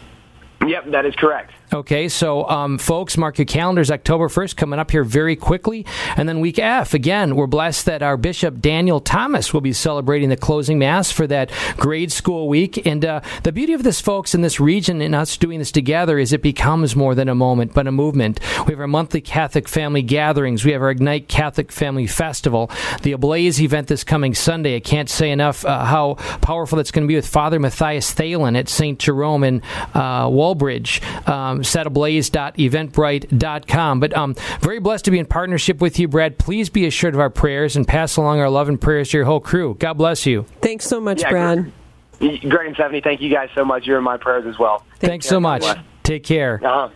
Yep, 0.68 0.92
that 0.92 1.06
is 1.06 1.16
correct. 1.16 1.52
Okay, 1.76 2.08
so 2.08 2.48
um, 2.48 2.78
folks, 2.78 3.18
mark 3.18 3.38
your 3.38 3.46
calendars. 3.46 3.92
October 3.92 4.30
1st 4.30 4.56
coming 4.56 4.80
up 4.80 4.92
here 4.92 5.04
very 5.04 5.36
quickly. 5.36 5.86
And 6.16 6.30
then 6.30 6.40
week 6.40 6.58
F, 6.58 6.94
again, 6.94 7.36
we're 7.36 7.48
blessed 7.48 7.86
that 7.88 8.02
our 8.02 8.16
Bishop 8.16 8.62
Daniel 8.62 9.02
Thomas 9.02 9.54
will 9.54 9.60
be 9.60 9.74
celebrating 9.74 10.30
the 10.30 10.38
closing 10.38 10.80
Mass 10.80 11.12
for 11.12 11.28
that 11.28 11.52
grade 11.76 12.14
school 12.14 12.48
week. 12.48 12.86
And 12.88 13.04
uh, 13.04 13.20
the 13.44 13.52
beauty 13.52 13.74
of 13.74 13.84
this, 13.84 14.00
folks, 14.00 14.34
in 14.34 14.40
this 14.40 14.58
region 14.58 15.02
and 15.02 15.14
us 15.14 15.36
doing 15.36 15.60
this 15.60 15.72
together 15.74 16.18
is 16.18 16.32
it 16.32 16.42
becomes 16.42 16.96
more 16.96 17.14
than 17.14 17.28
a 17.28 17.36
moment, 17.36 17.74
but 17.74 17.88
a 17.88 17.92
movement. 17.92 18.40
We 18.66 18.72
have 18.72 18.80
our 18.80 18.88
monthly 18.88 19.20
Catholic 19.20 19.68
family 19.68 20.02
gatherings. 20.02 20.64
We 20.64 20.72
have 20.72 20.82
our 20.82 20.92
Ignite 20.92 21.28
Catholic 21.28 21.74
Family 21.74 22.08
Festival, 22.08 22.72
the 23.02 23.12
Ablaze 23.12 23.62
event 23.62 23.90
this 23.90 24.06
coming 24.06 24.34
Sunday. 24.34 24.78
I 24.78 24.80
can't 24.80 25.10
say 25.10 25.30
enough 25.30 25.66
uh, 25.66 25.84
how 25.84 26.14
powerful 26.40 26.80
it's 26.80 26.92
going 26.92 27.04
to 27.04 27.10
be 27.10 27.16
with 27.16 27.28
Father 27.28 27.60
Matthias 27.60 28.16
Thalen 28.16 28.58
at 28.58 28.70
St. 28.70 28.98
Jerome 28.98 29.44
in 29.44 29.62
uh, 29.94 30.30
Walbridge. 30.32 31.02
Um, 31.28 31.65
setablaze.eventbrite.com. 31.66 34.00
But 34.00 34.18
um, 34.18 34.36
very 34.62 34.80
blessed 34.80 35.06
to 35.06 35.12
be 35.12 35.20
in 35.20 35.26
partnership 35.26 35.82
with 35.82 36.00
you, 36.00 36.08
Brad. 36.08 36.38
Please 36.38 36.70
be 36.70 36.86
assured 36.86 37.14
of 37.14 37.20
our 37.20 37.30
prayers 37.30 37.76
and 37.76 37.88
pass 37.88 38.18
along 38.18 38.40
our 38.40 38.50
love 38.50 38.70
and 38.70 38.80
prayers 38.80 39.10
to 39.10 39.18
your 39.18 39.26
whole 39.26 39.40
crew. 39.40 39.76
God 39.80 39.94
bless 39.94 40.26
you. 40.26 40.46
Thanks 40.62 40.86
so 40.86 41.00
much, 41.00 41.22
yeah, 41.22 41.30
Brad. 41.30 41.72
Greg 42.20 42.68
and 42.68 42.76
Stephanie, 42.76 43.02
thank 43.02 43.22
you 43.22 43.30
guys 43.30 43.50
so 43.54 43.66
much. 43.66 43.86
You're 43.86 43.98
in 43.98 44.04
my 44.04 44.18
prayers 44.18 44.46
as 44.46 44.58
well. 44.58 44.80
Thanks, 45.00 45.02
Thanks 45.02 45.28
so 45.28 45.40
much. 45.40 45.64
Take 46.04 46.24
care. 46.24 46.62
Uh-huh. 46.64 46.90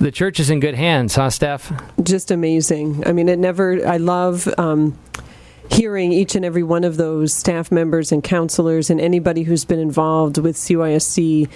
The 0.00 0.12
church 0.12 0.40
is 0.40 0.50
in 0.50 0.60
good 0.60 0.74
hands, 0.74 1.16
huh, 1.16 1.30
Steph? 1.30 1.72
Just 2.02 2.30
amazing. 2.30 3.04
I 3.06 3.12
mean, 3.12 3.28
it 3.28 3.38
never, 3.38 3.86
I 3.86 3.96
love. 3.96 4.48
Um, 4.58 4.98
hearing 5.70 6.12
each 6.12 6.34
and 6.34 6.44
every 6.44 6.62
one 6.62 6.84
of 6.84 6.96
those 6.96 7.32
staff 7.32 7.70
members 7.70 8.12
and 8.12 8.22
counselors 8.24 8.90
and 8.90 9.00
anybody 9.00 9.42
who's 9.42 9.64
been 9.64 9.78
involved 9.78 10.38
with 10.38 10.56
CYSC, 10.56 11.48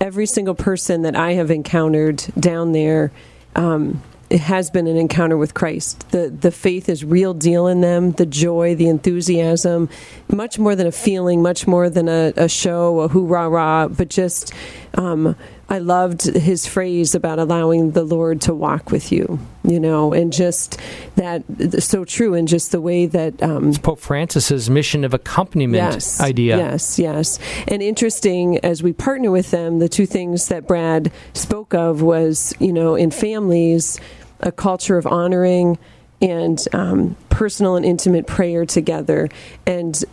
every 0.00 0.26
single 0.26 0.54
person 0.54 1.02
that 1.02 1.14
I 1.14 1.32
have 1.32 1.50
encountered 1.50 2.24
down 2.38 2.72
there. 2.72 3.12
Um, 3.54 4.02
it 4.30 4.40
has 4.40 4.70
been 4.70 4.86
an 4.86 4.96
encounter 4.96 5.36
with 5.36 5.54
Christ. 5.54 6.08
The 6.10 6.30
the 6.30 6.52
faith 6.52 6.88
is 6.88 7.04
real 7.04 7.34
deal 7.34 7.66
in 7.66 7.80
them. 7.80 8.12
The 8.12 8.26
joy, 8.26 8.76
the 8.76 8.88
enthusiasm, 8.88 9.88
much 10.28 10.56
more 10.56 10.76
than 10.76 10.86
a 10.86 10.92
feeling, 10.92 11.42
much 11.42 11.66
more 11.66 11.90
than 11.90 12.08
a, 12.08 12.32
a 12.36 12.48
show, 12.48 13.00
a 13.00 13.08
hoorah 13.08 13.48
rah, 13.48 13.88
but 13.88 14.08
just 14.08 14.54
um, 14.94 15.34
I 15.70 15.78
loved 15.78 16.24
his 16.24 16.66
phrase 16.66 17.14
about 17.14 17.38
allowing 17.38 17.92
the 17.92 18.02
Lord 18.02 18.40
to 18.42 18.54
walk 18.54 18.90
with 18.90 19.12
you, 19.12 19.38
you 19.62 19.78
know, 19.78 20.12
and 20.12 20.32
just 20.32 20.80
that 21.14 21.44
so 21.80 22.04
true, 22.04 22.34
and 22.34 22.48
just 22.48 22.72
the 22.72 22.80
way 22.80 23.06
that 23.06 23.40
um, 23.40 23.68
it's 23.68 23.78
Pope 23.78 24.00
Francis's 24.00 24.68
mission 24.68 25.04
of 25.04 25.14
accompaniment 25.14 25.94
yes, 25.94 26.20
idea. 26.20 26.56
Yes, 26.56 26.98
yes, 26.98 27.38
and 27.68 27.82
interesting 27.82 28.58
as 28.64 28.82
we 28.82 28.92
partner 28.92 29.30
with 29.30 29.52
them, 29.52 29.78
the 29.78 29.88
two 29.88 30.06
things 30.06 30.48
that 30.48 30.66
Brad 30.66 31.12
spoke 31.34 31.72
of 31.72 32.02
was, 32.02 32.52
you 32.58 32.72
know, 32.72 32.96
in 32.96 33.12
families, 33.12 34.00
a 34.40 34.50
culture 34.50 34.98
of 34.98 35.06
honoring 35.06 35.78
and 36.20 36.66
um, 36.72 37.16
personal 37.28 37.76
and 37.76 37.86
intimate 37.86 38.26
prayer 38.26 38.66
together, 38.66 39.28
and 39.66 40.04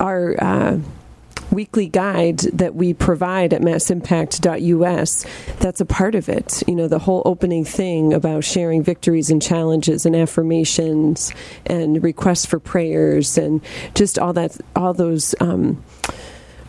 our. 0.00 0.42
Uh, 0.42 0.78
weekly 1.52 1.86
guide 1.86 2.38
that 2.38 2.74
we 2.74 2.94
provide 2.94 3.52
at 3.52 3.62
massimpact.us, 3.62 5.26
that's 5.58 5.80
a 5.80 5.86
part 5.86 6.14
of 6.14 6.28
it. 6.28 6.62
You 6.66 6.74
know, 6.74 6.88
the 6.88 6.98
whole 6.98 7.22
opening 7.24 7.64
thing 7.64 8.12
about 8.12 8.44
sharing 8.44 8.82
victories 8.82 9.30
and 9.30 9.40
challenges 9.40 10.06
and 10.06 10.16
affirmations 10.16 11.32
and 11.66 12.02
requests 12.02 12.46
for 12.46 12.58
prayers 12.58 13.38
and 13.38 13.60
just 13.94 14.18
all 14.18 14.32
that, 14.32 14.56
all 14.74 14.94
those. 14.94 15.34
Um, 15.40 15.82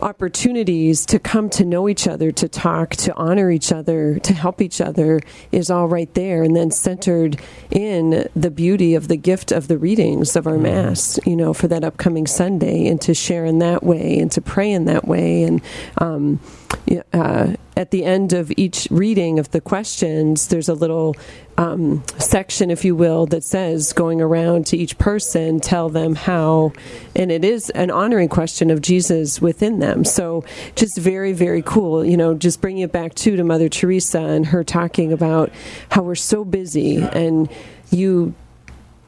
opportunities 0.04 1.06
to 1.06 1.18
come 1.18 1.48
to 1.48 1.64
know 1.64 1.88
each 1.88 2.06
other, 2.06 2.30
to 2.30 2.46
talk, 2.46 2.90
to 2.90 3.14
honor 3.14 3.50
each 3.50 3.72
other, 3.72 4.18
to 4.18 4.34
help 4.34 4.60
each 4.60 4.80
other 4.80 5.18
is 5.50 5.70
all 5.70 5.88
right 5.88 6.12
there, 6.14 6.42
and 6.42 6.54
then 6.54 6.70
centered 6.70 7.40
in 7.70 8.28
the 8.36 8.50
beauty 8.50 8.94
of 8.94 9.08
the 9.08 9.16
gift 9.16 9.50
of 9.50 9.66
the 9.66 9.78
readings 9.78 10.36
of 10.36 10.46
our 10.46 10.54
mm-hmm. 10.54 10.64
Mass, 10.64 11.18
you 11.24 11.34
know, 11.34 11.54
for 11.54 11.68
that 11.68 11.82
upcoming 11.82 12.26
Sunday, 12.26 12.86
and 12.86 13.00
to 13.00 13.14
share 13.14 13.46
in 13.46 13.58
that 13.60 13.82
way, 13.82 14.18
and 14.18 14.30
to 14.32 14.40
pray 14.40 14.70
in 14.70 14.84
that 14.84 15.08
way. 15.08 15.42
And 15.42 15.62
um, 15.98 16.38
uh, 17.12 17.54
at 17.76 17.90
the 17.90 18.04
end 18.04 18.32
of 18.32 18.52
each 18.56 18.86
reading 18.90 19.38
of 19.38 19.50
the 19.50 19.60
questions, 19.60 20.48
there's 20.48 20.68
a 20.68 20.74
little 20.74 21.16
um, 21.56 22.02
section, 22.18 22.70
if 22.70 22.84
you 22.84 22.94
will, 22.94 23.26
that 23.26 23.42
says 23.44 23.92
going 23.92 24.20
around 24.20 24.66
to 24.66 24.76
each 24.76 24.96
person, 24.98 25.60
tell 25.60 25.88
them 25.88 26.14
how, 26.14 26.72
and 27.16 27.30
it 27.30 27.44
is 27.44 27.70
an 27.70 27.90
honoring 27.90 28.28
question 28.28 28.70
of 28.70 28.80
Jesus 28.80 29.40
within 29.40 29.78
them. 29.80 30.04
So 30.04 30.44
just 30.76 30.98
very, 30.98 31.32
very 31.32 31.62
cool. 31.62 32.04
You 32.04 32.16
know, 32.16 32.34
just 32.34 32.60
bringing 32.60 32.82
it 32.82 32.92
back 32.92 33.14
to 33.16 33.36
to 33.36 33.44
Mother 33.44 33.68
Teresa 33.68 34.20
and 34.20 34.46
her 34.46 34.64
talking 34.64 35.12
about 35.12 35.50
how 35.90 36.02
we're 36.02 36.14
so 36.14 36.44
busy, 36.44 36.98
and 36.98 37.48
you 37.90 38.34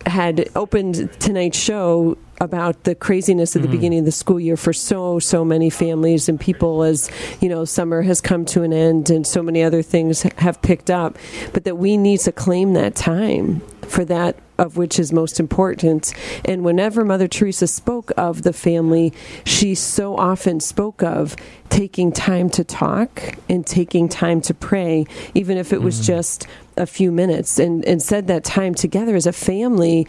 had 0.06 0.48
opened 0.54 1.10
tonight's 1.18 1.58
show 1.58 2.16
about 2.40 2.84
the 2.84 2.94
craziness 2.94 3.56
at 3.56 3.62
the 3.62 3.68
mm-hmm. 3.68 3.76
beginning 3.76 3.98
of 4.00 4.04
the 4.04 4.12
school 4.12 4.38
year 4.38 4.56
for 4.56 4.72
so 4.72 5.18
so 5.18 5.44
many 5.44 5.70
families 5.70 6.28
and 6.28 6.40
people 6.40 6.82
as 6.82 7.10
you 7.40 7.48
know 7.48 7.64
summer 7.64 8.02
has 8.02 8.20
come 8.20 8.44
to 8.44 8.62
an 8.62 8.72
end 8.72 9.10
and 9.10 9.26
so 9.26 9.42
many 9.42 9.62
other 9.62 9.82
things 9.82 10.22
have 10.22 10.60
picked 10.62 10.90
up 10.90 11.16
but 11.52 11.64
that 11.64 11.76
we 11.76 11.96
need 11.96 12.20
to 12.20 12.32
claim 12.32 12.74
that 12.74 12.94
time 12.94 13.60
for 13.82 14.04
that 14.04 14.36
of 14.58 14.76
which 14.76 14.98
is 14.98 15.12
most 15.12 15.40
important. 15.40 16.12
And 16.44 16.64
whenever 16.64 17.04
Mother 17.04 17.28
Teresa 17.28 17.66
spoke 17.66 18.12
of 18.16 18.42
the 18.42 18.52
family, 18.52 19.12
she 19.44 19.74
so 19.74 20.16
often 20.16 20.60
spoke 20.60 21.02
of 21.02 21.36
taking 21.68 22.12
time 22.12 22.48
to 22.50 22.64
talk 22.64 23.36
and 23.48 23.66
taking 23.66 24.08
time 24.08 24.40
to 24.40 24.54
pray, 24.54 25.04
even 25.34 25.58
if 25.58 25.72
it 25.72 25.82
was 25.82 25.96
mm-hmm. 25.96 26.06
just 26.06 26.46
a 26.76 26.86
few 26.86 27.10
minutes, 27.10 27.58
and, 27.58 27.84
and 27.86 28.02
said 28.02 28.26
that 28.26 28.44
time 28.44 28.74
together 28.74 29.16
as 29.16 29.26
a 29.26 29.32
family 29.32 30.06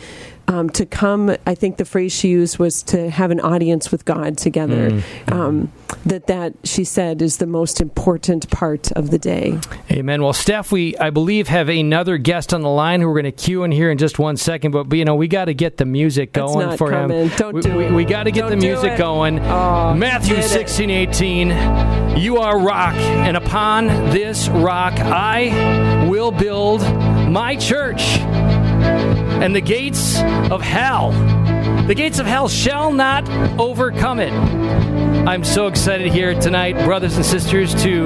um, 0.47 0.69
to 0.71 0.85
come. 0.85 1.35
I 1.45 1.55
think 1.55 1.77
the 1.77 1.85
phrase 1.85 2.11
she 2.13 2.29
used 2.29 2.59
was 2.59 2.83
to 2.83 3.09
have 3.09 3.31
an 3.31 3.39
audience 3.39 3.91
with 3.91 4.05
God 4.05 4.37
together. 4.37 4.91
Mm-hmm. 4.91 5.33
Um, 5.33 5.71
that 6.05 6.27
that 6.27 6.53
she 6.63 6.83
said 6.83 7.21
is 7.21 7.37
the 7.37 7.47
most 7.47 7.81
important 7.81 8.49
part 8.49 8.91
of 8.93 9.11
the 9.11 9.17
day. 9.17 9.59
Amen. 9.97 10.21
Well, 10.21 10.31
Steph, 10.31 10.71
we 10.71 10.95
I 10.97 11.09
believe 11.09 11.47
have 11.47 11.69
another 11.69 12.19
guest 12.19 12.53
on 12.53 12.61
the 12.61 12.69
line 12.69 13.01
who 13.01 13.07
we're 13.07 13.19
going 13.19 13.25
to 13.25 13.31
cue 13.31 13.63
in 13.63 13.71
here 13.71 13.89
in 13.89 13.97
just 13.97 14.19
one 14.19 14.37
second. 14.37 14.69
But 14.69 14.93
you 14.93 15.03
know, 15.05 15.15
we 15.15 15.27
got 15.27 15.45
to 15.45 15.55
get 15.55 15.77
the 15.77 15.85
music 15.85 16.33
going 16.33 16.77
for 16.77 16.91
coming. 16.91 17.29
him. 17.29 17.35
Don't 17.35 17.55
we, 17.55 17.61
do 17.61 17.77
we, 17.77 17.85
it. 17.85 17.91
We 17.91 18.05
got 18.05 18.25
to 18.25 18.31
get 18.31 18.41
Don't 18.41 18.51
the 18.51 18.57
music 18.57 18.95
going. 18.95 19.39
Oh, 19.39 19.95
Matthew 19.95 20.39
sixteen 20.43 20.91
eighteen. 20.91 21.49
You 22.15 22.37
are 22.37 22.59
rock, 22.59 22.93
and 22.93 23.35
upon 23.35 23.87
this 24.11 24.49
rock 24.49 24.93
I 24.99 26.05
will 26.07 26.29
build 26.29 26.81
my 26.81 27.55
church 27.55 28.19
and 28.19 29.55
the 29.55 29.61
gates 29.61 30.19
of 30.51 30.61
hell, 30.61 31.11
the 31.87 31.95
gates 31.95 32.19
of 32.19 32.27
hell 32.27 32.49
shall 32.49 32.91
not 32.91 33.27
overcome 33.59 34.19
it. 34.19 34.31
I'm 35.27 35.43
so 35.43 35.67
excited 35.67 36.13
here 36.13 36.33
tonight, 36.39 36.81
brothers 36.85 37.17
and 37.17 37.25
sisters, 37.25 37.75
to 37.83 38.05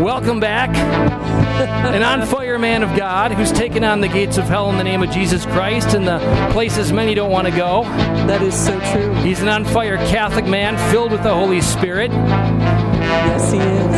welcome 0.00 0.38
back 0.38 0.68
an 0.76 2.04
on 2.04 2.24
fire 2.24 2.56
man 2.56 2.84
of 2.84 2.96
God 2.96 3.32
who's 3.32 3.50
taken 3.50 3.82
on 3.82 4.00
the 4.00 4.06
gates 4.06 4.38
of 4.38 4.44
hell 4.44 4.70
in 4.70 4.76
the 4.78 4.84
name 4.84 5.02
of 5.02 5.10
Jesus 5.10 5.44
Christ 5.44 5.96
and 5.96 6.06
the 6.06 6.20
places 6.52 6.92
many 6.92 7.16
don't 7.16 7.32
want 7.32 7.48
to 7.48 7.52
go. 7.52 7.82
That 8.28 8.42
is 8.42 8.54
so 8.54 8.78
true. 8.92 9.12
He's 9.24 9.42
an 9.42 9.48
on 9.48 9.64
fire 9.64 9.96
Catholic 9.96 10.46
man 10.46 10.78
filled 10.92 11.10
with 11.10 11.24
the 11.24 11.34
Holy 11.34 11.60
Spirit. 11.60 12.12
Yes, 12.12 13.50
he 13.50 13.58
is. 13.58 13.96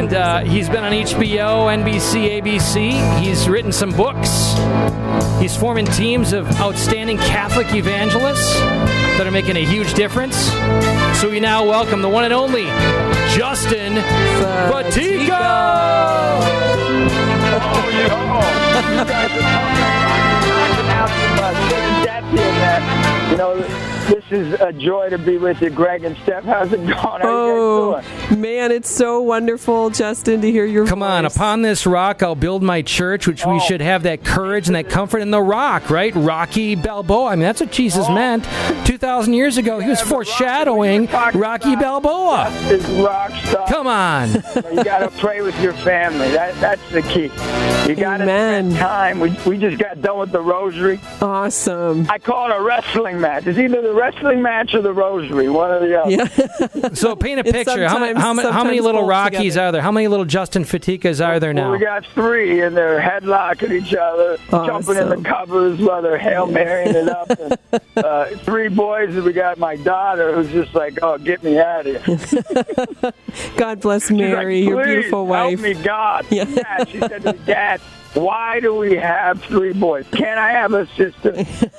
And 0.00 0.14
uh, 0.14 0.38
he's 0.40 0.70
been 0.70 0.82
on 0.82 0.92
HBO, 0.92 1.68
NBC, 1.84 2.40
ABC. 2.40 3.18
He's 3.20 3.46
written 3.46 3.72
some 3.72 3.90
books. 3.90 4.54
He's 5.38 5.54
forming 5.54 5.84
teams 5.84 6.32
of 6.32 6.48
outstanding 6.62 7.18
Catholic 7.18 7.74
evangelists 7.74 8.54
that 8.58 9.26
are 9.26 9.30
making 9.30 9.58
a 9.58 9.66
huge 9.66 9.92
difference. 9.92 10.48
So 11.20 11.28
we 11.28 11.38
now 11.38 11.66
welcome 11.66 12.00
the 12.00 12.08
one 12.08 12.24
and 12.24 12.32
only 12.32 12.64
Justin 13.28 13.96
Fatica. 21.36 21.70
Oh, 21.72 22.30
yo. 22.30 22.30
you 22.30 22.36
guys 22.36 22.82
are 22.82 23.30
You 23.30 23.36
know, 23.36 23.90
this 24.10 24.24
is 24.32 24.60
a 24.60 24.72
joy 24.72 25.08
to 25.08 25.18
be 25.18 25.38
with 25.38 25.62
you, 25.62 25.70
Greg 25.70 26.02
and 26.02 26.16
Steph. 26.18 26.42
How's 26.42 26.72
it 26.72 26.78
going? 26.78 26.88
How 26.88 27.20
oh, 27.22 28.02
man, 28.36 28.72
it's 28.72 28.90
so 28.90 29.20
wonderful, 29.20 29.90
Justin, 29.90 30.40
to 30.40 30.50
hear 30.50 30.64
your 30.64 30.86
Come 30.86 30.98
voice. 30.98 31.08
on, 31.08 31.24
upon 31.26 31.62
this 31.62 31.86
rock 31.86 32.22
I'll 32.22 32.34
build 32.34 32.62
my 32.62 32.82
church, 32.82 33.28
which 33.28 33.46
oh. 33.46 33.52
we 33.52 33.60
should 33.60 33.80
have 33.80 34.02
that 34.02 34.24
courage 34.24 34.66
and 34.66 34.74
that 34.74 34.88
comfort 34.88 35.18
in 35.18 35.30
the 35.30 35.40
rock, 35.40 35.90
right? 35.90 36.12
Rocky 36.14 36.74
Balboa. 36.74 37.30
I 37.30 37.36
mean, 37.36 37.42
that's 37.42 37.60
what 37.60 37.70
Jesus 37.70 38.06
oh. 38.08 38.14
meant 38.14 38.44
2,000 38.86 39.32
years 39.32 39.58
ago. 39.58 39.78
Yeah, 39.78 39.84
he 39.84 39.90
was 39.90 40.00
foreshadowing 40.00 41.06
Rocky, 41.06 41.38
Rocky 41.38 41.76
Balboa. 41.76 42.50
Is 42.68 42.84
rock 43.02 43.30
stuff. 43.44 43.68
Come 43.68 43.86
on. 43.86 44.32
you 44.72 44.84
got 44.84 44.98
to 45.00 45.10
pray 45.18 45.40
with 45.40 45.60
your 45.62 45.72
family. 45.72 46.30
That, 46.30 46.54
that's 46.60 46.90
the 46.90 47.02
key. 47.02 47.30
You 47.88 47.96
got 47.96 48.18
to 48.18 48.24
spend 48.24 48.76
time. 48.76 49.20
We, 49.20 49.36
we 49.46 49.56
just 49.58 49.78
got 49.78 50.00
done 50.02 50.18
with 50.18 50.32
the 50.32 50.40
rosary. 50.40 50.99
Awesome. 51.22 52.06
I 52.08 52.18
call 52.18 52.50
it 52.50 52.56
a 52.56 52.62
wrestling 52.62 53.20
match. 53.20 53.46
It's 53.46 53.58
either 53.58 53.82
the 53.82 53.92
wrestling 53.92 54.40
match 54.40 54.74
or 54.74 54.80
the 54.80 54.92
rosary, 54.92 55.48
one 55.50 55.70
or 55.70 55.80
the 55.80 56.00
other. 56.00 56.10
Yeah. 56.10 56.88
so 56.94 57.14
paint 57.14 57.40
a 57.40 57.44
picture. 57.44 57.86
How 57.86 57.98
many, 57.98 58.18
how, 58.18 58.32
many, 58.32 58.50
how 58.50 58.64
many 58.64 58.80
little 58.80 59.06
Rockies 59.06 59.54
together. 59.54 59.60
are 59.60 59.72
there? 59.72 59.82
How 59.82 59.92
many 59.92 60.08
little 60.08 60.24
Justin 60.24 60.64
Faticas 60.64 61.24
are 61.24 61.38
there 61.38 61.52
now? 61.52 61.70
Well, 61.70 61.72
we 61.72 61.84
got 61.84 62.06
three, 62.06 62.62
and 62.62 62.76
they're 62.76 63.00
headlocking 63.00 63.70
each 63.72 63.94
other, 63.94 64.38
awesome. 64.50 64.66
jumping 64.66 64.96
in 64.96 65.08
the 65.10 65.28
covers 65.28 65.78
while 65.78 66.00
they're 66.00 66.18
hail 66.18 66.46
marrying 66.46 66.94
it 66.94 67.08
up. 67.08 67.30
And, 67.30 67.58
uh, 67.96 68.26
three 68.38 68.68
boys, 68.68 69.14
and 69.14 69.24
we 69.24 69.32
got 69.32 69.58
my 69.58 69.76
daughter 69.76 70.34
who's 70.34 70.50
just 70.50 70.74
like, 70.74 70.98
"Oh, 71.02 71.18
get 71.18 71.42
me 71.42 71.58
out 71.58 71.86
of 71.86 72.04
here." 72.04 73.12
God 73.56 73.80
bless 73.80 74.10
Mary, 74.10 74.62
like, 74.62 74.68
your 74.68 74.84
beautiful 74.84 75.26
wife. 75.26 75.60
Help 75.60 75.76
me, 75.76 75.82
God. 75.84 76.26
Yeah. 76.30 76.44
Dad, 76.44 76.88
she 76.88 76.98
said 76.98 77.22
to 77.22 77.32
me, 77.32 77.38
Dad 77.44 77.80
why 78.14 78.58
do 78.60 78.74
we 78.74 78.96
have 78.96 79.42
three 79.44 79.72
boys? 79.72 80.04
Can't 80.12 80.38
I 80.38 80.50
have 80.52 80.74
a 80.74 80.86
sister? 80.96 81.32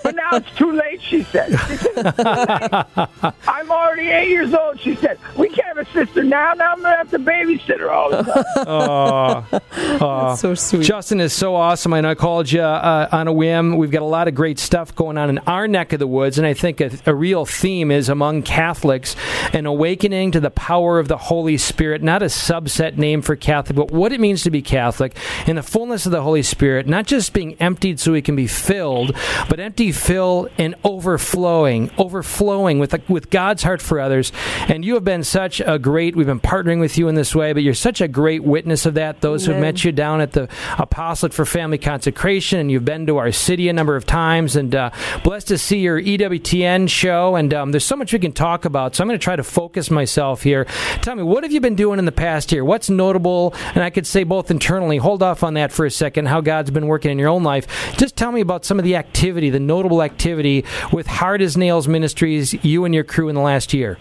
But 0.04 0.16
now 0.16 0.30
it's 0.34 0.52
too 0.56 0.72
late, 0.72 1.02
she 1.02 1.24
said. 1.24 1.52
She 1.52 1.76
said 1.76 2.16
I'm 3.48 3.72
already 3.72 4.10
eight 4.10 4.30
years 4.30 4.54
old, 4.54 4.80
she 4.80 4.96
said. 4.96 5.20
We 5.38 5.50
can't 5.50 5.78
have 5.78 5.88
a 5.88 5.92
sister 5.92 6.24
now. 6.24 6.54
Now 6.54 6.74
I'm 6.74 6.82
going 6.82 6.92
to 6.92 6.98
have 6.98 7.12
to 7.12 7.20
babysit 7.20 7.80
her 7.80 7.92
all 7.92 8.10
the 8.12 8.24
time. 8.24 8.44
oh, 8.68 9.62
oh. 10.02 10.36
so 10.36 10.56
sweet. 10.56 10.84
Justin 10.84 11.20
is 11.20 11.34
so 11.34 11.56
awesome. 11.56 11.94
I 11.94 12.02
know 12.02 12.12
I 12.12 12.16
called 12.16 12.52
you 12.52 12.62
uh, 12.62 13.10
on 13.12 13.28
a 13.28 13.34
whim. 13.34 13.78
We've 13.78 13.92
got 13.92 14.02
a 14.02 14.06
lot 14.06 14.28
of 14.28 14.36
great 14.36 14.60
stuff 14.60 14.96
going 14.96 15.18
on 15.18 15.30
in 15.30 15.38
our 15.40 15.68
neck 15.68 15.94
of 15.94 16.00
the 16.00 16.08
woods, 16.08 16.38
and 16.38 16.48
I 16.48 16.54
think 16.54 16.80
a, 16.80 16.92
a 17.06 17.14
real 17.14 17.46
theme 17.46 17.92
is 17.92 18.10
among 18.10 18.44
Catholics 18.44 19.16
an 19.54 19.66
awakening 19.66 20.32
to 20.32 20.40
the 20.40 20.52
power 20.52 20.98
of 21.00 21.08
the 21.08 21.18
Holy 21.18 21.58
Spirit, 21.58 22.02
not 22.02 22.22
a 22.24 22.28
subset 22.28 22.98
name 22.98 23.22
for 23.22 23.36
Catholic, 23.36 23.76
but 23.76 23.92
what 23.92 24.12
it 24.12 24.20
means 24.20 24.44
to 24.44 24.52
be 24.52 24.62
Catholic 24.62 25.16
in 25.46 25.56
the 25.58 25.64
fullness 25.64 26.06
of 26.06 26.12
the 26.12 26.21
the 26.22 26.26
Holy 26.26 26.44
Spirit, 26.44 26.88
not 26.88 27.08
just 27.08 27.34
being 27.34 27.56
emptied 27.56 28.00
so 28.00 28.12
we 28.12 28.22
can 28.22 28.36
be 28.36 28.46
filled, 28.46 29.16
but 29.50 29.60
empty, 29.60 29.92
fill, 29.92 30.48
and 30.60 30.76
overflowing, 30.84 31.90
overflowing 31.98 32.78
with 32.78 33.10
with 33.10 33.32
God's 33.32 33.64
heart 33.64 33.82
for 33.82 34.00
others. 34.00 34.32
And 34.68 34.86
you 34.86 34.94
have 34.94 35.04
been 35.04 35.24
such 35.24 35.62
a 35.62 35.80
great. 35.80 36.16
We've 36.16 36.28
been 36.28 36.40
partnering 36.40 36.80
with 36.80 36.96
you 36.96 37.08
in 37.08 37.16
this 37.16 37.34
way, 37.34 37.54
but 37.54 37.64
you're 37.64 37.74
such 37.74 38.02
a 38.02 38.08
great 38.08 38.44
witness 38.44 38.86
of 38.86 38.94
that. 38.94 39.22
Those 39.22 39.48
who 39.48 39.60
met 39.60 39.84
you 39.84 39.92
down 39.92 40.22
at 40.22 40.34
the 40.34 40.48
Apostolate 40.78 41.34
for 41.34 41.44
Family 41.44 41.80
Consecration, 41.80 42.60
and 42.60 42.70
you've 42.70 42.86
been 42.86 43.08
to 43.08 43.18
our 43.18 43.32
city 43.32 43.68
a 43.68 43.74
number 43.74 43.96
of 43.96 44.06
times, 44.06 44.56
and 44.56 44.76
uh, 44.76 44.92
blessed 45.24 45.48
to 45.48 45.58
see 45.58 45.80
your 45.80 46.00
EWTN 46.00 46.88
show. 46.88 47.36
And 47.36 47.52
um, 47.52 47.72
there's 47.72 47.86
so 47.86 47.96
much 47.96 48.14
we 48.14 48.20
can 48.20 48.32
talk 48.32 48.66
about. 48.66 48.96
So 48.96 49.04
I'm 49.04 49.08
going 49.08 49.20
to 49.20 49.24
try 49.24 49.36
to 49.36 49.44
focus 49.44 49.90
myself 49.90 50.44
here. 50.44 50.66
Tell 51.02 51.16
me, 51.16 51.24
what 51.24 51.42
have 51.44 51.52
you 51.52 51.62
been 51.62 51.76
doing 51.76 51.98
in 51.98 52.06
the 52.06 52.12
past 52.12 52.52
year? 52.52 52.64
What's 52.64 52.92
notable? 52.92 53.56
And 53.74 53.84
I 53.84 53.90
could 53.90 54.06
say 54.06 54.24
both 54.24 54.52
internally. 54.52 54.98
Hold 54.98 55.24
off 55.24 55.44
on 55.44 55.56
that 55.56 55.72
for 55.72 55.86
a 55.86 55.92
second. 55.92 56.11
And 56.18 56.28
how 56.28 56.42
God's 56.42 56.72
been 56.72 56.88
working 56.88 57.12
in 57.12 57.20
your 57.20 57.30
own 57.30 57.44
life. 57.44 57.68
Just 57.98 58.16
tell 58.16 58.32
me 58.32 58.42
about 58.42 58.66
some 58.66 58.80
of 58.80 58.86
the 58.86 58.96
activity, 58.96 59.50
the 59.50 59.60
notable 59.60 60.02
activity 60.02 60.66
with 60.92 61.08
Hard 61.08 61.42
as 61.42 61.58
Nails 61.58 61.88
Ministries, 61.88 62.54
you 62.64 62.86
and 62.86 62.94
your 62.94 63.04
crew 63.04 63.30
in 63.30 63.36
the 63.36 63.42
last 63.42 63.74
year. 63.74 63.98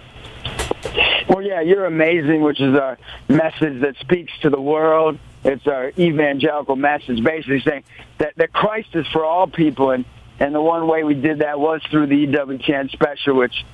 Well, 1.29 1.43
yeah, 1.43 1.61
you're 1.61 1.87
amazing, 1.87 2.43
which 2.43 2.61
is 2.61 2.75
a 2.75 2.99
message 3.29 3.83
that 3.83 3.97
speaks 4.01 4.33
to 4.43 4.51
the 4.51 4.61
world. 4.61 5.19
It's 5.45 5.67
our 5.67 5.93
evangelical 5.99 6.77
message, 6.77 7.23
basically 7.23 7.61
saying 7.61 7.85
that, 8.19 8.35
that 8.37 8.53
Christ 8.53 8.95
is 8.95 9.07
for 9.09 9.25
all 9.25 9.47
people, 9.47 9.91
and 9.91 10.05
and 10.39 10.55
the 10.55 10.61
one 10.61 10.89
way 10.89 11.05
we 11.05 11.15
did 11.15 11.41
that 11.41 11.61
was 11.61 11.83
through 11.91 12.07
the 12.07 12.27
EWTN 12.27 12.91
special, 12.91 13.37
which 13.37 13.65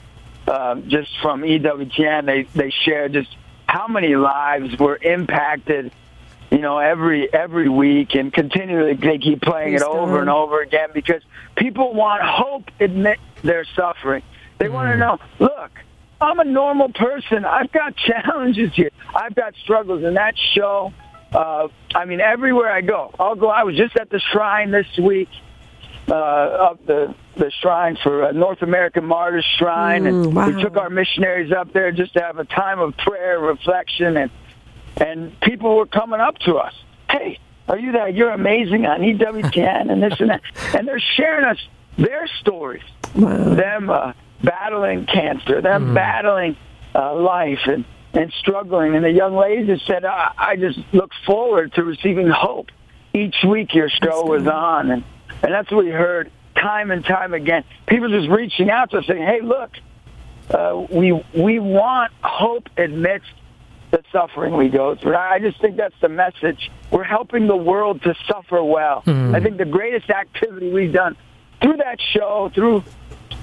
um, 0.49 0.89
just 0.89 1.11
from 1.23 1.43
EWTN 1.43 2.27
they 2.27 2.43
they 2.55 2.71
shared 2.71 3.13
just 3.13 3.35
how 3.67 3.89
many 3.89 4.15
lives 4.15 4.79
were 4.79 4.97
impacted, 4.97 5.93
you 6.51 6.59
know, 6.59 6.79
every 6.79 7.33
every 7.33 7.69
week, 7.69 8.15
and 8.15 8.33
continually 8.33 8.95
they 8.95 9.19
keep 9.19 9.43
playing 9.43 9.75
it 9.75 9.83
over 9.83 10.21
and 10.21 10.31
over 10.31 10.61
again 10.63 10.89
because 10.95 11.23
people 11.57 11.93
want 11.95 12.23
hope 12.23 12.71
admit 12.81 13.19
their 13.43 13.65
suffering. 13.75 14.23
They 14.59 14.69
want 14.69 14.91
to 14.93 14.97
know, 14.97 15.19
look, 15.39 15.71
I'm 16.21 16.39
a 16.39 16.45
normal 16.45 16.89
person. 16.91 17.45
I've 17.45 17.71
got 17.73 17.97
challenges 18.09 18.73
here. 18.75 18.91
I've 19.15 19.35
got 19.35 19.55
struggles, 19.63 20.03
and 20.05 20.17
that 20.17 20.35
show. 20.55 20.93
Uh, 21.33 21.69
I 21.95 22.05
mean, 22.05 22.21
everywhere 22.21 22.71
I 22.73 22.81
go, 22.81 23.13
I'll 23.19 23.35
go. 23.35 23.49
I 23.49 23.65
was 23.65 23.77
just 23.77 23.97
at 23.97 24.09
the 24.11 24.21
shrine 24.21 24.71
this 24.71 24.87
week, 24.97 25.29
uh, 26.09 26.15
up 26.15 26.87
the 26.87 27.15
the 27.37 27.51
shrine 27.61 27.99
for 28.03 28.25
uh, 28.25 28.33
North 28.33 28.63
American 28.63 29.05
Martyrs 29.05 29.45
Shrine, 29.59 30.05
Mm, 30.05 30.09
and 30.09 30.35
wow. 30.37 30.49
we 30.49 30.63
took 30.63 30.77
our 30.77 30.89
missionaries 30.89 31.53
up 31.53 31.73
there 31.73 31.91
just 31.93 32.15
to 32.15 32.21
have 32.21 32.39
a 32.39 32.45
time 32.45 32.79
of 32.79 32.97
prayer, 32.97 33.39
reflection, 33.41 34.17
and 34.17 34.31
and 34.97 35.39
people 35.41 35.77
were 35.77 35.87
coming 35.87 36.21
up 36.21 36.39
to 36.41 36.57
us. 36.57 36.75
Hey, 37.11 37.39
are 37.69 37.79
you 37.79 37.93
that? 37.93 38.15
You're 38.15 38.31
amazing 38.31 38.87
on 38.87 39.01
EWTN 39.01 39.91
and 39.91 40.03
this 40.03 40.21
and 40.21 40.31
that, 40.31 40.43
and 40.75 40.87
they're 40.87 41.01
sharing 41.17 41.45
us 41.45 41.59
their 41.99 42.27
stories 42.41 42.83
Wow. 43.15 43.55
them 43.55 43.89
uh, 43.91 44.13
battling 44.43 45.07
cancer, 45.07 45.63
them 45.63 45.95
battling 45.95 46.57
uh, 46.95 47.15
life 47.15 47.61
and, 47.67 47.85
and 48.13 48.33
struggling. 48.41 48.95
And 48.95 49.05
the 49.05 49.11
young 49.11 49.35
lady 49.37 49.67
just 49.67 49.87
said, 49.87 50.05
I, 50.05 50.33
I 50.37 50.57
just 50.57 50.79
look 50.93 51.11
forward 51.25 51.73
to 51.75 51.85
receiving 51.85 52.29
hope 52.29 52.69
each 53.15 53.37
week 53.47 53.75
your 53.75 53.89
show 53.89 54.25
was 54.25 54.47
on. 54.47 54.91
And, 54.91 55.05
and 55.43 55.53
that's 55.53 55.71
what 55.71 55.85
we 55.85 55.91
heard 55.91 56.31
time 56.57 56.91
and 56.91 57.05
time 57.05 57.33
again. 57.33 57.65
People 57.87 58.09
just 58.11 58.29
reaching 58.29 58.71
out 58.71 58.91
to 58.91 58.99
us 58.99 59.07
saying, 59.07 59.23
hey, 59.23 59.41
look, 59.41 59.71
uh, 60.51 60.87
we, 60.91 61.13
we 61.35 61.59
want 61.59 62.13
hope 62.23 62.69
amidst 62.77 63.31
the 63.91 64.03
suffering 64.13 64.57
we 64.57 64.69
go 64.69 64.97
through. 64.97 65.17
I 65.17 65.39
just 65.39 65.61
think 65.61 65.77
that's 65.77 65.95
the 66.01 66.09
message. 66.09 66.71
We're 66.91 67.05
helping 67.05 67.47
the 67.47 67.57
world 67.57 68.03
to 68.03 68.15
suffer 68.27 68.63
well. 68.63 69.03
I 69.35 69.41
think 69.41 69.59
the 69.59 69.65
greatest 69.65 70.11
activity 70.11 70.71
we've 70.71 70.93
done 70.93 71.17
through 71.61 71.77
that 71.79 72.01
show, 72.13 72.51
through 72.55 72.85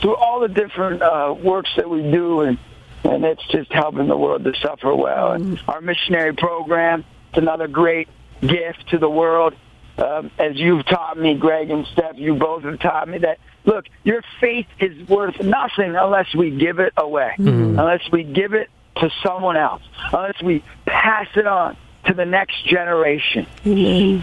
through 0.01 0.15
all 0.15 0.41
the 0.41 0.47
different 0.47 1.01
uh, 1.01 1.33
works 1.41 1.69
that 1.77 1.89
we 1.89 2.01
do, 2.01 2.41
and 2.41 2.57
and 3.03 3.25
it's 3.25 3.45
just 3.47 3.71
helping 3.71 4.07
the 4.07 4.17
world 4.17 4.43
to 4.43 4.53
suffer 4.61 4.93
well. 4.95 5.31
And 5.31 5.59
our 5.67 5.81
missionary 5.81 6.33
program, 6.33 7.03
it's 7.29 7.37
another 7.37 7.67
great 7.67 8.07
gift 8.41 8.89
to 8.89 8.97
the 8.97 9.09
world. 9.09 9.55
Um, 9.97 10.31
as 10.39 10.57
you've 10.57 10.85
taught 10.85 11.17
me, 11.17 11.35
Greg 11.35 11.69
and 11.69 11.85
Steph, 11.93 12.17
you 12.17 12.35
both 12.35 12.63
have 12.63 12.79
taught 12.79 13.07
me 13.07 13.19
that. 13.19 13.39
Look, 13.65 13.85
your 14.03 14.21
faith 14.41 14.65
is 14.79 15.07
worth 15.07 15.39
nothing 15.41 15.95
unless 15.95 16.33
we 16.35 16.51
give 16.51 16.79
it 16.79 16.93
away, 16.97 17.33
mm. 17.37 17.79
unless 17.79 18.01
we 18.11 18.23
give 18.23 18.53
it 18.53 18.69
to 18.97 19.09
someone 19.23 19.57
else, 19.57 19.81
unless 20.11 20.41
we 20.41 20.63
pass 20.85 21.27
it 21.35 21.47
on 21.47 21.77
to 22.05 22.13
the 22.13 22.25
next 22.25 22.65
generation 22.65 23.47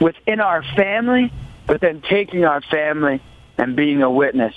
within 0.00 0.40
our 0.40 0.62
family, 0.76 1.32
but 1.66 1.80
then 1.80 2.02
taking 2.02 2.44
our 2.44 2.60
family 2.60 3.22
and 3.58 3.76
being 3.76 4.02
a 4.02 4.10
witness 4.10 4.54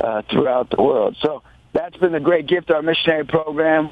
uh, 0.00 0.22
throughout 0.30 0.70
the 0.70 0.82
world. 0.82 1.16
So 1.20 1.42
that's 1.72 1.96
been 1.96 2.12
the 2.12 2.20
great 2.20 2.46
gift 2.46 2.70
of 2.70 2.76
our 2.76 2.82
missionary 2.82 3.24
program. 3.24 3.90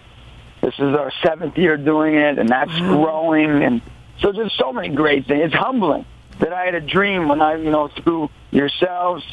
This 0.61 0.75
is 0.75 0.95
our 0.95 1.13
seventh 1.23 1.57
year 1.57 1.77
doing 1.77 2.15
it, 2.15 2.39
and 2.39 2.49
that's 2.49 2.77
growing. 2.79 3.63
And 3.63 3.83
so 4.21 4.33
there's 4.33 4.55
so 4.59 4.73
many 4.73 4.89
great 4.89 5.27
things. 5.27 5.47
It's 5.47 5.55
humbling 5.55 6.05
that 6.39 6.53
I 6.53 6.65
had 6.65 6.75
a 6.75 6.81
dream 6.81 7.29
when 7.29 7.41
I, 7.41 7.57
you 7.57 7.71
know, 7.71 7.89
through 7.89 8.31
yourselves, 8.51 9.25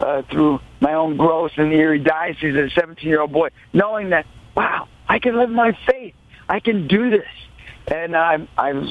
uh, 0.00 0.22
through 0.30 0.60
my 0.80 0.94
own 0.94 1.16
growth 1.16 1.52
in 1.56 1.70
the 1.70 1.76
Erie 1.76 1.98
Diocese 1.98 2.54
as 2.56 2.72
a 2.76 2.80
17-year-old 2.80 3.32
boy, 3.32 3.48
knowing 3.72 4.10
that, 4.10 4.26
wow, 4.54 4.88
I 5.08 5.18
can 5.18 5.36
live 5.36 5.50
my 5.50 5.76
faith. 5.86 6.14
I 6.48 6.60
can 6.60 6.86
do 6.86 7.10
this. 7.10 7.26
And 7.88 8.16
I'm, 8.16 8.48
I'm 8.58 8.88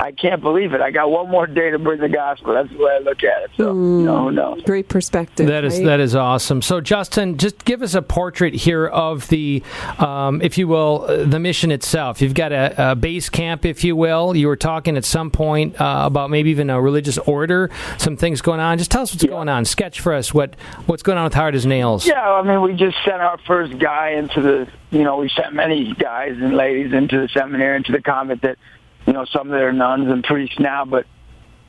I 0.00 0.12
can't 0.12 0.42
believe 0.42 0.72
it. 0.72 0.80
I 0.80 0.90
got 0.90 1.10
one 1.10 1.30
more 1.30 1.46
day 1.46 1.70
to 1.70 1.78
bring 1.78 2.00
the 2.00 2.08
gospel. 2.08 2.54
That's 2.54 2.68
the 2.70 2.78
way 2.78 2.92
I 2.92 2.98
look 2.98 3.22
at 3.22 3.44
it. 3.44 3.50
So, 3.56 3.68
you 3.68 4.04
know, 4.04 4.24
who 4.24 4.32
knows? 4.32 4.62
Great 4.62 4.88
perspective. 4.88 5.46
That 5.46 5.64
is 5.64 5.76
right? 5.76 5.86
that 5.86 6.00
is 6.00 6.16
awesome. 6.16 6.62
So, 6.62 6.80
Justin, 6.80 7.38
just 7.38 7.64
give 7.64 7.80
us 7.80 7.94
a 7.94 8.02
portrait 8.02 8.54
here 8.54 8.86
of 8.86 9.28
the, 9.28 9.62
um, 9.98 10.42
if 10.42 10.58
you 10.58 10.66
will, 10.66 11.06
uh, 11.08 11.24
the 11.24 11.38
mission 11.38 11.70
itself. 11.70 12.20
You've 12.20 12.34
got 12.34 12.52
a, 12.52 12.92
a 12.92 12.94
base 12.96 13.28
camp, 13.28 13.64
if 13.64 13.84
you 13.84 13.94
will. 13.94 14.34
You 14.34 14.48
were 14.48 14.56
talking 14.56 14.96
at 14.96 15.04
some 15.04 15.30
point 15.30 15.80
uh, 15.80 16.02
about 16.06 16.30
maybe 16.30 16.50
even 16.50 16.70
a 16.70 16.80
religious 16.80 17.18
order, 17.18 17.70
some 17.98 18.16
things 18.16 18.40
going 18.40 18.60
on. 18.60 18.78
Just 18.78 18.90
tell 18.90 19.02
us 19.02 19.12
what's 19.12 19.24
going 19.24 19.48
on. 19.48 19.64
Sketch 19.64 20.00
for 20.00 20.12
us 20.12 20.34
what 20.34 20.56
what's 20.86 21.02
going 21.02 21.18
on 21.18 21.24
with 21.24 21.34
Hard 21.34 21.54
as 21.54 21.66
Nails. 21.66 22.06
Yeah, 22.06 22.20
I 22.20 22.42
mean, 22.42 22.62
we 22.62 22.74
just 22.74 22.96
sent 23.04 23.20
our 23.20 23.38
first 23.46 23.78
guy 23.78 24.10
into 24.10 24.40
the, 24.40 24.68
you 24.90 25.04
know, 25.04 25.18
we 25.18 25.28
sent 25.28 25.54
many 25.54 25.94
guys 25.94 26.32
and 26.32 26.56
ladies 26.56 26.92
into 26.92 27.20
the 27.20 27.28
seminary, 27.28 27.76
into 27.76 27.92
the 27.92 28.02
convent 28.02 28.42
that, 28.42 28.58
you 29.06 29.12
know, 29.12 29.24
some 29.26 29.48
that 29.48 29.60
are 29.60 29.72
nuns 29.72 30.10
and 30.10 30.24
priests 30.24 30.58
now, 30.58 30.84
but 30.84 31.06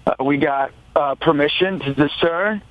uh, 0.06 0.24
we 0.24 0.38
got 0.38 0.72
uh, 0.96 1.16
permission 1.16 1.80
to 1.80 1.94
discern 1.94 2.62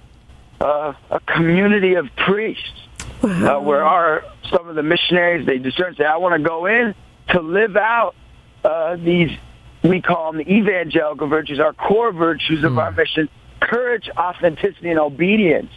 uh, 0.61 0.95
a 1.11 1.21
community 1.21 1.95
of 1.95 2.09
priests 2.17 2.81
uh, 3.23 3.59
where 3.59 3.85
our 3.85 4.25
some 4.51 4.69
of 4.69 4.77
the 4.77 4.83
missionaries 4.83 5.47
they 5.47 5.59
discern 5.59 5.95
say, 5.97 6.05
I 6.05 6.17
want 6.17 6.41
to 6.41 6.49
go 6.49 6.67
in 6.67 6.95
to 7.31 7.41
live 7.41 7.77
out 7.77 8.15
uh, 8.65 8.97
these 8.97 9.31
we 9.83 10.01
call 10.01 10.33
them 10.33 10.39
the 10.43 10.51
evangelical 10.51 11.27
virtues, 11.27 11.61
our 11.61 11.75
core 11.75 12.11
virtues 12.11 12.65
of 12.65 12.79
our 12.79 12.91
mission: 12.91 13.29
courage, 13.61 14.09
authenticity, 14.17 14.89
and 14.89 14.99
obedience, 14.99 15.71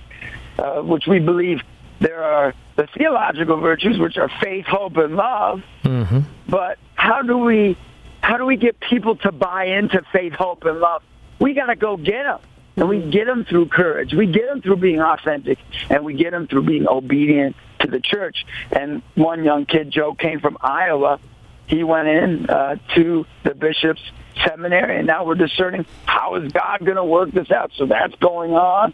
uh, 0.57 0.81
which 0.81 1.07
we 1.07 1.19
believe 1.19 1.61
there 1.99 2.23
are 2.23 2.53
the 2.77 2.87
theological 2.97 3.57
virtues, 3.57 3.99
which 3.99 4.17
are 4.17 4.29
faith, 4.41 4.65
hope, 4.65 4.95
and 4.97 5.17
love. 5.17 5.61
Mm-hmm. 5.83 6.19
But 6.47 6.77
how 6.95 7.21
do 7.21 7.37
we 7.39 7.75
how 8.21 8.37
do 8.37 8.45
we 8.45 8.57
get 8.57 8.79
people 8.79 9.15
to 9.17 9.31
buy 9.31 9.65
into 9.65 10.01
faith, 10.11 10.33
hope, 10.33 10.65
and 10.65 10.79
love? 10.79 11.03
We 11.39 11.53
got 11.53 11.67
to 11.67 11.75
go 11.75 11.97
get 11.97 12.23
them. 12.23 12.39
And 12.75 12.87
we 12.89 13.09
get 13.09 13.25
them 13.25 13.43
through 13.43 13.69
courage. 13.69 14.13
We 14.13 14.27
get 14.27 14.47
them 14.47 14.61
through 14.61 14.77
being 14.77 15.01
authentic. 15.01 15.57
And 15.89 16.05
we 16.05 16.13
get 16.13 16.31
them 16.31 16.47
through 16.47 16.63
being 16.63 16.87
obedient 16.87 17.55
to 17.79 17.87
the 17.87 17.99
church. 17.99 18.45
And 18.71 19.01
one 19.15 19.43
young 19.43 19.65
kid, 19.65 19.89
Joe, 19.89 20.13
came 20.13 20.39
from 20.39 20.57
Iowa. 20.61 21.19
He 21.65 21.83
went 21.83 22.07
in 22.07 22.49
uh, 22.49 22.75
to 22.95 23.25
the 23.43 23.55
bishop's 23.55 24.03
seminary. 24.45 24.97
And 24.97 25.07
now 25.07 25.25
we're 25.25 25.35
discerning 25.35 25.87
how 26.05 26.35
is 26.35 26.51
God 26.51 26.79
going 26.85 26.97
to 26.97 27.03
work 27.03 27.31
this 27.31 27.49
out. 27.49 27.71
So 27.75 27.87
that's 27.87 28.15
going 28.15 28.53
on. 28.53 28.93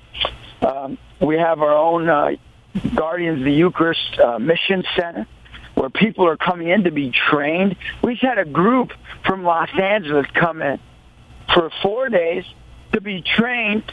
Um, 0.62 0.98
we 1.20 1.38
have 1.38 1.62
our 1.62 1.76
own 1.76 2.08
uh, 2.08 2.32
Guardians 2.96 3.40
of 3.40 3.46
the 3.46 3.52
Eucharist 3.52 4.18
uh, 4.18 4.40
Mission 4.40 4.84
Center 4.96 5.28
where 5.76 5.90
people 5.90 6.28
are 6.28 6.38
coming 6.38 6.70
in 6.70 6.84
to 6.84 6.92
be 6.92 7.12
trained. 7.12 7.76
We've 8.04 8.20
had 8.20 8.38
a 8.38 8.46
group 8.46 8.92
from 9.26 9.44
Los 9.44 9.70
Angeles 9.80 10.28
come 10.34 10.62
in 10.62 10.80
for 11.54 11.70
four 11.82 12.10
days 12.10 12.46
to 12.94 13.02
be 13.02 13.22
trained 13.22 13.84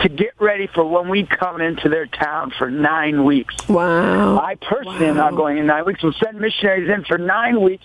to 0.00 0.08
get 0.08 0.32
ready 0.38 0.66
for 0.66 0.84
when 0.84 1.08
we 1.08 1.26
come 1.26 1.60
into 1.60 1.88
their 1.88 2.06
town 2.06 2.52
for 2.56 2.70
nine 2.70 3.24
weeks. 3.24 3.54
Wow. 3.68 4.38
I 4.38 4.54
personally 4.54 5.06
am 5.06 5.16
not 5.16 5.34
going 5.34 5.58
in 5.58 5.66
nine 5.66 5.84
weeks. 5.84 6.02
We'll 6.02 6.14
send 6.24 6.40
missionaries 6.40 6.88
in 6.88 7.04
for 7.04 7.18
nine 7.18 7.60
weeks, 7.60 7.84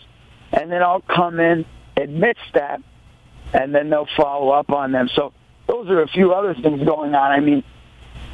and 0.53 0.71
then 0.71 0.82
I'll 0.82 1.01
come 1.01 1.39
in, 1.39 1.65
admit 1.97 2.38
that, 2.53 2.82
and 3.53 3.75
then 3.75 3.89
they'll 3.89 4.07
follow 4.15 4.51
up 4.51 4.69
on 4.71 4.91
them. 4.91 5.09
So 5.13 5.34
those 5.67 5.89
are 5.89 6.01
a 6.01 6.07
few 6.07 6.34
other 6.34 6.53
things 6.53 6.84
going 6.86 7.13
on. 7.15 7.32
I 7.32 7.39
mean, 7.41 7.63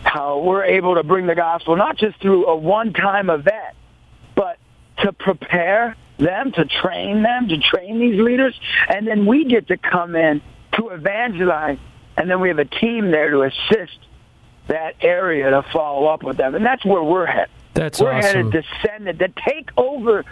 how 0.04 0.40
we're 0.40 0.66
able 0.66 0.96
to 0.96 1.04
bring 1.04 1.26
the 1.26 1.36
gospel 1.36 1.76
not 1.76 1.98
just 1.98 2.20
through 2.22 2.48
a 2.48 2.56
one-time 2.56 3.30
event, 3.30 3.76
to 5.02 5.14
prepare 5.14 5.96
them, 6.18 6.52
to 6.52 6.66
train 6.66 7.24
them, 7.24 7.48
to 7.50 7.58
train 7.58 8.00
these 8.00 8.20
leaders, 8.20 8.60
and 8.90 9.08
then 9.08 9.26
we 9.26 9.46
get 9.46 9.68
to 9.68 9.78
come 9.78 10.16
in 10.16 10.42
to 10.74 10.90
evangelize 10.90 11.78
and 12.18 12.30
then 12.30 12.40
we 12.40 12.50
have 12.50 12.60
a 12.60 12.66
team 12.66 13.12
there 13.12 13.32
to 13.32 13.44
assist 13.44 13.98
that 14.68 14.96
area 15.02 15.50
to 15.50 15.64
follow 15.74 16.08
up 16.08 16.24
with 16.24 16.38
them, 16.38 16.56
and 16.56 16.66
that's 16.66 16.86
where 16.86 17.04
we're 17.04 17.26
headed. 17.26 17.50
That's 17.74 18.00
we're 18.00 18.12
awesome. 18.12 18.52
headed 18.52 18.52
to 18.52 18.64
send 18.86 19.08
it 19.08 19.20
to 19.20 19.30
take 19.48 19.70
over 19.78 20.26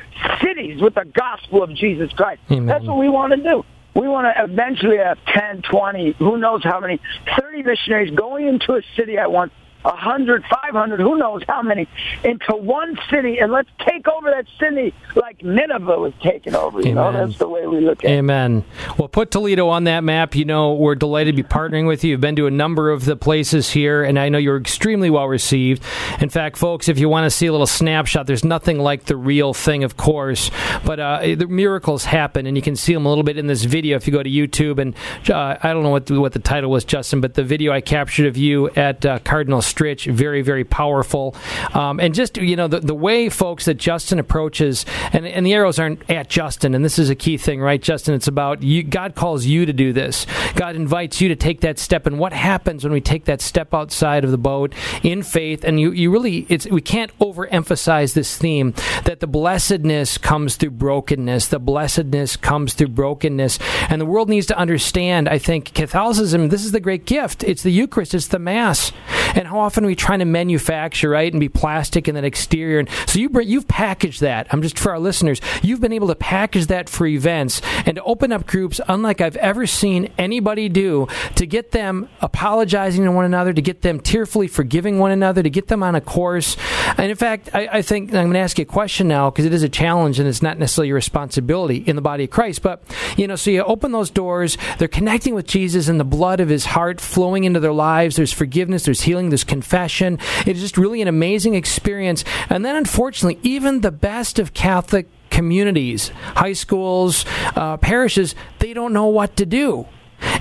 cities 0.43 0.82
with 0.82 0.95
the 0.95 1.05
gospel 1.05 1.63
of 1.63 1.74
Jesus 1.74 2.11
Christ. 2.13 2.41
Amen. 2.51 2.67
That's 2.67 2.86
what 2.86 2.97
we 2.97 3.09
want 3.09 3.34
to 3.34 3.41
do. 3.41 3.65
We 3.95 4.07
want 4.07 4.28
to 4.28 4.43
eventually 4.43 4.97
have 4.97 5.17
10, 5.26 5.63
20, 5.63 6.15
who 6.20 6.38
knows 6.38 6.63
how 6.63 6.80
many, 6.80 6.99
30 7.39 7.63
missionaries 7.63 8.15
going 8.15 8.47
into 8.47 8.74
a 8.74 8.82
city 8.95 9.17
at 9.17 9.32
once, 9.32 9.51
100, 9.84 10.43
500, 10.43 10.99
who 10.99 11.17
knows 11.17 11.43
how 11.47 11.61
many, 11.61 11.88
into 12.23 12.55
one 12.55 12.97
city, 13.09 13.39
and 13.39 13.51
let's 13.51 13.69
take 13.86 14.07
over 14.07 14.30
that 14.30 14.45
city 14.59 14.93
like 15.15 15.43
Nineveh 15.43 15.97
was 15.97 16.13
taken 16.21 16.55
over. 16.55 16.82
You 16.82 16.95
know, 16.95 17.07
Amen. 17.07 17.27
that's 17.27 17.39
the 17.39 17.47
way 17.47 17.65
we 17.65 17.80
look 17.80 18.03
at 18.03 18.11
it. 18.11 18.13
Amen. 18.15 18.65
Well, 18.97 19.07
put 19.07 19.32
Toledo 19.32 19.67
on 19.69 19.86
that 19.86 20.03
map. 20.03 20.36
You 20.36 20.45
know, 20.45 20.73
we're 20.73 20.95
delighted 20.95 21.36
to 21.36 21.43
be 21.43 21.47
partnering 21.47 21.88
with 21.88 22.03
you. 22.03 22.11
You've 22.11 22.21
been 22.21 22.36
to 22.36 22.47
a 22.47 22.51
number 22.51 22.91
of 22.91 23.05
the 23.05 23.15
places 23.15 23.69
here, 23.69 24.03
and 24.03 24.19
I 24.19 24.30
know 24.30 24.38
you're 24.38 24.57
extremely 24.57 25.09
well 25.09 25.27
received. 25.27 25.84
In 26.19 26.30
fact, 26.30 26.57
folks, 26.57 26.89
if 26.89 26.99
you 26.99 27.07
want 27.07 27.25
to 27.25 27.30
see 27.30 27.47
a 27.47 27.51
little 27.51 27.67
snapshot, 27.67 28.27
there's 28.27 28.43
nothing 28.43 28.80
like 28.80 29.05
the 29.05 29.15
real 29.15 29.53
thing, 29.53 29.84
of 29.84 29.95
course, 29.95 30.51
but 30.86 30.99
uh, 30.99 31.19
the 31.36 31.47
miracles 31.47 32.05
happen, 32.05 32.45
and 32.45 32.57
you 32.57 32.61
can 32.61 32.75
see 32.75 32.93
them 32.93 33.05
a 33.05 33.09
little 33.09 33.23
bit 33.23 33.38
in 33.38 33.47
this 33.47 33.63
video 33.63 33.95
if 33.95 34.07
you 34.07 34.13
go 34.13 34.23
to 34.23 34.30
YouTube. 34.30 34.80
And 34.80 34.95
uh, 35.30 35.57
I 35.61 35.73
don't 35.73 35.84
know 35.84 35.89
what 35.89 36.07
the, 36.07 36.19
what 36.19 36.34
the 36.34 36.39
title 36.39 36.69
was, 36.69 36.84
Justin, 36.84 37.21
but 37.21 37.34
the 37.36 37.43
video 37.43 37.71
I 37.71 37.82
captured 37.82 38.27
of 38.27 38.38
you 38.38 38.69
at 38.71 39.05
uh, 39.05 39.19
Cardinal 39.19 39.61
Very, 40.05 40.41
very 40.41 40.63
powerful. 40.63 41.36
Um, 41.74 41.99
and 41.99 42.13
just, 42.13 42.38
you 42.38 42.55
know, 42.55 42.67
the, 42.67 42.80
the 42.80 42.95
way, 42.95 43.30
folks, 43.30 43.65
that 43.65 43.76
Justin 43.76 44.20
approaches, 44.20 44.86
and, 45.13 45.26
and 45.26 45.45
the 45.45 45.53
arrows 45.53 45.80
aren't 45.80 46.09
at 46.09 46.30
Justin, 46.30 46.76
and 46.76 46.84
this 46.84 46.99
is 46.99 47.09
a 47.09 47.15
key 47.15 47.38
thing, 47.38 47.61
right, 47.61 47.82
Justin? 47.82 48.13
It's 48.13 48.28
about 48.28 48.63
you. 48.63 48.84
God 48.84 49.15
calls 49.15 49.45
you 49.45 49.65
to 49.65 49.74
do 49.74 49.93
this. 49.93 50.26
God 50.55 50.76
invites 50.76 51.22
you 51.22 51.30
to 51.30 51.36
take 51.36 51.61
that 51.61 51.80
step. 51.80 52.05
And 52.07 52.20
what 52.20 52.34
happens 52.34 52.84
when 52.84 52.93
we 52.93 53.01
take 53.01 53.26
that 53.26 53.41
step 53.41 53.74
outside 53.74 54.24
of 54.24 54.32
the 54.32 54.38
boat 54.38 54.74
in 55.03 55.24
faith? 55.24 55.63
And 55.63 55.80
you, 55.80 55.91
you 55.91 56.11
really, 56.11 56.45
it's 56.49 56.67
we 56.67 56.82
can't 56.82 57.17
overemphasize 57.20 58.13
this 58.13 58.38
theme 58.38 58.74
that 59.05 59.20
the 59.20 59.28
blessedness 59.28 60.17
comes 60.17 60.55
through 60.55 60.72
brokenness. 60.72 61.47
The 61.47 61.59
blessedness 61.59 62.36
comes 62.36 62.74
through 62.74 62.89
brokenness. 62.89 63.59
And 63.89 64.01
the 64.01 64.05
world 64.05 64.30
needs 64.30 64.47
to 64.47 64.57
understand, 64.57 65.30
I 65.30 65.38
think, 65.38 65.74
Catholicism, 65.74 66.49
this 66.49 66.65
is 66.65 66.72
the 66.72 66.80
great 66.80 67.05
gift. 67.05 67.43
It's 67.43 67.63
the 67.63 67.72
Eucharist, 67.72 68.13
it's 68.13 68.28
the 68.28 68.39
Mass. 68.39 68.91
And 69.36 69.47
how 69.47 69.59
often 69.59 69.84
are 69.84 69.88
we 69.88 69.95
trying 69.95 70.19
to 70.19 70.25
manufacture, 70.25 71.09
right, 71.09 71.32
and 71.32 71.39
be 71.39 71.49
plastic 71.49 72.07
in 72.07 72.15
that 72.15 72.23
exterior? 72.23 72.80
And 72.80 72.89
so 73.07 73.19
you 73.19 73.30
you've 73.39 73.67
packaged 73.67 74.21
that. 74.21 74.47
I'm 74.51 74.61
just 74.61 74.77
for 74.77 74.91
our 74.91 74.99
listeners, 74.99 75.39
you've 75.61 75.82
been 75.82 75.93
able 75.93 76.07
to 76.07 76.15
package 76.15 76.67
that 76.67 76.89
for 76.89 77.05
events 77.05 77.61
and 77.86 77.95
to 77.95 78.03
open 78.03 78.32
up 78.32 78.45
groups 78.45 78.82
unlike 78.88 79.21
I've 79.21 79.38
ever 79.38 79.65
seen 79.65 80.11
anybody 80.17 80.69
do 80.69 81.07
to 81.36 81.45
get 81.45 81.71
them 81.71 82.09
apologizing 82.21 83.03
to 83.05 83.11
one 83.11 83.25
another, 83.25 83.53
to 83.53 83.61
get 83.61 83.82
them 83.82 83.99
tearfully 83.99 84.47
forgiving 84.47 84.99
one 84.99 85.11
another, 85.11 85.43
to 85.43 85.49
get 85.49 85.67
them 85.67 85.84
on 85.84 85.95
a 85.95 86.01
course. 86.01 86.57
And 86.97 87.09
in 87.09 87.15
fact, 87.15 87.49
I, 87.53 87.67
I 87.71 87.82
think 87.82 88.09
I'm 88.09 88.25
going 88.25 88.34
to 88.34 88.39
ask 88.39 88.57
you 88.57 88.63
a 88.63 88.65
question 88.65 89.07
now 89.07 89.30
because 89.30 89.45
it 89.45 89.53
is 89.53 89.63
a 89.63 89.69
challenge 89.69 90.19
and 90.19 90.27
it's 90.27 90.41
not 90.41 90.57
necessarily 90.57 90.88
your 90.88 90.95
responsibility 90.95 91.77
in 91.77 91.95
the 91.95 92.01
body 92.01 92.25
of 92.25 92.30
Christ. 92.30 92.61
But, 92.61 92.84
you 93.17 93.27
know, 93.27 93.36
so 93.36 93.51
you 93.51 93.63
open 93.63 93.91
those 93.91 94.09
doors, 94.09 94.57
they're 94.77 94.88
connecting 94.88 95.36
with 95.36 95.45
Jesus 95.45 95.88
and 95.88 95.99
the 95.99 96.05
blood 96.05 96.39
of 96.39 96.49
his 96.49 96.65
heart 96.65 96.99
flowing 96.99 97.43
into 97.43 97.59
their 97.59 97.73
lives. 97.73 98.15
There's 98.15 98.34
forgiveness, 98.34 98.86
there's 98.86 99.01
healing, 99.01 99.18
there's 99.28 99.43
confession. 99.43 100.17
It 100.45 100.55
is 100.55 100.61
just 100.61 100.78
really 100.78 101.01
an 101.01 101.09
amazing 101.09 101.55
experience. 101.55 102.24
And 102.49 102.63
then, 102.63 102.78
unfortunately, 102.78 103.39
even 103.43 103.82
the 103.82 103.91
best 103.91 104.39
of 104.39 104.53
Catholic 104.53 105.07
communities, 105.30 106.09
high 106.36 106.53
schools, 106.53 107.26
uh, 107.57 107.76
parishes, 107.76 108.36
they 108.59 108.74
don't 108.74 108.93
know 108.93 109.07
what 109.07 109.36
to 109.36 109.45
do. 109.45 109.86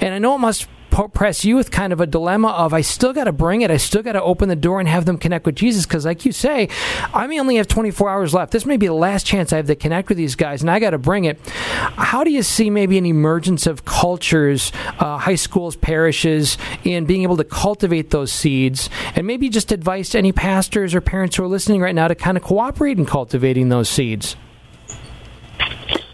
And 0.00 0.14
I 0.14 0.18
know 0.18 0.36
it 0.36 0.38
must 0.38 0.68
press 0.90 1.44
you 1.44 1.56
with 1.56 1.70
kind 1.70 1.92
of 1.92 2.00
a 2.00 2.06
dilemma 2.06 2.48
of 2.48 2.72
I 2.74 2.80
still 2.80 3.12
got 3.12 3.24
to 3.24 3.32
bring 3.32 3.62
it. 3.62 3.70
I 3.70 3.76
still 3.76 4.02
got 4.02 4.12
to 4.12 4.22
open 4.22 4.48
the 4.48 4.56
door 4.56 4.80
and 4.80 4.88
have 4.88 5.04
them 5.04 5.18
connect 5.18 5.46
with 5.46 5.54
Jesus 5.54 5.86
because, 5.86 6.04
like 6.04 6.24
you 6.24 6.32
say, 6.32 6.68
I 7.14 7.26
may 7.26 7.38
only 7.38 7.56
have 7.56 7.68
24 7.68 8.10
hours 8.10 8.34
left. 8.34 8.52
This 8.52 8.66
may 8.66 8.76
be 8.76 8.86
the 8.86 8.94
last 8.94 9.26
chance 9.26 9.52
I 9.52 9.56
have 9.56 9.66
to 9.66 9.76
connect 9.76 10.08
with 10.08 10.18
these 10.18 10.34
guys, 10.34 10.60
and 10.60 10.70
I 10.70 10.80
got 10.80 10.90
to 10.90 10.98
bring 10.98 11.24
it. 11.24 11.38
How 11.48 12.24
do 12.24 12.30
you 12.30 12.42
see 12.42 12.70
maybe 12.70 12.98
an 12.98 13.06
emergence 13.06 13.66
of 13.66 13.84
cultures, 13.84 14.72
uh, 14.98 15.18
high 15.18 15.34
schools, 15.36 15.76
parishes, 15.76 16.58
in 16.84 17.04
being 17.06 17.22
able 17.22 17.36
to 17.36 17.44
cultivate 17.44 18.10
those 18.10 18.32
seeds, 18.32 18.90
and 19.14 19.26
maybe 19.26 19.48
just 19.48 19.72
advice 19.72 20.10
to 20.10 20.18
any 20.18 20.32
pastors 20.32 20.94
or 20.94 21.00
parents 21.00 21.36
who 21.36 21.44
are 21.44 21.48
listening 21.48 21.80
right 21.80 21.94
now 21.94 22.08
to 22.08 22.14
kind 22.14 22.36
of 22.36 22.42
cooperate 22.42 22.98
in 22.98 23.06
cultivating 23.06 23.68
those 23.68 23.88
seeds? 23.88 24.36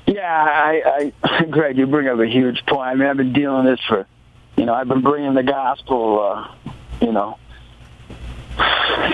Yeah, 0.07 0.23
I, 0.23 1.13
I, 1.23 1.45
Greg, 1.51 1.77
you 1.77 1.87
bring 1.87 2.09
up 2.09 2.19
a 2.19 2.27
huge 2.27 2.65
point. 2.67 2.81
I 2.81 2.95
mean, 2.95 3.09
I've 3.09 3.17
been 3.17 3.33
dealing 3.33 3.65
with 3.65 3.77
this 3.77 3.87
for, 3.87 4.07
you 4.57 4.65
know, 4.67 4.75
I've 4.75 4.89
been 4.89 5.03
bringing 5.03 5.35
the 5.35 5.43
gospel, 5.43 6.21
uh, 6.21 6.55
you 7.05 7.13
know, 7.13 7.39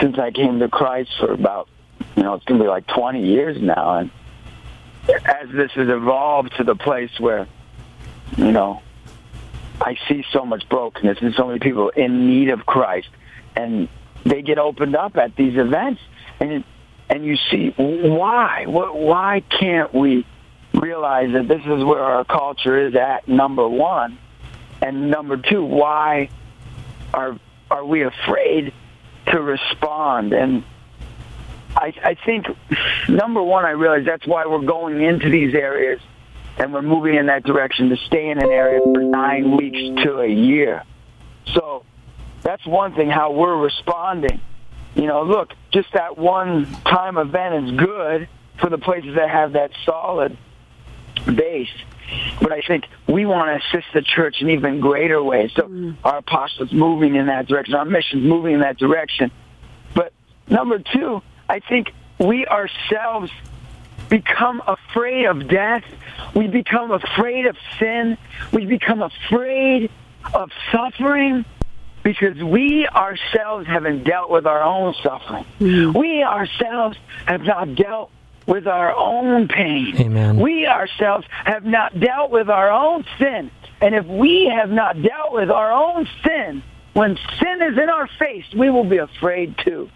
since 0.01 0.19
I 0.19 0.31
came 0.31 0.59
to 0.61 0.69
Christ 0.69 1.11
for 1.19 1.33
about, 1.33 1.69
you 2.17 2.23
know, 2.23 2.35
it's 2.35 2.45
going 2.45 2.59
to 2.59 2.65
be 2.65 2.69
like 2.69 2.87
20 2.87 3.27
years 3.27 3.61
now. 3.61 3.99
And 3.99 4.11
as 5.09 5.49
this 5.53 5.71
has 5.73 5.89
evolved 5.89 6.57
to 6.59 6.65
the 6.65 6.75
place 6.75 7.11
where, 7.19 7.47
you 8.37 8.53
know, 8.53 8.83
I 9.81 9.97
see 10.09 10.25
so 10.33 10.45
much 10.45 10.69
brokenness 10.69 11.19
and 11.23 11.35
so 11.35 11.47
many 11.47 11.59
people 11.59 11.89
in 11.91 12.27
need 12.27 12.51
of 12.51 12.67
Christ, 12.67 13.09
and 13.57 13.89
they 14.25 14.43
get 14.43 14.59
opened 14.59 14.95
up 14.95 15.17
at 15.17 15.37
these 15.37 15.57
events, 15.57 16.01
and 16.39 16.63
and 17.09 17.25
you 17.25 17.37
see 17.51 17.71
why? 17.77 18.65
Wh- 18.67 18.95
Why 18.95 19.43
can't 19.49 19.93
we 19.95 20.27
realize 20.75 21.33
that 21.33 21.49
this 21.49 21.63
is 21.63 21.83
where 21.83 21.99
our 22.03 22.25
culture 22.25 22.87
is 22.87 22.95
at? 22.95 23.27
Number 23.27 23.67
one, 23.67 24.19
and 24.83 25.11
number 25.11 25.37
two, 25.37 25.65
why 25.65 26.29
are 27.13 27.39
are 27.71 27.85
we 27.85 28.03
afraid 28.03 28.73
to 29.27 29.41
respond? 29.41 30.33
And 30.33 30.65
I, 31.77 31.95
I 32.03 32.15
think 32.15 32.47
number 33.09 33.43
one, 33.43 33.65
I 33.65 33.71
realize 33.71 34.05
that's 34.05 34.27
why 34.27 34.47
we're 34.47 34.63
going 34.63 35.03
into 35.03 35.31
these 35.31 35.55
areas 35.55 36.01
and 36.59 36.73
we're 36.75 36.83
moving 36.83 37.15
in 37.15 37.27
that 37.27 37.45
direction 37.45 37.91
to 37.91 37.97
stay 37.97 38.29
in 38.29 38.39
an 38.39 38.51
area 38.51 38.83
for 38.93 39.03
nine 39.03 39.57
weeks 39.57 40.03
to 40.05 40.21
a 40.21 40.29
year. 40.29 40.83
So 41.55 41.85
that's 42.43 42.65
one 42.67 42.95
thing 42.95 43.09
how 43.09 43.33
we're 43.33 43.57
responding. 43.57 44.41
You 44.95 45.07
know, 45.07 45.23
look, 45.23 45.55
just 45.71 45.93
that 45.93 46.19
one 46.19 46.67
time 46.85 47.17
event 47.17 47.67
is 47.67 47.79
good 47.79 48.29
for 48.61 48.69
the 48.69 48.79
places 48.79 49.15
that 49.15 49.31
have 49.31 49.53
that 49.53 49.71
solid 49.85 50.37
base. 51.25 51.71
But 52.41 52.53
I 52.53 52.61
think 52.61 52.85
we 53.07 53.27
want 53.27 53.49
to 53.49 53.67
assist 53.67 53.93
the 53.93 54.03
church 54.03 54.41
in 54.41 54.51
even 54.51 54.81
greater 54.81 55.23
ways. 55.23 55.51
So 55.55 55.63
mm. 55.63 55.97
our 56.05 56.19
apostles 56.19 56.73
moving 56.73 57.15
in 57.15 57.27
that 57.27 57.47
direction, 57.47 57.75
our 57.75 57.85
missions 57.85 58.25
moving 58.25 58.55
in 58.55 58.61
that 58.61 58.79
direction. 58.79 59.31
But 59.95 60.13
number 60.49 60.79
two, 60.79 61.23
I 61.49 61.61
think 61.61 61.93
we 62.19 62.47
ourselves 62.47 63.31
become 64.09 64.63
afraid 64.67 65.27
of 65.27 65.49
death. 65.49 65.85
We 66.35 66.49
become 66.49 66.91
afraid 66.91 67.47
of 67.47 67.57
sin. 67.79 68.19
We 68.53 68.67
become 68.67 69.03
afraid 69.03 69.91
of 70.35 70.51
suffering 70.73 71.45
because 72.03 72.43
we 72.43 72.87
ourselves 72.89 73.67
haven't 73.67 74.05
dealt 74.05 74.31
with 74.31 74.47
our 74.47 74.63
own 74.63 74.95
suffering. 75.03 75.45
Mm. 75.61 75.99
We 75.99 76.23
ourselves 76.23 76.97
have 77.27 77.43
not 77.43 77.75
dealt 77.75 78.11
with 78.51 78.67
our 78.67 78.93
own 78.95 79.47
pain. 79.47 79.95
Amen. 79.97 80.39
We 80.41 80.67
ourselves 80.67 81.25
have 81.31 81.65
not 81.65 81.99
dealt 81.99 82.33
with 82.33 82.51
our 82.51 82.71
own 82.71 83.05
sin. 83.19 83.51
And 83.81 83.95
if 83.95 84.05
we 84.05 84.53
have 84.55 84.69
not 84.69 85.01
dealt 85.01 85.33
with 85.33 85.51
our 85.51 85.73
own 85.73 86.07
sin, 86.27 86.63
when 86.93 87.17
sin 87.39 87.63
is 87.63 87.79
in 87.79 87.89
our 87.89 88.09
face, 88.19 88.45
we 88.55 88.69
will 88.69 88.85
be 88.85 88.99
afraid 88.99 89.57
too. 89.65 89.89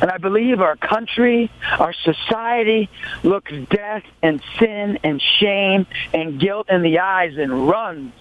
And 0.00 0.10
I 0.10 0.18
believe 0.18 0.60
our 0.60 0.76
country, 0.76 1.50
our 1.78 1.92
society 1.92 2.90
looks 3.22 3.52
death 3.70 4.02
and 4.20 4.42
sin 4.58 4.98
and 5.04 5.22
shame 5.38 5.86
and 6.12 6.40
guilt 6.40 6.68
in 6.70 6.82
the 6.82 6.98
eyes 6.98 7.38
and 7.38 7.68
runs. 7.68 8.12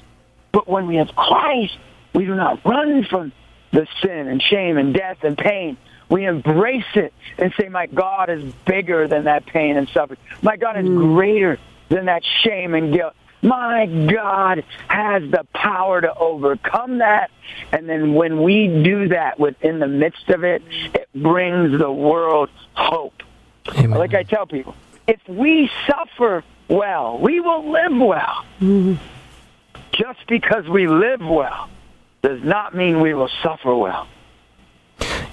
But 0.51 0.67
when 0.67 0.85
we 0.85 0.97
have 0.97 1.15
Christ, 1.15 1.77
we 2.13 2.25
do 2.25 2.35
not 2.35 2.63
run 2.63 3.03
from 3.05 3.31
the 3.71 3.87
sin 4.03 4.27
and 4.27 4.41
shame 4.41 4.77
and 4.77 4.93
death 4.93 5.23
and 5.23 5.35
pain. 5.35 5.77
We 6.11 6.25
embrace 6.25 6.83
it 6.95 7.13
and 7.37 7.53
say, 7.57 7.69
my 7.69 7.87
God 7.87 8.29
is 8.29 8.53
bigger 8.65 9.07
than 9.07 9.23
that 9.23 9.45
pain 9.45 9.77
and 9.77 9.87
suffering. 9.89 10.19
My 10.41 10.57
God 10.57 10.77
is 10.77 10.85
hmm. 10.85 10.97
greater 10.97 11.57
than 11.87 12.05
that 12.05 12.21
shame 12.43 12.75
and 12.75 12.93
guilt. 12.93 13.13
My 13.41 13.85
God 13.87 14.63
has 14.87 15.23
the 15.31 15.47
power 15.53 16.01
to 16.01 16.13
overcome 16.13 16.99
that. 16.99 17.31
And 17.71 17.89
then 17.89 18.13
when 18.13 18.43
we 18.43 18.67
do 18.67 19.07
that 19.07 19.39
within 19.39 19.79
the 19.79 19.87
midst 19.87 20.29
of 20.29 20.43
it, 20.43 20.61
it 20.93 21.07
brings 21.15 21.79
the 21.79 21.91
world 21.91 22.49
hope. 22.73 23.23
Amen. 23.69 23.97
Like 23.97 24.13
I 24.13 24.23
tell 24.23 24.45
people, 24.45 24.75
if 25.07 25.19
we 25.27 25.71
suffer 25.87 26.43
well, 26.67 27.19
we 27.19 27.39
will 27.39 27.71
live 27.71 27.97
well. 27.97 28.45
Mm-hmm. 28.59 28.95
Just 29.93 30.27
because 30.27 30.67
we 30.67 30.87
live 30.87 31.21
well 31.21 31.69
does 32.21 32.43
not 32.43 32.75
mean 32.75 32.99
we 32.99 33.13
will 33.13 33.29
suffer 33.41 33.73
well. 33.73 34.07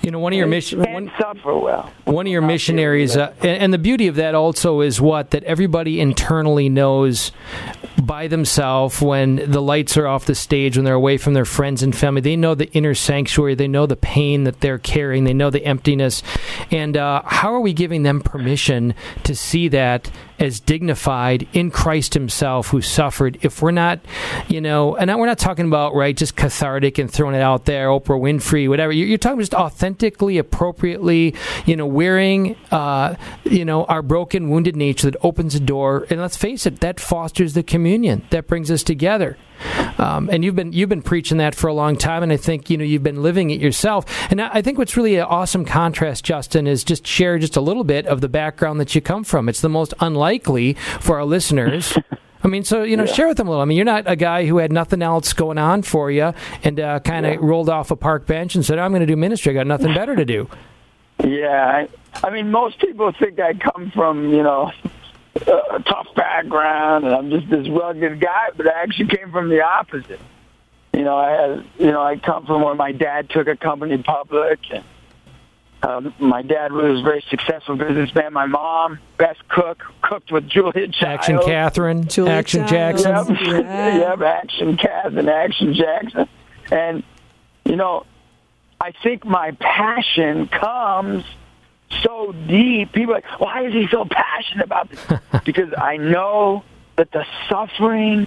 You 0.08 0.12
know, 0.12 0.20
one 0.20 0.32
of 0.32 0.38
your 0.38 0.46
mission, 0.46 0.80
one, 0.90 1.12
suffer 1.20 1.54
well. 1.54 1.92
one 2.04 2.26
of 2.26 2.32
your 2.32 2.40
missionaries, 2.40 3.14
uh, 3.14 3.34
and, 3.40 3.64
and 3.64 3.74
the 3.74 3.78
beauty 3.78 4.06
of 4.06 4.14
that 4.14 4.34
also 4.34 4.80
is 4.80 5.02
what 5.02 5.32
that 5.32 5.44
everybody 5.44 6.00
internally 6.00 6.70
knows 6.70 7.30
by 8.08 8.26
themselves 8.26 9.02
when 9.02 9.36
the 9.36 9.60
lights 9.60 9.98
are 9.98 10.06
off 10.06 10.24
the 10.24 10.34
stage, 10.34 10.76
when 10.76 10.84
they're 10.84 10.94
away 10.94 11.18
from 11.18 11.34
their 11.34 11.44
friends 11.44 11.82
and 11.82 11.94
family. 11.94 12.22
They 12.22 12.36
know 12.36 12.54
the 12.54 12.72
inner 12.72 12.94
sanctuary. 12.94 13.54
They 13.54 13.68
know 13.68 13.84
the 13.84 13.96
pain 13.96 14.44
that 14.44 14.60
they're 14.60 14.78
carrying. 14.78 15.24
They 15.24 15.34
know 15.34 15.50
the 15.50 15.64
emptiness. 15.64 16.22
And 16.70 16.96
uh, 16.96 17.22
how 17.24 17.52
are 17.52 17.60
we 17.60 17.74
giving 17.74 18.04
them 18.04 18.22
permission 18.22 18.94
to 19.24 19.36
see 19.36 19.68
that 19.68 20.10
as 20.38 20.60
dignified 20.60 21.48
in 21.52 21.70
Christ 21.70 22.14
Himself 22.14 22.68
who 22.68 22.80
suffered? 22.80 23.38
If 23.42 23.60
we're 23.60 23.72
not, 23.72 24.00
you 24.48 24.62
know, 24.62 24.96
and 24.96 25.14
we're 25.18 25.26
not 25.26 25.38
talking 25.38 25.66
about, 25.66 25.94
right, 25.94 26.16
just 26.16 26.34
cathartic 26.34 26.96
and 26.96 27.12
throwing 27.12 27.34
it 27.34 27.42
out 27.42 27.66
there, 27.66 27.88
Oprah 27.88 28.18
Winfrey, 28.18 28.68
whatever. 28.70 28.90
You're, 28.90 29.18
talking 29.18 29.38
just 29.38 29.54
authentically, 29.54 30.38
appropriately, 30.38 31.34
you 31.66 31.76
know, 31.76 31.86
wearing, 31.86 32.56
uh, 32.70 33.16
you 33.44 33.66
know, 33.66 33.84
our 33.84 34.00
broken, 34.00 34.48
wounded 34.48 34.76
nature 34.76 35.10
that 35.10 35.18
opens 35.22 35.52
the 35.52 35.60
door. 35.60 36.06
And 36.08 36.20
let's 36.20 36.38
face 36.38 36.64
it, 36.64 36.80
that 36.80 37.00
fosters 37.00 37.52
the 37.52 37.62
communion 37.98 38.26
that 38.30 38.46
brings 38.46 38.70
us 38.70 38.82
together. 38.82 39.36
Um, 39.98 40.30
and 40.30 40.44
you've 40.44 40.54
been 40.54 40.72
you've 40.72 40.88
been 40.88 41.02
preaching 41.02 41.38
that 41.38 41.54
for 41.54 41.66
a 41.66 41.74
long 41.74 41.96
time, 41.96 42.22
and 42.22 42.32
I 42.32 42.36
think 42.36 42.70
you 42.70 42.76
know 42.76 42.84
you've 42.84 43.02
been 43.02 43.22
living 43.22 43.50
it 43.50 43.60
yourself. 43.60 44.04
And 44.30 44.40
I 44.40 44.62
think 44.62 44.78
what's 44.78 44.96
really 44.96 45.16
an 45.16 45.24
awesome 45.24 45.64
contrast, 45.64 46.24
Justin, 46.24 46.68
is 46.68 46.84
just 46.84 47.04
share 47.04 47.38
just 47.40 47.56
a 47.56 47.60
little 47.60 47.82
bit 47.82 48.06
of 48.06 48.20
the 48.20 48.28
background 48.28 48.78
that 48.78 48.94
you 48.94 49.00
come 49.00 49.24
from. 49.24 49.48
It's 49.48 49.60
the 49.60 49.68
most 49.68 49.94
unlikely 49.98 50.74
for 51.00 51.16
our 51.16 51.24
listeners. 51.24 51.98
I 52.44 52.46
mean, 52.46 52.62
so 52.62 52.84
you 52.84 52.96
know, 52.96 53.02
yeah. 53.02 53.12
share 53.12 53.26
with 53.26 53.36
them 53.36 53.48
a 53.48 53.50
little. 53.50 53.62
I 53.62 53.64
mean, 53.64 53.76
you're 53.76 53.84
not 53.84 54.04
a 54.06 54.14
guy 54.14 54.46
who 54.46 54.58
had 54.58 54.70
nothing 54.70 55.02
else 55.02 55.32
going 55.32 55.58
on 55.58 55.82
for 55.82 56.08
you 56.08 56.32
and 56.62 56.78
uh, 56.78 57.00
kind 57.00 57.26
of 57.26 57.32
yeah. 57.32 57.38
rolled 57.42 57.68
off 57.68 57.90
a 57.90 57.96
park 57.96 58.26
bench 58.26 58.54
and 58.54 58.64
said, 58.64 58.78
"I'm 58.78 58.92
going 58.92 59.00
to 59.00 59.06
do 59.06 59.16
ministry. 59.16 59.50
I 59.50 59.54
got 59.54 59.66
nothing 59.66 59.92
better 59.92 60.14
to 60.14 60.24
do." 60.24 60.48
Yeah, 61.24 61.66
I, 62.22 62.24
I 62.24 62.30
mean, 62.30 62.52
most 62.52 62.78
people 62.78 63.10
think 63.10 63.40
I 63.40 63.52
come 63.54 63.90
from 63.90 64.32
you 64.32 64.40
know 64.40 64.70
a 65.42 65.82
tough 65.86 66.08
background 66.14 67.04
and 67.04 67.14
I'm 67.14 67.30
just 67.30 67.48
this 67.50 67.68
rugged 67.68 68.20
guy, 68.20 68.48
but 68.56 68.66
I 68.66 68.82
actually 68.82 69.08
came 69.08 69.30
from 69.30 69.48
the 69.48 69.62
opposite. 69.62 70.20
You 70.92 71.04
know, 71.04 71.16
I 71.16 71.30
had, 71.30 71.64
you 71.78 71.90
know, 71.90 72.02
I 72.02 72.16
come 72.16 72.46
from 72.46 72.62
where 72.62 72.74
my 72.74 72.92
dad 72.92 73.30
took 73.30 73.46
a 73.46 73.56
company 73.56 73.98
public 73.98 74.58
and 74.70 74.84
um, 75.80 76.12
my 76.18 76.42
dad 76.42 76.72
was 76.72 77.00
a 77.00 77.02
very 77.02 77.24
successful 77.30 77.76
businessman. 77.76 78.32
My 78.32 78.46
mom, 78.46 78.98
best 79.16 79.46
cook, 79.48 79.84
cooked 80.02 80.32
with 80.32 80.48
Julia 80.48 80.88
Child. 80.88 81.20
Action 81.20 81.38
Catherine, 81.44 82.08
Julia 82.08 82.32
Action 82.32 82.66
Child. 82.66 82.98
Jackson. 82.98 83.36
Yep. 83.36 83.64
Yeah. 83.64 83.98
yep, 84.10 84.20
Action 84.20 84.76
Catherine, 84.76 85.28
Action 85.28 85.74
Jackson. 85.74 86.28
And, 86.72 87.04
you 87.64 87.76
know, 87.76 88.06
I 88.80 88.92
think 89.02 89.24
my 89.24 89.52
passion 89.52 90.48
comes– 90.48 91.24
so 92.02 92.32
deep. 92.46 92.92
People 92.92 93.14
are 93.14 93.16
like, 93.16 93.40
why 93.40 93.66
is 93.66 93.72
he 93.72 93.88
so 93.88 94.04
passionate 94.04 94.64
about 94.64 94.90
this? 94.90 95.00
because 95.44 95.72
I 95.76 95.96
know 95.96 96.64
that 96.96 97.12
the 97.12 97.24
suffering, 97.48 98.26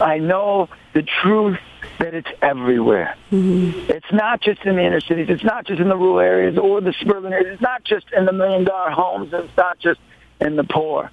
I 0.00 0.18
know 0.18 0.68
the 0.94 1.02
truth 1.02 1.58
that 1.98 2.14
it's 2.14 2.28
everywhere. 2.40 3.16
Mm-hmm. 3.30 3.90
It's 3.90 4.12
not 4.12 4.40
just 4.40 4.62
in 4.64 4.76
the 4.76 4.82
inner 4.82 5.00
cities. 5.00 5.26
It's 5.28 5.44
not 5.44 5.66
just 5.66 5.80
in 5.80 5.88
the 5.88 5.96
rural 5.96 6.20
areas 6.20 6.56
or 6.58 6.80
the 6.80 6.92
suburban 7.00 7.32
areas. 7.32 7.54
It's 7.54 7.62
not 7.62 7.84
just 7.84 8.06
in 8.16 8.24
the 8.24 8.32
million 8.32 8.64
dollar 8.64 8.90
homes. 8.90 9.32
It's 9.32 9.56
not 9.56 9.78
just 9.78 10.00
in 10.40 10.56
the 10.56 10.64
poor. 10.64 11.10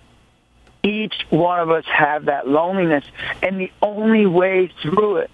Each 0.84 1.14
one 1.30 1.60
of 1.60 1.70
us 1.70 1.84
have 1.86 2.26
that 2.26 2.48
loneliness, 2.48 3.04
and 3.44 3.60
the 3.60 3.72
only 3.82 4.26
way 4.26 4.72
through 4.82 5.18
it 5.18 5.32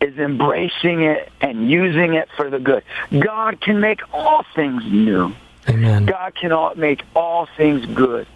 is 0.00 0.18
embracing 0.18 1.02
it 1.02 1.32
and 1.40 1.70
using 1.70 2.14
it 2.14 2.28
for 2.36 2.50
the 2.50 2.58
good. 2.58 2.84
God 3.10 3.60
can 3.60 3.80
make 3.80 4.00
all 4.12 4.44
things 4.54 4.84
new. 4.84 5.34
Amen. 5.68 6.06
God 6.06 6.34
can 6.34 6.52
make 6.78 7.02
all 7.14 7.48
things 7.56 7.86
good. 7.86 8.26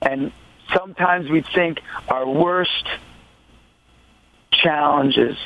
And 0.00 0.32
sometimes 0.72 1.28
we 1.28 1.42
think 1.42 1.80
our 2.08 2.28
worst 2.28 2.86
challenges, 4.52 5.36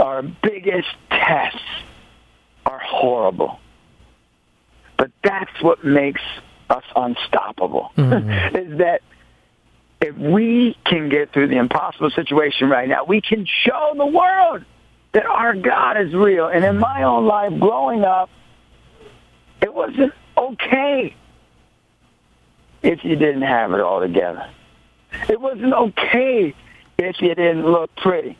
our 0.00 0.22
biggest 0.22 0.88
tests 1.10 1.58
are 2.64 2.80
horrible. 2.80 3.60
But 4.96 5.10
that's 5.22 5.62
what 5.62 5.84
makes 5.84 6.22
us 6.70 6.84
unstoppable. 6.94 7.92
Mm-hmm. 7.96 8.56
is 8.72 8.78
that 8.78 9.02
if 10.00 10.16
we 10.16 10.76
can 10.84 11.08
get 11.08 11.32
through 11.32 11.48
the 11.48 11.56
impossible 11.56 12.10
situation 12.10 12.68
right 12.68 12.88
now, 12.88 13.04
we 13.04 13.20
can 13.20 13.46
show 13.46 13.94
the 13.96 14.06
world 14.06 14.64
that 15.12 15.26
our 15.26 15.54
God 15.54 15.98
is 16.00 16.12
real. 16.14 16.46
And 16.46 16.64
in 16.64 16.78
my 16.78 17.04
own 17.04 17.26
life 17.26 17.58
growing 17.58 18.04
up, 18.04 18.28
it 19.62 19.72
wasn't 19.72 20.12
okay 20.36 21.14
if 22.82 23.04
you 23.04 23.16
didn't 23.16 23.42
have 23.42 23.72
it 23.72 23.80
all 23.80 24.00
together. 24.00 24.48
It 25.28 25.40
wasn't 25.40 25.72
okay 25.72 26.54
if 26.98 27.20
you 27.20 27.34
didn't 27.34 27.66
look 27.66 27.94
pretty. 27.96 28.38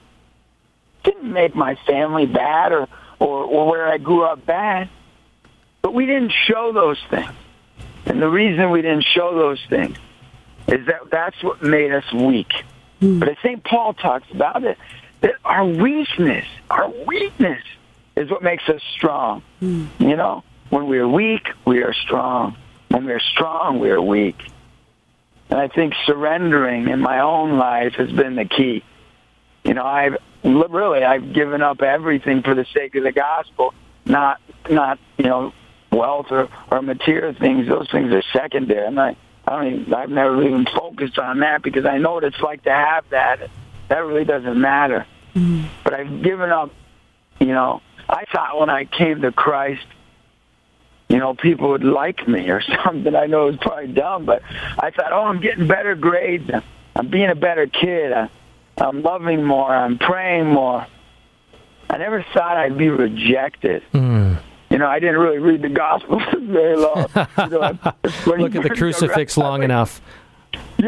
Didn't 1.02 1.32
make 1.32 1.54
my 1.54 1.76
family 1.86 2.26
bad 2.26 2.72
or, 2.72 2.88
or, 3.18 3.44
or 3.44 3.70
where 3.70 3.88
I 3.88 3.98
grew 3.98 4.24
up 4.24 4.44
bad. 4.46 4.88
But 5.82 5.94
we 5.94 6.06
didn't 6.06 6.32
show 6.46 6.72
those 6.72 6.98
things. 7.10 7.30
And 8.06 8.20
the 8.20 8.28
reason 8.28 8.70
we 8.70 8.82
didn't 8.82 9.04
show 9.04 9.34
those 9.34 9.60
things 9.68 9.96
is 10.68 10.86
that 10.86 11.10
that's 11.10 11.42
what 11.42 11.62
made 11.62 11.92
us 11.92 12.10
weak. 12.12 12.52
Mm. 13.00 13.20
But 13.20 13.30
as 13.30 13.36
St. 13.42 13.62
Paul 13.62 13.94
talks 13.94 14.30
about 14.30 14.64
it, 14.64 14.78
that 15.20 15.34
our 15.44 15.64
weakness, 15.64 16.46
our 16.70 16.88
weakness 17.06 17.62
is 18.16 18.30
what 18.30 18.42
makes 18.42 18.68
us 18.68 18.80
strong. 18.94 19.42
Mm. 19.60 19.88
You 19.98 20.16
know? 20.16 20.44
When 20.70 20.88
we 20.88 20.98
are 20.98 21.08
weak, 21.08 21.48
we 21.64 21.82
are 21.82 21.94
strong. 21.94 22.56
When 22.88 23.06
we 23.06 23.12
are 23.12 23.20
strong, 23.20 23.78
we 23.78 23.90
are 23.90 24.00
weak. 24.00 24.36
And 25.50 25.60
I 25.60 25.68
think 25.68 25.94
surrendering 26.06 26.88
in 26.88 27.00
my 27.00 27.20
own 27.20 27.56
life 27.56 27.94
has 27.94 28.10
been 28.10 28.34
the 28.34 28.44
key. 28.44 28.82
You 29.64 29.74
know, 29.74 29.84
I've 29.84 30.16
really 30.42 31.04
I've 31.04 31.32
given 31.32 31.62
up 31.62 31.82
everything 31.82 32.42
for 32.42 32.54
the 32.54 32.64
sake 32.72 32.94
of 32.94 33.04
the 33.04 33.12
gospel, 33.12 33.74
not 34.04 34.40
not 34.68 34.98
you 35.16 35.24
know 35.24 35.52
wealth 35.92 36.26
or, 36.30 36.48
or 36.70 36.82
material 36.82 37.34
things. 37.34 37.68
Those 37.68 37.90
things 37.90 38.12
are 38.12 38.22
secondary. 38.32 38.86
And 38.86 38.98
I 39.00 39.16
I 39.46 39.56
don't 39.56 39.80
even, 39.80 39.94
I've 39.94 40.10
never 40.10 40.42
even 40.42 40.66
focused 40.66 41.18
on 41.18 41.40
that 41.40 41.62
because 41.62 41.84
I 41.84 41.98
know 41.98 42.14
what 42.14 42.24
it's 42.24 42.40
like 42.40 42.64
to 42.64 42.72
have 42.72 43.08
that. 43.10 43.48
That 43.88 43.98
really 43.98 44.24
doesn't 44.24 44.60
matter. 44.60 45.06
Mm-hmm. 45.34 45.66
But 45.84 45.94
I've 45.94 46.22
given 46.22 46.50
up. 46.50 46.70
You 47.38 47.48
know, 47.48 47.82
I 48.08 48.24
thought 48.32 48.58
when 48.58 48.70
I 48.70 48.86
came 48.86 49.20
to 49.22 49.30
Christ 49.30 49.86
you 51.08 51.18
know, 51.18 51.34
people 51.34 51.70
would 51.70 51.84
like 51.84 52.26
me 52.26 52.48
or 52.50 52.60
something. 52.84 53.14
I 53.14 53.26
know 53.26 53.48
it's 53.48 53.62
probably 53.62 53.92
dumb, 53.92 54.24
but 54.24 54.42
I 54.78 54.90
thought, 54.90 55.12
oh, 55.12 55.24
I'm 55.24 55.40
getting 55.40 55.66
better 55.66 55.94
grades. 55.94 56.50
I'm 56.94 57.08
being 57.08 57.30
a 57.30 57.34
better 57.34 57.66
kid. 57.66 58.12
I, 58.12 58.28
I'm 58.78 59.02
loving 59.02 59.44
more. 59.44 59.74
I'm 59.74 59.98
praying 59.98 60.46
more. 60.46 60.86
I 61.88 61.98
never 61.98 62.24
thought 62.34 62.56
I'd 62.56 62.76
be 62.76 62.88
rejected. 62.88 63.82
Mm. 63.92 64.40
You 64.70 64.78
know, 64.78 64.88
I 64.88 64.98
didn't 64.98 65.18
really 65.18 65.38
read 65.38 65.62
the 65.62 65.68
Gospels 65.68 66.22
very 66.40 66.76
long. 66.76 67.06
You 67.38 67.48
know, 67.48 67.78
Look 68.26 68.56
at 68.56 68.62
the 68.62 68.74
crucifix 68.76 69.36
long 69.36 69.62
enough 69.62 70.00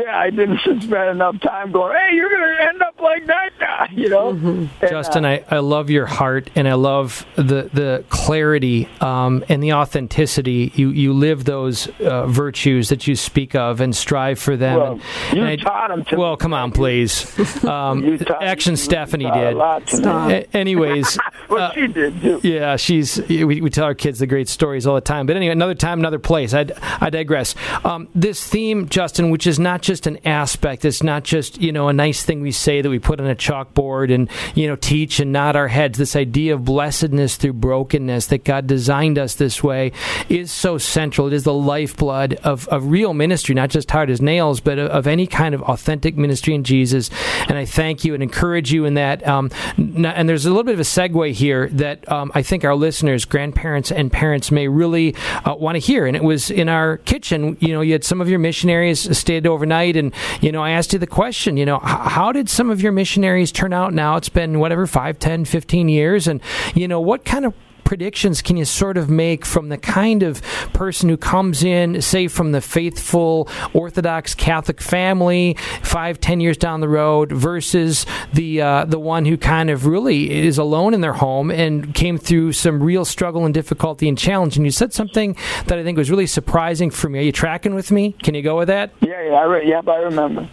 yeah, 0.04 0.18
I 0.18 0.30
didn't 0.30 0.58
spend 0.82 1.10
enough 1.10 1.40
time 1.40 1.72
going, 1.72 1.96
hey, 1.96 2.14
you're 2.14 2.28
going 2.28 2.56
to 2.56 2.62
end 2.64 2.82
up 2.82 3.00
like 3.00 3.26
that 3.26 3.50
guy, 3.58 3.88
you 3.92 4.08
know? 4.08 4.32
Mm-hmm. 4.34 4.66
And, 4.80 4.90
Justin, 4.90 5.24
uh, 5.24 5.28
I, 5.28 5.44
I 5.56 5.58
love 5.58 5.90
your 5.90 6.06
heart 6.06 6.50
and 6.54 6.68
I 6.68 6.74
love 6.74 7.26
the, 7.36 7.70
the 7.72 8.04
clarity 8.08 8.88
um, 9.00 9.44
and 9.48 9.62
the 9.62 9.72
authenticity. 9.74 10.72
You, 10.74 10.90
you 10.90 11.12
live 11.12 11.44
those 11.44 11.88
uh, 12.00 12.26
virtues 12.26 12.88
that 12.88 13.06
you 13.06 13.16
speak 13.16 13.54
of 13.54 13.80
and 13.80 13.94
strive 13.94 14.38
for 14.38 14.56
them. 14.56 14.78
Well, 14.78 15.00
and, 15.30 15.36
you 15.36 15.44
and 15.44 15.60
taught 15.60 15.88
them 15.88 16.04
to 16.06 16.16
Well, 16.16 16.36
come 16.36 16.54
on, 16.54 16.72
please. 16.72 17.26
Um, 17.64 18.18
action 18.40 18.76
Stephanie 18.76 19.30
did. 19.30 19.56
A- 19.56 20.46
anyways. 20.54 21.18
well, 21.48 21.70
uh, 21.70 21.74
she 21.74 21.86
did, 21.86 22.20
too. 22.20 22.40
Yeah, 22.42 22.76
she's, 22.76 23.18
we, 23.28 23.60
we 23.60 23.70
tell 23.70 23.84
our 23.84 23.94
kids 23.94 24.18
the 24.18 24.26
great 24.26 24.48
stories 24.48 24.86
all 24.86 24.94
the 24.94 25.00
time. 25.00 25.26
But 25.26 25.36
anyway, 25.36 25.52
another 25.52 25.74
time, 25.74 25.98
another 25.98 26.18
place. 26.18 26.54
I, 26.54 26.66
I 27.00 27.10
digress. 27.10 27.54
Um, 27.84 28.08
this 28.14 28.46
theme, 28.46 28.88
Justin, 28.88 29.30
which 29.30 29.46
is 29.46 29.58
not 29.58 29.82
just 29.88 30.06
an 30.06 30.18
aspect. 30.26 30.84
It's 30.84 31.02
not 31.02 31.24
just 31.24 31.60
you 31.60 31.72
know 31.72 31.88
a 31.88 31.92
nice 31.92 32.22
thing 32.22 32.40
we 32.40 32.52
say 32.52 32.82
that 32.82 32.90
we 32.90 32.98
put 32.98 33.20
on 33.20 33.26
a 33.26 33.34
chalkboard 33.34 34.14
and 34.14 34.28
you 34.54 34.68
know 34.68 34.76
teach 34.76 35.18
and 35.18 35.32
nod 35.32 35.56
our 35.56 35.68
heads. 35.68 35.98
This 35.98 36.14
idea 36.14 36.54
of 36.54 36.64
blessedness 36.64 37.36
through 37.36 37.54
brokenness 37.54 38.26
that 38.26 38.44
God 38.44 38.66
designed 38.66 39.18
us 39.18 39.34
this 39.34 39.64
way 39.64 39.92
is 40.28 40.52
so 40.52 40.76
central. 40.76 41.26
It 41.28 41.32
is 41.32 41.44
the 41.44 41.54
lifeblood 41.54 42.34
of, 42.44 42.68
of 42.68 42.90
real 42.90 43.14
ministry, 43.14 43.54
not 43.54 43.70
just 43.70 43.90
hard 43.90 44.10
as 44.10 44.20
nails, 44.20 44.60
but 44.60 44.78
of, 44.78 44.90
of 44.90 45.06
any 45.06 45.26
kind 45.26 45.54
of 45.54 45.62
authentic 45.62 46.16
ministry 46.16 46.54
in 46.54 46.64
Jesus. 46.64 47.10
And 47.48 47.56
I 47.56 47.64
thank 47.64 48.04
you 48.04 48.12
and 48.12 48.22
encourage 48.22 48.70
you 48.70 48.84
in 48.84 48.94
that. 48.94 49.26
Um, 49.26 49.50
and 49.78 50.28
there's 50.28 50.44
a 50.44 50.50
little 50.50 50.64
bit 50.64 50.74
of 50.74 50.80
a 50.80 50.82
segue 50.82 51.32
here 51.32 51.68
that 51.70 52.10
um, 52.12 52.30
I 52.34 52.42
think 52.42 52.64
our 52.64 52.74
listeners, 52.74 53.24
grandparents 53.24 53.90
and 53.90 54.12
parents, 54.12 54.50
may 54.50 54.68
really 54.68 55.14
uh, 55.46 55.54
want 55.54 55.76
to 55.76 55.80
hear. 55.80 56.06
And 56.06 56.14
it 56.14 56.22
was 56.22 56.50
in 56.50 56.68
our 56.68 56.98
kitchen. 56.98 57.56
You 57.60 57.72
know, 57.72 57.80
you 57.80 57.92
had 57.92 58.04
some 58.04 58.20
of 58.20 58.28
your 58.28 58.38
missionaries 58.38 59.16
stayed 59.16 59.46
overnight. 59.68 59.96
And, 59.96 60.14
you 60.40 60.52
know, 60.52 60.62
I 60.62 60.70
asked 60.70 60.92
you 60.92 60.98
the 60.98 61.06
question, 61.06 61.56
you 61.56 61.66
know, 61.66 61.78
how 61.78 62.32
did 62.32 62.48
some 62.48 62.70
of 62.70 62.80
your 62.80 62.92
missionaries 62.92 63.52
turn 63.52 63.72
out 63.72 63.92
now? 63.92 64.16
It's 64.16 64.28
been 64.28 64.58
whatever, 64.58 64.86
5, 64.86 65.18
10, 65.18 65.44
15 65.44 65.88
years. 65.88 66.26
And, 66.26 66.40
you 66.74 66.88
know, 66.88 67.00
what 67.00 67.24
kind 67.24 67.44
of 67.44 67.54
predictions 67.88 68.42
can 68.42 68.58
you 68.58 68.66
sort 68.66 68.98
of 68.98 69.08
make 69.08 69.46
from 69.46 69.70
the 69.70 69.78
kind 69.78 70.22
of 70.22 70.42
person 70.74 71.08
who 71.08 71.16
comes 71.16 71.64
in, 71.64 72.02
say, 72.02 72.28
from 72.28 72.52
the 72.52 72.60
faithful 72.60 73.48
Orthodox 73.72 74.34
Catholic 74.34 74.82
family, 74.82 75.56
five, 75.82 76.20
ten 76.20 76.38
years 76.38 76.58
down 76.58 76.80
the 76.80 76.88
road, 76.88 77.32
versus 77.32 78.04
the 78.34 78.60
uh, 78.60 78.84
the 78.84 78.98
one 78.98 79.24
who 79.24 79.38
kind 79.38 79.70
of 79.70 79.86
really 79.86 80.30
is 80.30 80.58
alone 80.58 80.92
in 80.92 81.00
their 81.00 81.14
home 81.14 81.50
and 81.50 81.94
came 81.94 82.18
through 82.18 82.52
some 82.52 82.82
real 82.82 83.06
struggle 83.06 83.46
and 83.46 83.54
difficulty 83.54 84.06
and 84.06 84.18
challenge? 84.18 84.58
And 84.58 84.66
you 84.66 84.70
said 84.70 84.92
something 84.92 85.34
that 85.64 85.78
I 85.78 85.82
think 85.82 85.96
was 85.96 86.10
really 86.10 86.26
surprising 86.26 86.90
for 86.90 87.08
me. 87.08 87.20
Are 87.20 87.22
you 87.22 87.32
tracking 87.32 87.74
with 87.74 87.90
me? 87.90 88.12
Can 88.22 88.34
you 88.34 88.42
go 88.42 88.58
with 88.58 88.68
that? 88.68 88.92
Yeah, 89.00 89.30
yeah, 89.30 89.32
I 89.32 89.44
re- 89.44 89.66
yep, 89.66 89.88
I 89.88 89.96
remember. 89.96 90.46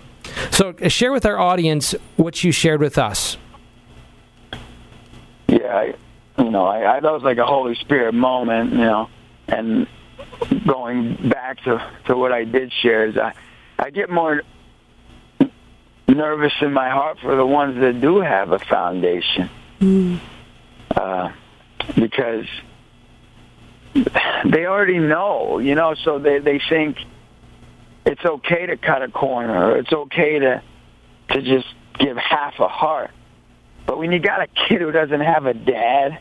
So, 0.51 0.73
uh, 0.81 0.87
share 0.87 1.11
with 1.11 1.25
our 1.25 1.37
audience 1.37 1.93
what 2.15 2.45
you 2.45 2.53
shared 2.53 2.79
with 2.79 2.97
us. 2.97 3.35
Yeah, 5.49 5.75
I, 5.75 5.95
you 6.37 6.51
know, 6.51 6.65
I, 6.65 6.97
I 6.97 6.99
that 6.99 7.11
was 7.11 7.23
like 7.23 7.37
a 7.37 7.45
Holy 7.45 7.75
Spirit 7.75 8.13
moment, 8.13 8.71
you 8.71 8.79
know, 8.79 9.09
and 9.47 9.87
going 10.67 11.29
back 11.29 11.63
to 11.63 11.91
to 12.07 12.17
what 12.17 12.31
I 12.31 12.43
did 12.43 12.71
share 12.81 13.07
is 13.07 13.17
I 13.17 13.33
I 13.79 13.89
get 13.89 14.09
more 14.09 14.41
nervous 16.07 16.53
in 16.61 16.73
my 16.73 16.89
heart 16.89 17.19
for 17.19 17.35
the 17.35 17.45
ones 17.45 17.79
that 17.79 17.99
do 18.01 18.19
have 18.19 18.51
a 18.51 18.59
foundation, 18.59 19.49
mm. 19.79 20.19
uh, 20.95 21.31
because 21.95 22.45
they 23.93 24.65
already 24.65 24.99
know, 24.99 25.59
you 25.59 25.75
know, 25.75 25.95
so 26.03 26.19
they 26.19 26.39
they 26.39 26.59
think 26.69 26.97
it's 28.05 28.23
okay 28.23 28.65
to 28.67 28.77
cut 28.77 29.01
a 29.01 29.07
corner. 29.07 29.77
It's 29.77 29.91
okay 29.91 30.39
to 30.39 30.61
to 31.29 31.41
just 31.41 31.67
give 31.97 32.17
half 32.17 32.59
a 32.59 32.67
heart. 32.67 33.11
But 33.85 33.97
when 33.97 34.11
you 34.11 34.19
got 34.19 34.41
a 34.41 34.47
kid 34.47 34.81
who 34.81 34.91
doesn't 34.91 35.21
have 35.21 35.45
a 35.45 35.53
dad 35.53 36.19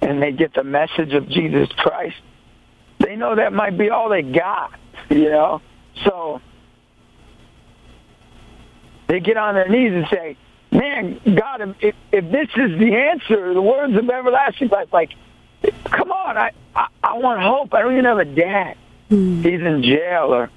and 0.00 0.22
they 0.22 0.32
get 0.32 0.54
the 0.54 0.64
message 0.64 1.12
of 1.12 1.28
Jesus 1.28 1.68
Christ, 1.76 2.16
they 2.98 3.16
know 3.16 3.34
that 3.34 3.52
might 3.52 3.76
be 3.76 3.90
all 3.90 4.08
they 4.08 4.22
got, 4.22 4.78
you 5.10 5.30
know? 5.30 5.60
So 6.04 6.40
they 9.08 9.20
get 9.20 9.36
on 9.36 9.54
their 9.54 9.68
knees 9.68 9.92
and 9.92 10.06
say, 10.10 10.36
man, 10.70 11.20
God, 11.24 11.76
if, 11.80 11.94
if 12.12 12.30
this 12.30 12.48
is 12.56 12.78
the 12.78 12.94
answer, 12.94 13.54
the 13.54 13.62
words 13.62 13.96
of 13.96 14.08
everlasting 14.08 14.68
life, 14.68 14.92
like, 14.92 15.10
come 15.84 16.12
on, 16.12 16.36
I, 16.36 16.50
I, 16.74 16.88
I 17.02 17.18
want 17.18 17.40
hope. 17.40 17.74
I 17.74 17.82
don't 17.82 17.92
even 17.92 18.04
have 18.04 18.18
a 18.18 18.24
dad. 18.24 18.76
Mm. 19.10 19.44
He's 19.44 19.60
in 19.60 19.82
jail 19.82 20.32
or 20.32 20.50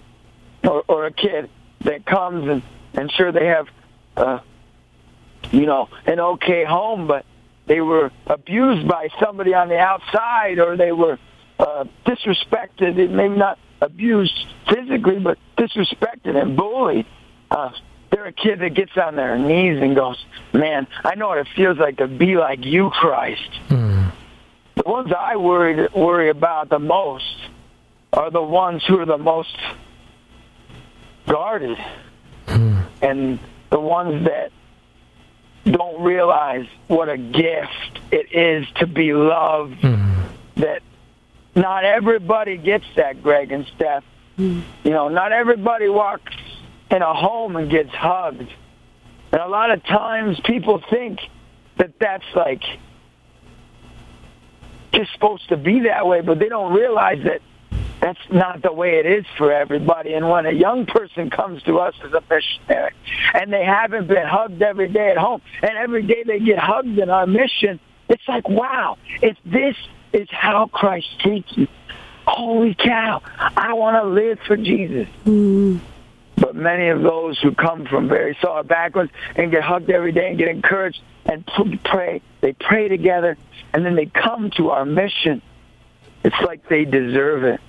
or, 0.64 0.84
or 0.88 1.06
a 1.06 1.12
kid 1.12 1.50
that 1.82 2.06
comes 2.06 2.48
and 2.50 2.62
and 2.94 3.12
sure 3.12 3.32
they 3.32 3.48
have 3.48 3.68
uh 4.16 4.40
you 5.52 5.66
know 5.66 5.90
an 6.06 6.20
okay 6.20 6.64
home 6.64 7.08
but 7.08 7.26
they 7.68 7.82
were 7.82 8.12
abused 8.26 8.88
by 8.88 9.10
somebody 9.20 9.54
on 9.54 9.70
the 9.70 9.78
outside 9.78 10.60
or 10.60 10.78
they 10.78 10.92
were 10.92 11.20
uh 11.60 11.86
disrespected 12.06 13.10
maybe 13.10 13.36
not 13.36 13.58
abused 13.82 14.46
physically 14.68 15.20
but 15.20 15.38
disrespected 15.58 16.36
and 16.36 16.56
bullied 16.56 17.06
uh 17.52 17.72
they're 18.10 18.26
a 18.26 18.32
kid 18.32 18.60
that 18.60 18.74
gets 18.74 18.96
on 18.98 19.16
their 19.16 19.38
knees 19.38 19.82
and 19.82 19.96
goes 19.96 20.24
man 20.54 20.88
i 21.04 21.16
know 21.16 21.30
what 21.30 21.38
it 21.38 21.48
feels 21.56 21.78
like 21.78 21.98
to 21.98 22.08
be 22.08 22.36
like 22.36 22.64
you 22.64 22.90
christ 22.90 23.52
mm. 23.70 24.12
the 24.76 24.84
ones 24.86 25.12
i 25.18 25.36
worry 25.36 25.88
worry 25.96 26.30
about 26.30 26.70
the 26.70 26.80
most 26.80 27.36
are 28.14 28.32
the 28.32 28.42
ones 28.42 28.84
who 28.88 29.00
are 29.00 29.06
the 29.06 29.18
most 29.18 29.56
guarded. 31.28 31.78
Mm. 32.48 32.86
And 33.02 33.40
the 33.70 33.80
ones 33.80 34.26
that 34.26 34.52
don't 35.72 36.02
realize 36.02 36.66
what 36.88 37.10
a 37.10 37.18
gift 37.18 38.00
it 38.12 38.32
is 38.32 38.68
to 38.78 38.88
be 38.88 39.14
loved, 39.14 39.80
mm. 39.82 40.30
that 40.56 40.82
not 41.56 41.84
everybody 41.84 42.58
gets 42.58 42.86
that, 42.96 43.22
Greg 43.22 43.52
and 43.52 43.66
Steph. 43.76 44.04
Mm. 44.38 44.64
You 44.84 44.92
know, 44.92 45.10
not 45.10 45.32
everybody 45.32 45.90
walks 45.90 46.34
in 46.92 47.02
a 47.02 47.14
home 47.14 47.56
and 47.56 47.70
gets 47.70 47.90
hugged. 47.90 48.54
And 49.32 49.42
a 49.42 49.48
lot 49.48 49.72
of 49.72 49.84
times 49.84 50.40
people 50.46 50.82
think 50.90 51.20
that 51.78 52.00
that's 52.00 52.24
like 52.36 52.64
just 54.94 55.12
supposed 55.14 55.50
to 55.50 55.58
be 55.58 55.82
that 55.82 56.08
way, 56.08 56.22
but 56.22 56.40
they 56.40 56.50
don't 56.50 56.74
realize 56.74 57.24
that 57.24 57.42
that's 58.08 58.32
not 58.32 58.62
the 58.62 58.72
way 58.72 59.00
it 59.00 59.06
is 59.06 59.26
for 59.38 59.52
everybody. 59.52 60.14
And 60.14 60.30
when 60.30 60.46
a 60.46 60.52
young 60.52 60.86
person 60.86 61.30
comes 61.30 61.62
to 61.64 61.80
us 61.80 61.94
as 62.06 62.14
a 62.14 62.24
missionary 62.30 62.94
and 63.34 63.52
they 63.52 63.66
haven't 63.66 64.08
been 64.08 64.26
hugged 64.26 64.62
every 64.62 64.88
day 64.88 65.10
at 65.10 65.18
home 65.18 65.42
and 65.62 65.72
every 65.78 66.04
day 66.04 66.24
they 66.26 66.40
get 66.40 66.58
hugged 66.58 66.98
in 66.98 67.10
our 67.10 67.28
mission, 67.28 67.82
it's 68.08 68.24
like, 68.26 68.48
wow, 68.48 68.98
if 69.22 69.36
this 69.44 69.76
is 70.14 70.30
how 70.32 70.68
Christ 70.68 71.08
treats 71.20 71.52
you, 71.58 71.68
holy 72.26 72.76
cow, 72.76 73.22
I 73.38 73.74
want 73.74 74.02
to 74.02 74.10
live 74.10 74.40
for 74.48 74.56
Jesus. 74.56 75.10
Mm. 75.26 75.82
But 76.38 76.56
many 76.56 76.88
of 76.88 77.02
those 77.02 77.38
who 77.42 77.54
come 77.54 77.88
from 77.88 78.08
very 78.08 78.38
solid 78.42 78.70
backgrounds 78.70 79.12
and 79.36 79.52
get 79.52 79.64
hugged 79.64 79.90
every 79.90 80.14
day 80.14 80.30
and 80.30 80.38
get 80.38 80.48
encouraged 80.48 81.02
and 81.26 81.46
pray, 81.84 82.22
they 82.40 82.54
pray 82.54 82.88
together 82.88 83.38
and 83.74 83.86
then 83.86 83.98
they 83.98 84.06
come 84.06 84.50
to 84.52 84.70
our 84.70 84.86
mission. 84.86 85.42
It's 86.24 86.40
like 86.46 86.70
they 86.70 86.86
deserve 86.86 87.44
it. 87.44 87.60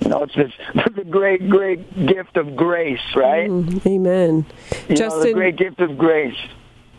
You 0.00 0.08
know, 0.08 0.22
it's 0.24 0.34
this 0.34 0.52
the 0.96 1.04
great, 1.04 1.48
great 1.48 2.06
gift 2.06 2.36
of 2.36 2.56
grace, 2.56 3.00
right? 3.16 3.48
Mm, 3.48 3.86
amen. 3.86 4.46
You 4.88 4.96
Justin, 4.96 5.20
know, 5.20 5.22
the 5.22 5.32
great 5.32 5.56
gift 5.56 5.80
of 5.80 5.96
grace. 5.96 6.36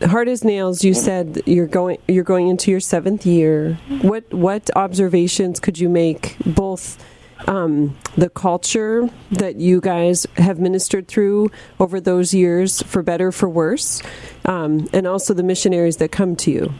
Hard 0.02 0.28
as 0.28 0.43
nails. 0.43 0.84
You 0.84 0.93
said 0.93 1.41
you're 1.46 1.68
going. 1.68 1.98
You're 2.08 2.26
going 2.26 2.48
into 2.50 2.70
your 2.72 2.80
seventh 2.80 3.26
year. 3.26 3.76
What 4.02 4.32
what 4.34 4.70
observations 4.76 5.60
could 5.60 5.80
you 5.80 5.89
make 5.89 6.36
both? 6.46 7.04
Um, 7.48 7.98
the 8.16 8.30
culture 8.30 9.10
that 9.32 9.58
you 9.58 9.82
guys 9.82 10.26
have 10.38 10.58
ministered 10.58 11.10
through 11.10 11.52
over 11.82 12.00
those 12.00 12.34
years, 12.34 12.82
for 12.84 13.04
better, 13.04 13.30
for 13.30 13.50
worse, 13.50 14.02
um, 14.46 14.88
and 14.93 15.06
also 15.06 15.34
the 15.34 15.43
missionaries 15.43 15.98
that 15.98 16.14
come 16.14 16.38
to 16.38 16.52
you. 16.52 16.74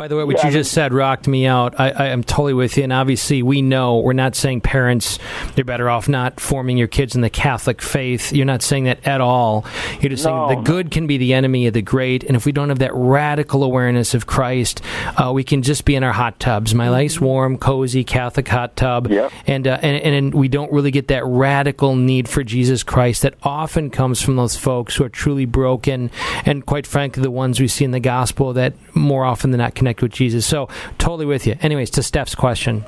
By 0.00 0.08
the 0.08 0.16
way, 0.16 0.24
what 0.24 0.38
yeah, 0.38 0.46
you 0.46 0.52
just 0.52 0.72
said 0.72 0.94
rocked 0.94 1.28
me 1.28 1.44
out. 1.44 1.78
I, 1.78 1.90
I, 1.90 2.06
am 2.06 2.24
totally 2.24 2.54
with 2.54 2.78
you. 2.78 2.84
And 2.84 2.90
obviously, 2.90 3.42
we 3.42 3.60
know 3.60 3.98
we're 3.98 4.14
not 4.14 4.34
saying 4.34 4.62
parents, 4.62 5.18
you're 5.56 5.66
better 5.66 5.90
off 5.90 6.08
not 6.08 6.40
forming 6.40 6.78
your 6.78 6.88
kids 6.88 7.14
in 7.14 7.20
the 7.20 7.28
Catholic 7.28 7.82
faith. 7.82 8.32
You're 8.32 8.46
not 8.46 8.62
saying 8.62 8.84
that 8.84 9.06
at 9.06 9.20
all. 9.20 9.66
You're 10.00 10.08
just 10.08 10.24
no. 10.24 10.48
saying 10.48 10.64
the 10.64 10.64
good 10.64 10.90
can 10.90 11.06
be 11.06 11.18
the 11.18 11.34
enemy 11.34 11.66
of 11.66 11.74
the 11.74 11.82
great. 11.82 12.24
And 12.24 12.34
if 12.34 12.46
we 12.46 12.52
don't 12.52 12.70
have 12.70 12.78
that 12.78 12.94
radical 12.94 13.62
awareness 13.62 14.14
of 14.14 14.26
Christ, 14.26 14.80
uh, 15.18 15.32
we 15.34 15.44
can 15.44 15.60
just 15.60 15.84
be 15.84 15.96
in 15.96 16.02
our 16.02 16.14
hot 16.14 16.40
tubs. 16.40 16.74
My 16.74 16.88
nice, 16.88 17.16
mm-hmm. 17.16 17.24
warm, 17.26 17.58
cozy 17.58 18.02
Catholic 18.02 18.48
hot 18.48 18.76
tub. 18.76 19.10
Yep. 19.10 19.30
And, 19.46 19.66
uh, 19.66 19.80
and, 19.82 20.14
and 20.14 20.34
we 20.34 20.48
don't 20.48 20.72
really 20.72 20.92
get 20.92 21.08
that 21.08 21.26
radical 21.26 21.94
need 21.94 22.26
for 22.26 22.42
Jesus 22.42 22.82
Christ 22.82 23.20
that 23.20 23.34
often 23.42 23.90
comes 23.90 24.22
from 24.22 24.36
those 24.36 24.56
folks 24.56 24.96
who 24.96 25.04
are 25.04 25.10
truly 25.10 25.44
broken. 25.44 26.10
And 26.46 26.64
quite 26.64 26.86
frankly, 26.86 27.22
the 27.22 27.30
ones 27.30 27.60
we 27.60 27.68
see 27.68 27.84
in 27.84 27.90
the 27.90 28.00
gospel 28.00 28.54
that 28.54 28.72
more 28.96 29.26
often 29.26 29.50
than 29.50 29.58
not 29.58 29.74
connect 29.74 29.89
connect 29.90 30.02
with 30.02 30.12
Jesus. 30.12 30.46
So 30.46 30.68
totally 30.98 31.26
with 31.26 31.46
you. 31.46 31.56
Anyways, 31.60 31.90
to 31.90 32.02
Steph's 32.02 32.34
question, 32.34 32.84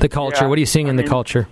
the 0.00 0.08
culture. 0.08 0.44
Yeah, 0.44 0.48
what 0.48 0.56
are 0.56 0.60
you 0.60 0.66
seeing 0.66 0.86
I 0.86 0.90
in 0.90 0.96
mean, 0.96 1.04
the 1.04 1.10
culture? 1.10 1.48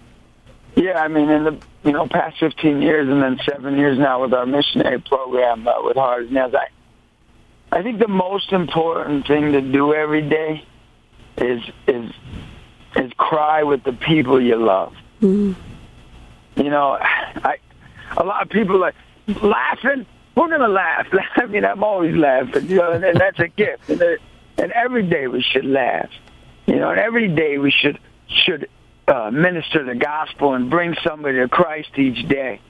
Yeah, 0.76 1.02
I 1.02 1.08
mean, 1.08 1.28
in 1.28 1.44
the 1.44 1.58
you 1.84 1.92
know 1.92 2.06
past 2.06 2.38
15 2.38 2.80
years 2.80 3.08
and 3.08 3.22
then 3.22 3.38
seven 3.48 3.76
years 3.76 3.98
now 3.98 4.22
with 4.22 4.32
our 4.32 4.46
missionary 4.46 5.00
program 5.00 5.66
uh, 5.66 5.82
with 5.82 5.96
Hard 5.96 6.30
Nails, 6.30 6.54
I 6.54 6.68
I 7.76 7.82
think 7.82 7.98
the 7.98 8.08
most 8.08 8.52
important 8.52 9.26
thing 9.26 9.52
to 9.52 9.60
do 9.60 9.92
every 9.92 10.22
day 10.28 10.64
is 11.36 11.60
is 11.86 12.10
is 12.96 13.12
cry 13.16 13.64
with 13.64 13.82
the 13.82 13.92
people 13.92 14.40
you 14.40 14.56
love. 14.56 14.94
Mm-hmm. 15.20 16.60
You 16.60 16.70
know, 16.70 16.96
I 17.00 17.56
a 18.16 18.24
lot 18.24 18.42
of 18.42 18.50
people 18.50 18.76
are 18.76 18.92
like 18.92 19.42
laughing 19.42 20.06
we're 20.34 20.48
gonna 20.48 20.68
laugh. 20.68 21.06
I 21.36 21.46
mean, 21.46 21.64
I'm 21.64 21.84
always 21.84 22.16
laughing, 22.16 22.68
you 22.68 22.76
know, 22.76 22.92
and, 22.92 23.04
and 23.04 23.20
that's 23.20 23.38
a 23.38 23.48
gift. 23.48 23.88
And, 23.88 24.02
and 24.58 24.72
every 24.72 25.06
day 25.08 25.26
we 25.26 25.42
should 25.42 25.64
laugh, 25.64 26.10
you 26.66 26.76
know, 26.76 26.90
and 26.90 27.00
every 27.00 27.28
day 27.28 27.58
we 27.58 27.70
should 27.70 27.98
should 28.44 28.68
uh, 29.08 29.30
minister 29.30 29.84
the 29.84 29.94
gospel 29.94 30.54
and 30.54 30.70
bring 30.70 30.94
somebody 31.04 31.38
to 31.38 31.48
Christ 31.48 31.90
each 31.96 32.26
day. 32.28 32.60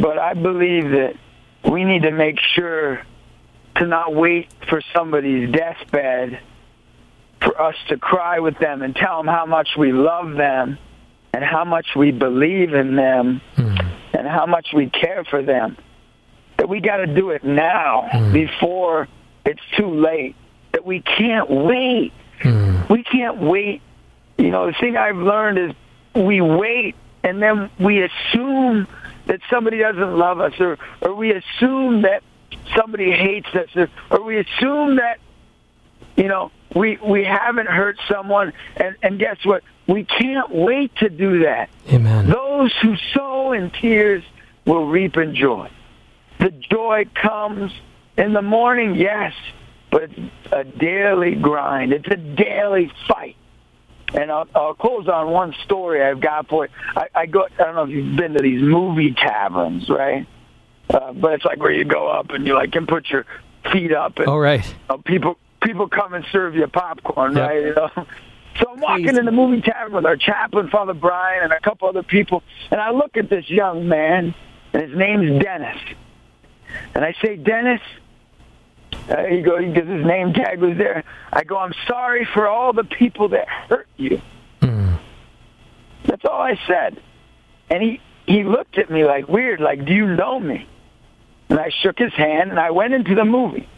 But 0.00 0.18
I 0.18 0.34
believe 0.34 0.90
that 0.90 1.14
we 1.70 1.84
need 1.84 2.02
to 2.02 2.12
make 2.12 2.38
sure 2.54 3.02
to 3.76 3.86
not 3.86 4.14
wait 4.14 4.48
for 4.68 4.80
somebody's 4.94 5.50
deathbed 5.50 6.40
for 7.40 7.60
us 7.60 7.74
to 7.88 7.96
cry 7.96 8.40
with 8.40 8.58
them 8.58 8.82
and 8.82 8.94
tell 8.94 9.18
them 9.18 9.26
how 9.26 9.46
much 9.46 9.68
we 9.76 9.92
love 9.92 10.36
them 10.36 10.78
and 11.32 11.44
how 11.44 11.64
much 11.64 11.86
we 11.96 12.10
believe 12.10 12.74
in 12.74 12.96
them 12.96 13.40
mm. 13.56 13.92
and 14.12 14.26
how 14.26 14.46
much 14.46 14.68
we 14.74 14.90
care 14.90 15.24
for 15.24 15.42
them 15.42 15.76
that 16.58 16.68
we 16.68 16.80
got 16.80 16.98
to 16.98 17.06
do 17.06 17.30
it 17.30 17.42
now 17.42 18.08
mm. 18.12 18.32
before 18.32 19.08
it's 19.44 19.62
too 19.76 19.88
late. 19.88 20.36
That 20.72 20.84
we 20.84 21.00
can't 21.00 21.50
wait. 21.50 22.12
Mm. 22.40 22.88
We 22.90 23.02
can't 23.02 23.38
wait. 23.38 23.80
You 24.36 24.50
know, 24.50 24.66
the 24.66 24.74
thing 24.78 24.96
I've 24.96 25.16
learned 25.16 25.58
is 25.58 25.72
we 26.14 26.40
wait 26.40 26.94
and 27.24 27.42
then 27.42 27.70
we 27.80 28.02
assume 28.02 28.86
that 29.26 29.40
somebody 29.50 29.78
doesn't 29.78 30.16
love 30.16 30.40
us 30.40 30.52
or, 30.60 30.78
or 31.00 31.14
we 31.14 31.32
assume 31.32 32.02
that 32.02 32.22
somebody 32.76 33.10
hates 33.10 33.48
us, 33.54 33.68
or, 33.74 33.88
or 34.10 34.22
we 34.22 34.38
assume 34.38 34.96
that 34.96 35.18
you 36.16 36.28
know 36.28 36.50
we 36.74 36.96
we 36.96 37.24
haven't 37.24 37.68
hurt 37.68 37.98
someone, 38.08 38.52
and 38.76 38.96
and 39.02 39.18
guess 39.18 39.44
what? 39.44 39.62
We 39.86 40.04
can't 40.04 40.50
wait 40.50 40.94
to 40.96 41.08
do 41.08 41.40
that. 41.40 41.70
Amen. 41.90 42.28
Those 42.28 42.74
who 42.82 42.96
sow 43.14 43.52
in 43.52 43.70
tears 43.70 44.22
will 44.66 44.86
reap 44.86 45.16
in 45.16 45.34
joy. 45.34 45.70
The 46.40 46.50
joy 46.50 47.04
comes 47.14 47.72
in 48.16 48.32
the 48.32 48.42
morning, 48.42 48.94
yes, 48.94 49.32
but 49.90 50.04
it's 50.04 50.18
a 50.52 50.64
daily 50.64 51.34
grind. 51.34 51.92
It's 51.92 52.06
a 52.08 52.16
daily 52.16 52.92
fight. 53.08 53.36
And 54.14 54.30
I'll, 54.30 54.46
I'll 54.54 54.74
close 54.74 55.06
on 55.08 55.30
one 55.30 55.54
story 55.64 56.02
I've 56.02 56.20
got 56.20 56.48
for 56.48 56.66
you. 56.66 56.72
I, 56.96 57.08
I 57.14 57.26
go. 57.26 57.44
I 57.58 57.64
don't 57.64 57.74
know 57.74 57.82
if 57.84 57.90
you've 57.90 58.16
been 58.16 58.32
to 58.34 58.42
these 58.42 58.62
movie 58.62 59.12
taverns, 59.14 59.88
right? 59.90 60.26
Uh, 60.88 61.12
but 61.12 61.34
it's 61.34 61.44
like 61.44 61.58
where 61.58 61.72
you 61.72 61.84
go 61.84 62.08
up 62.08 62.30
and 62.30 62.46
you 62.46 62.54
like 62.54 62.72
can 62.72 62.86
put 62.86 63.10
your 63.10 63.26
feet 63.70 63.92
up, 63.92 64.16
and 64.18 64.26
All 64.28 64.38
right. 64.38 64.64
uh, 64.88 64.96
people 65.04 65.36
people 65.62 65.88
come 65.88 66.14
and 66.14 66.24
serve 66.32 66.54
you 66.54 66.66
popcorn, 66.68 67.36
Yep. 67.36 67.48
right? 67.48 67.62
You 67.62 67.74
know. 67.74 67.90
So 68.60 68.70
I'm 68.72 68.80
walking 68.80 69.16
in 69.16 69.24
the 69.26 69.30
movie 69.30 69.60
tavern 69.60 69.92
with 69.92 70.06
our 70.06 70.16
chaplain, 70.16 70.68
Father 70.70 70.94
Brian, 70.94 71.44
and 71.44 71.52
a 71.52 71.60
couple 71.60 71.86
other 71.88 72.02
people, 72.02 72.42
and 72.70 72.80
I 72.80 72.90
look 72.92 73.16
at 73.18 73.28
this 73.28 73.48
young 73.50 73.86
man, 73.88 74.34
and 74.72 74.82
his 74.82 74.98
name's 74.98 75.42
Dennis. 75.44 75.76
And 76.94 77.04
I 77.04 77.14
say, 77.22 77.36
Dennis, 77.36 77.80
uh, 79.08 79.24
he 79.24 79.42
goes, 79.42 79.64
because 79.64 79.88
his 79.88 80.04
name 80.04 80.32
tag 80.32 80.60
was 80.60 80.76
there. 80.76 81.04
I 81.32 81.44
go, 81.44 81.56
I'm 81.56 81.74
sorry 81.86 82.26
for 82.34 82.46
all 82.48 82.72
the 82.72 82.84
people 82.84 83.28
that 83.30 83.48
hurt 83.48 83.88
you. 83.96 84.20
That's 86.04 86.24
all 86.24 86.40
I 86.40 86.58
said. 86.66 87.00
And 87.70 87.82
he, 87.82 88.00
he 88.26 88.42
looked 88.42 88.78
at 88.78 88.90
me 88.90 89.04
like 89.04 89.28
weird, 89.28 89.60
like, 89.60 89.84
do 89.84 89.92
you 89.92 90.06
know 90.06 90.40
me? 90.40 90.66
And 91.50 91.58
I 91.58 91.70
shook 91.82 91.98
his 91.98 92.12
hand, 92.14 92.50
and 92.50 92.58
I 92.58 92.70
went 92.70 92.94
into 92.94 93.14
the 93.14 93.24
movie. 93.24 93.68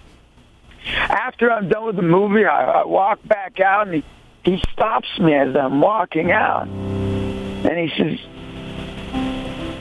After 0.87 1.51
I'm 1.51 1.69
done 1.69 1.87
with 1.87 1.97
the 1.97 2.03
movie, 2.03 2.45
I, 2.45 2.83
I 2.83 2.85
walk 2.85 3.19
back 3.25 3.61
out, 3.61 3.89
and 3.89 3.97
he, 3.97 4.05
he 4.45 4.63
stops 4.73 5.09
me 5.19 5.35
as 5.35 5.55
I'm 5.55 5.81
walking 5.81 6.31
out. 6.31 6.69
And 6.69 7.91
he 7.91 7.97
says, 7.97 8.19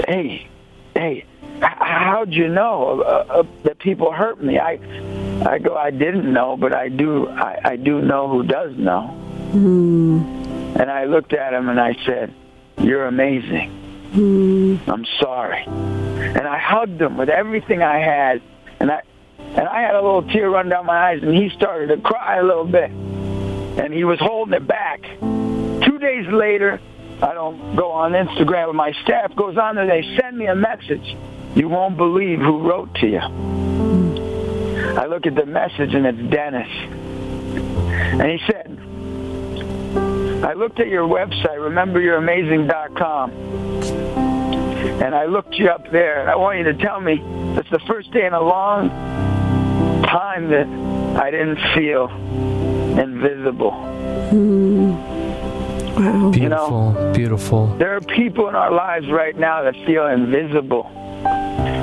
hey, 0.08 0.48
hey, 0.94 1.26
how'd 1.62 2.34
you 2.34 2.48
know 2.48 3.02
uh, 3.02 3.26
uh, 3.30 3.44
that 3.64 3.80
people 3.80 4.12
hurt 4.12 4.42
me? 4.42 4.60
I, 4.60 4.80
I 5.46 5.60
go, 5.60 5.76
I 5.76 5.92
didn't 5.92 6.32
know, 6.32 6.58
but 6.58 6.74
I 6.76 6.90
do, 6.90 7.28
I, 7.30 7.60
I 7.64 7.76
do 7.76 8.02
know 8.02 8.28
who 8.28 8.44
does 8.44 8.76
know. 8.78 9.16
And 10.80 10.90
I 10.92 11.06
looked 11.06 11.34
at 11.34 11.54
him 11.54 11.70
and 11.70 11.80
I 11.80 11.96
said, 12.06 12.34
you're 12.80 13.06
amazing. 13.06 13.76
I'm 14.88 15.06
sorry. 15.20 15.64
And 15.66 16.48
I 16.48 16.58
hugged 16.58 17.02
him 17.02 17.18
with 17.18 17.30
everything 17.30 17.82
I 17.82 18.00
had, 18.00 18.42
and 18.80 18.92
I, 18.92 19.02
and 19.40 19.68
I 19.68 19.82
had 19.82 19.96
a 19.96 20.02
little 20.02 20.24
tear 20.24 20.50
run 20.50 20.70
down 20.70 20.86
my 20.86 21.10
eyes, 21.10 21.24
and 21.24 21.34
he 21.36 21.50
started 21.50 21.88
to 21.88 21.98
cry 21.98 22.38
a 22.38 22.44
little 22.44 22.66
bit, 22.66 22.92
and 22.92 23.94
he 23.94 24.04
was 24.04 24.20
holding 24.20 24.54
it 24.54 24.68
back. 24.68 25.02
Two 25.22 25.98
days 26.00 26.28
later, 26.28 26.80
I 27.22 27.34
don't 27.34 27.76
go 27.76 27.92
on 27.92 28.14
Instagram, 28.14 28.68
but 28.68 28.76
my 28.76 28.94
staff 29.04 29.36
goes 29.36 29.58
on 29.58 29.76
there. 29.76 29.88
They 29.88 30.04
send 30.18 30.38
me 30.38 30.46
a 30.46 30.56
message. 30.56 31.18
You 31.56 31.68
won't 31.68 31.98
believe 31.98 32.40
who 32.40 32.68
wrote 32.70 32.94
to 32.96 33.08
you. 33.08 33.20
I 34.98 35.06
look 35.08 35.26
at 35.26 35.36
the 35.36 35.46
message, 35.46 35.94
and 35.94 36.06
it's 36.06 36.32
Dennis. 36.32 36.68
And 36.70 38.30
he 38.32 38.40
said, 38.46 38.78
I 40.44 40.54
looked 40.54 40.80
at 40.80 40.88
your 40.88 41.08
website, 41.08 41.58
rememberyouramazing.com, 41.58 43.32
and 45.02 45.16
I 45.16 45.26
looked 45.26 45.56
you 45.56 45.70
up 45.70 45.92
there, 45.92 46.22
and 46.22 46.30
I 46.30 46.36
want 46.36 46.60
you 46.60 46.66
to 46.66 46.74
tell 46.74 47.02
me 47.02 47.22
that's 47.56 47.70
the 47.72 47.80
first 47.88 48.12
day 48.12 48.26
in 48.26 48.34
a 48.34 48.42
long 48.42 48.90
time 50.04 50.50
that 50.50 50.68
I 51.22 51.32
didn't 51.32 51.60
feel 51.76 52.10
invisible. 53.00 53.72
Hmm. 54.30 54.92
Wow. 55.96 56.32
Beautiful. 56.32 57.12
Beautiful. 57.14 57.68
There 57.78 57.96
are 57.96 58.02
people 58.02 58.48
in 58.48 58.56
our 58.56 58.72
lives 58.72 59.10
right 59.10 59.38
now 59.38 59.64
that 59.64 59.74
feel 59.86 60.08
invisible 60.08 60.90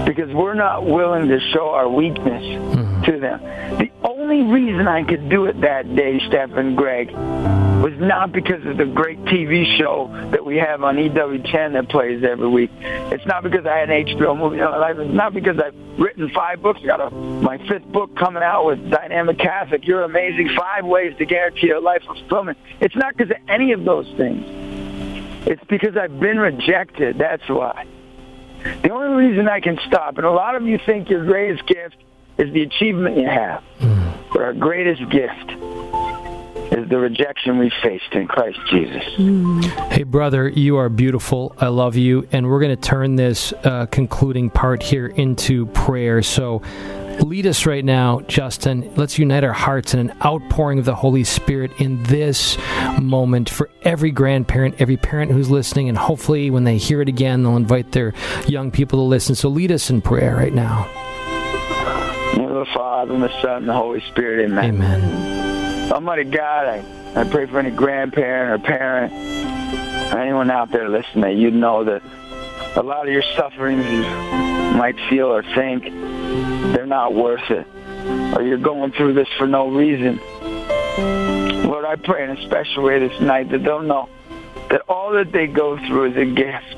because 0.07 0.33
we're 0.33 0.55
not 0.55 0.87
willing 0.87 1.29
to 1.29 1.41
show 1.53 1.71
our 1.71 1.89
weakness 1.89 2.43
mm-hmm. 2.43 3.03
to 3.05 3.21
them. 3.21 3.41
The 3.79 3.91
only 4.03 4.43
reason 4.43 4.87
I 4.89 5.03
could 5.05 5.29
do 5.29 5.47
it 5.47 5.61
that 5.61 5.95
day, 5.95 6.21
Steph 6.29 6.53
and 6.53 6.77
Greg, 6.77 7.11
was 7.83 7.93
not 7.99 8.33
because 8.33 8.65
of 8.67 8.79
the 8.79 8.87
great 8.87 9.19
TV 9.27 9.77
show 9.79 10.09
that 10.33 10.45
we 10.45 10.57
have 10.57 10.83
on 10.83 10.97
EWTN 10.97 11.75
that 11.75 11.89
plays 11.89 12.25
every 12.25 12.49
week. 12.49 12.71
It's 12.81 13.27
not 13.27 13.43
because 13.43 13.67
I 13.67 13.77
had 13.77 13.91
an 13.91 14.07
HBO 14.07 14.37
movie 14.37 14.59
in 14.59 14.65
my 14.65 14.77
life. 14.77 14.97
It's 14.99 15.15
not 15.15 15.35
because 15.35 15.59
I've 15.59 15.75
written 15.99 16.31
five 16.31 16.63
books. 16.63 16.81
I 16.83 16.87
got 16.87 17.01
a, 17.01 17.11
my 17.11 17.59
fifth 17.69 17.87
book 17.93 18.17
coming 18.17 18.43
out 18.43 18.67
with 18.67 18.91
Dynamic 18.91 19.39
Catholic. 19.39 19.87
You're 19.87 20.03
amazing. 20.03 20.51
Five 20.57 20.85
ways 20.85 21.17
to 21.19 21.27
guarantee 21.27 21.71
a 21.71 21.81
life 21.81 22.03
of 22.09 22.17
fulfillment. 22.17 22.59
It's 22.81 22.97
not 22.97 23.17
because 23.17 23.31
of 23.31 23.37
any 23.49 23.73
of 23.73 23.85
those 23.85 24.07
things. 24.17 24.45
It's 25.47 25.63
because 25.69 25.97
I've 25.97 26.19
been 26.19 26.39
rejected. 26.39 27.19
That's 27.19 27.49
why. 27.49 27.87
The 28.83 28.91
only 28.91 29.27
reason 29.27 29.49
I 29.49 29.61
can 29.61 29.79
stop, 29.87 30.17
and 30.19 30.27
a 30.27 30.31
lot 30.31 30.55
of 30.55 30.63
you 30.63 30.79
think 30.85 31.09
your 31.09 31.25
greatest 31.25 31.67
gift 31.67 31.97
is 32.39 32.53
the 32.53 32.63
achievement 32.63 33.17
you 33.17 33.27
have, 33.27 33.63
but 34.33 34.43
our 34.43 34.53
greatest 34.53 35.09
gift 35.11 35.53
is 36.73 36.89
the 36.89 36.99
rejection 36.99 37.59
we 37.59 37.71
faced 37.83 38.13
in 38.13 38.27
Christ 38.27 38.59
Jesus. 38.71 39.03
Hey, 39.91 40.03
brother, 40.03 40.49
you 40.49 40.77
are 40.77 40.89
beautiful. 40.89 41.55
I 41.59 41.69
love 41.69 41.97
you. 41.97 42.29
And 42.33 42.49
we're 42.49 42.61
going 42.61 42.77
to 42.77 42.83
turn 42.83 43.17
this 43.17 43.53
uh, 43.65 43.87
concluding 43.87 44.51
part 44.51 44.83
here 44.83 45.07
into 45.07 45.67
prayer. 45.67 46.23
So 46.23 46.61
lead 47.25 47.47
us 47.47 47.67
right 47.67 47.85
now, 47.85 48.21
Justin. 48.23 48.93
Let's 48.97 49.19
unite 49.19 49.45
our 49.45 49.53
hearts 49.53 49.95
in 49.95 50.01
an 50.01 50.17
outpouring 50.25 50.79
of 50.79 50.85
the 50.85 50.95
Holy 50.95 51.25
Spirit 51.25 51.71
in 51.79 52.03
this 52.05 52.57
moment 53.01 53.49
for 53.49 53.71
every 53.83 54.11
grandparent, 54.11 54.77
every 54.79 54.97
parent 54.97 55.33
who's 55.33 55.51
listening. 55.51 55.89
And 55.89 55.99
hopefully, 55.99 56.51
when 56.51 56.65
they 56.65 56.77
hear 56.77 57.01
it 57.01 57.09
again, 57.09 57.43
they'll 57.43 57.57
invite 57.57 57.93
their 57.93 58.15
young 58.47 58.71
people 58.71 58.99
to 58.99 59.05
listen. 59.05 59.35
So 59.35 59.49
lead 59.49 59.73
us 59.73 59.91
in 59.91 60.01
prayer 60.03 60.37
right 60.37 60.55
now. 60.55 60.87
In 62.33 62.43
the 62.43 62.49
name 62.49 62.57
of 62.57 62.67
the 62.67 62.73
Father, 62.75 63.15
and 63.15 63.23
the 63.23 63.43
Son, 63.43 63.57
and 63.59 63.69
the 63.69 63.75
Holy 63.75 64.01
Spirit, 64.11 64.45
amen. 64.45 64.65
Amen. 64.65 65.93
Almighty 65.93 66.25
God, 66.25 66.67
I, 66.67 66.85
I 67.15 67.25
pray 67.25 67.47
for 67.47 67.59
any 67.59 67.71
grandparent 67.71 68.61
or 68.61 68.67
parent, 68.67 69.13
or 70.13 70.19
anyone 70.19 70.51
out 70.51 70.71
there 70.71 70.89
listening, 70.89 71.23
that 71.23 71.35
you 71.35 71.51
know 71.51 71.85
that 71.85 72.03
a 72.77 72.83
lot 72.83 73.07
of 73.07 73.13
your 73.13 73.23
sufferings 73.37 73.87
you 73.87 74.46
might 74.75 74.97
feel 75.09 75.27
or 75.27 75.43
think 75.43 75.85
they're 76.75 76.87
not 76.87 77.15
worth 77.15 77.51
it, 77.51 77.67
or 78.37 78.43
you're 78.43 78.59
going 78.59 78.93
through 78.93 79.15
this 79.15 79.29
for 79.39 79.47
no 79.47 79.69
reason. 79.69 80.21
Lord, 81.69 81.85
I 81.85 81.97
pray 81.97 82.25
in 82.25 82.31
a 82.31 82.47
special 82.47 82.85
way 82.85 82.99
this 82.99 83.21
night 83.21 83.51
that 83.51 83.63
they'll 83.63 83.83
know 83.83 84.09
that 84.71 84.83
all 84.89 85.13
that 85.13 85.33
they 85.33 85.47
go 85.47 85.77
through 85.87 86.13
is 86.13 86.17
a 86.17 86.25
gift. 86.25 86.77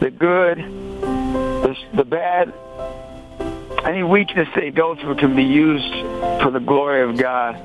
The 0.00 0.10
good, 0.10 0.58
the, 0.58 1.76
the 1.94 2.04
bad, 2.04 2.52
any 3.84 4.02
weakness 4.02 4.48
they 4.54 4.70
go 4.70 4.94
through 4.94 5.16
can 5.16 5.34
be 5.36 5.44
used 5.44 5.92
for 6.42 6.50
the 6.50 6.60
glory 6.60 7.02
of 7.02 7.16
God. 7.16 7.56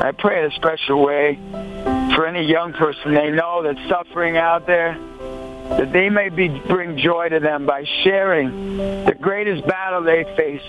I 0.00 0.12
pray 0.12 0.44
in 0.44 0.50
a 0.50 0.54
special 0.54 1.04
way 1.04 1.38
for 2.14 2.26
any 2.26 2.44
young 2.44 2.72
person 2.72 3.14
they 3.14 3.30
know 3.30 3.62
that's 3.62 3.88
suffering 3.88 4.36
out 4.36 4.66
there, 4.66 4.96
that 5.70 5.92
they 5.92 6.08
may 6.08 6.28
be 6.28 6.48
bring 6.48 6.96
joy 6.98 7.28
to 7.28 7.40
them 7.40 7.66
by 7.66 7.84
sharing 8.02 8.76
the 9.04 9.14
greatest 9.20 9.66
battle 9.66 10.02
they 10.02 10.24
faced. 10.36 10.64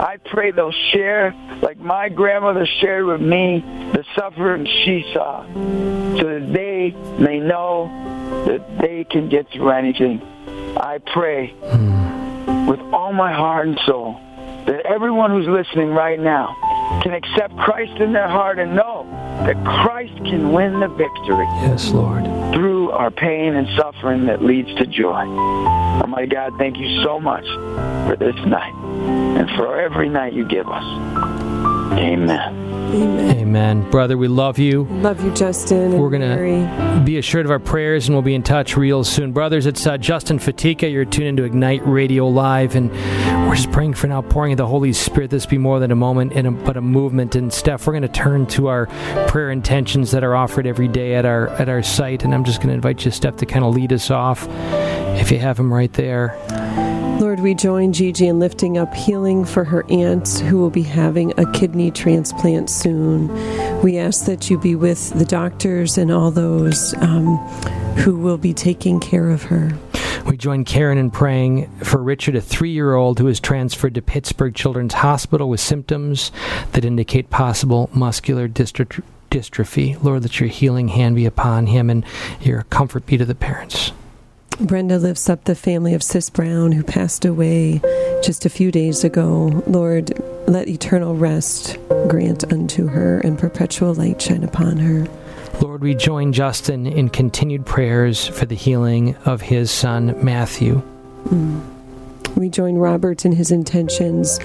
I 0.00 0.18
pray 0.26 0.52
they'll 0.52 0.72
share 0.92 1.34
like 1.62 1.78
my 1.78 2.08
grandmother 2.08 2.66
shared 2.80 3.06
with 3.06 3.20
me 3.20 3.60
the 3.92 4.04
suffering 4.14 4.66
she 4.66 5.10
saw, 5.12 5.44
so 5.52 6.24
that 6.24 6.50
they 6.52 6.94
may 7.18 7.40
know 7.40 7.88
that 8.46 8.78
they 8.80 9.04
can 9.04 9.28
get 9.28 9.50
through 9.50 9.70
anything. 9.70 10.22
I 10.76 10.98
pray 10.98 11.48
hmm. 11.48 12.66
with 12.66 12.80
all 12.92 13.12
my 13.12 13.32
heart 13.32 13.66
and 13.66 13.80
soul 13.86 14.20
that 14.66 14.84
everyone 14.86 15.30
who's 15.30 15.48
listening 15.48 15.88
right 15.88 16.20
now 16.20 16.54
can 17.02 17.12
accept 17.14 17.56
Christ 17.58 18.00
in 18.00 18.12
their 18.12 18.28
heart 18.28 18.58
and 18.58 18.74
know 18.74 19.06
that 19.46 19.56
Christ 19.64 20.16
can 20.24 20.52
win 20.52 20.80
the 20.80 20.88
victory 20.88 21.46
Yes, 21.62 21.90
Lord. 21.90 22.24
through 22.54 22.90
our 22.90 23.10
pain 23.10 23.54
and 23.54 23.68
suffering 23.76 24.26
that 24.26 24.42
leads 24.42 24.74
to 24.76 24.86
joy. 24.86 25.22
Oh 25.24 26.06
my 26.08 26.26
God, 26.26 26.52
thank 26.58 26.76
you 26.78 27.02
so 27.02 27.20
much 27.20 27.44
for 28.08 28.16
this 28.18 28.34
night 28.46 28.72
and 29.38 29.48
for 29.56 29.78
every 29.80 30.08
night 30.08 30.32
you 30.32 30.44
give 30.46 30.68
us. 30.68 30.84
Amen. 31.98 32.54
Amen. 32.94 33.37
Amen. 33.48 33.88
Brother, 33.90 34.18
we 34.18 34.28
love 34.28 34.58
you. 34.58 34.84
Love 34.90 35.24
you, 35.24 35.32
Justin. 35.32 35.98
We're 35.98 36.10
gonna- 36.10 37.00
Be 37.02 37.16
assured 37.16 37.46
of 37.46 37.50
our 37.50 37.58
prayers, 37.58 38.06
and 38.06 38.14
we'll 38.14 38.20
be 38.20 38.34
in 38.34 38.42
touch 38.42 38.76
real 38.76 39.04
soon. 39.04 39.32
Brothers, 39.32 39.64
it's 39.64 39.86
uh, 39.86 39.96
Justin 39.96 40.38
Fatica. 40.38 40.92
You're 40.92 41.06
tuned 41.06 41.28
into 41.28 41.44
Ignite 41.44 41.80
Radio 41.86 42.28
Live, 42.28 42.76
and 42.76 42.90
we're 43.48 43.54
just 43.54 43.72
praying 43.72 43.94
for 43.94 44.06
an 44.06 44.12
outpouring 44.12 44.52
of 44.52 44.58
the 44.58 44.66
Holy 44.66 44.92
Spirit. 44.92 45.30
This 45.30 45.46
be 45.46 45.56
more 45.56 45.80
than 45.80 45.90
a 45.90 45.96
moment, 45.96 46.34
and 46.34 46.46
a, 46.46 46.50
but 46.50 46.76
a 46.76 46.82
movement. 46.82 47.36
And 47.36 47.50
Steph, 47.50 47.86
we're 47.86 47.94
going 47.94 48.02
to 48.02 48.08
turn 48.08 48.44
to 48.48 48.66
our 48.66 48.84
prayer 49.28 49.50
intentions 49.50 50.10
that 50.10 50.22
are 50.22 50.36
offered 50.36 50.66
every 50.66 50.88
day 50.88 51.14
at 51.14 51.24
our 51.24 51.48
at 51.48 51.70
our 51.70 51.82
site, 51.82 52.24
and 52.24 52.34
I'm 52.34 52.44
just 52.44 52.58
going 52.58 52.68
to 52.68 52.74
invite 52.74 53.02
you, 53.06 53.10
Steph, 53.10 53.36
to 53.36 53.46
kind 53.46 53.64
of 53.64 53.74
lead 53.74 53.94
us 53.94 54.10
off, 54.10 54.46
if 55.18 55.32
you 55.32 55.38
have 55.38 55.56
them 55.56 55.72
right 55.72 55.92
there. 55.94 56.36
Lord, 57.38 57.44
we 57.44 57.54
join 57.54 57.92
Gigi 57.92 58.26
in 58.26 58.40
lifting 58.40 58.78
up 58.78 58.92
healing 58.92 59.44
for 59.44 59.62
her 59.62 59.84
aunt 59.88 60.40
who 60.40 60.58
will 60.58 60.70
be 60.70 60.82
having 60.82 61.38
a 61.38 61.48
kidney 61.52 61.92
transplant 61.92 62.68
soon. 62.68 63.28
We 63.80 63.96
ask 63.96 64.24
that 64.24 64.50
you 64.50 64.58
be 64.58 64.74
with 64.74 65.16
the 65.16 65.24
doctors 65.24 65.98
and 65.98 66.10
all 66.10 66.32
those 66.32 66.94
um, 66.94 67.36
who 67.98 68.18
will 68.18 68.38
be 68.38 68.52
taking 68.52 68.98
care 68.98 69.30
of 69.30 69.44
her. 69.44 69.78
We 70.26 70.36
join 70.36 70.64
Karen 70.64 70.98
in 70.98 71.12
praying 71.12 71.70
for 71.84 72.02
Richard, 72.02 72.34
a 72.34 72.40
three 72.40 72.72
year 72.72 72.96
old 72.96 73.20
who 73.20 73.28
is 73.28 73.38
transferred 73.38 73.94
to 73.94 74.02
Pittsburgh 74.02 74.56
Children's 74.56 74.94
Hospital 74.94 75.48
with 75.48 75.60
symptoms 75.60 76.32
that 76.72 76.84
indicate 76.84 77.30
possible 77.30 77.88
muscular. 77.94 78.48
Dystrophy. 78.48 80.02
Lord, 80.02 80.22
that 80.22 80.40
your 80.40 80.48
healing 80.48 80.88
hand 80.88 81.14
be 81.14 81.24
upon 81.24 81.66
him 81.66 81.88
and 81.88 82.04
your 82.40 82.64
comfort 82.64 83.06
be 83.06 83.16
to 83.16 83.24
the 83.24 83.36
parents. 83.36 83.92
Brenda 84.60 84.98
lifts 84.98 85.30
up 85.30 85.44
the 85.44 85.54
family 85.54 85.94
of 85.94 86.02
Sis 86.02 86.30
Brown 86.30 86.72
who 86.72 86.82
passed 86.82 87.24
away 87.24 87.80
just 88.24 88.44
a 88.44 88.50
few 88.50 88.72
days 88.72 89.04
ago. 89.04 89.62
Lord, 89.68 90.20
let 90.48 90.66
eternal 90.66 91.14
rest 91.14 91.78
grant 92.08 92.50
unto 92.52 92.88
her 92.88 93.20
and 93.20 93.38
perpetual 93.38 93.94
light 93.94 94.20
shine 94.20 94.42
upon 94.42 94.78
her. 94.78 95.06
Lord, 95.60 95.82
we 95.82 95.94
join 95.94 96.32
Justin 96.32 96.86
in 96.86 97.08
continued 97.08 97.66
prayers 97.66 98.26
for 98.26 98.46
the 98.46 98.56
healing 98.56 99.14
of 99.24 99.42
his 99.42 99.70
son, 99.70 100.16
Matthew. 100.24 100.82
Mm. 101.26 101.77
We 102.36 102.48
join 102.48 102.76
Robert 102.76 103.24
in 103.24 103.32
his 103.32 103.50
intentions 103.50 104.38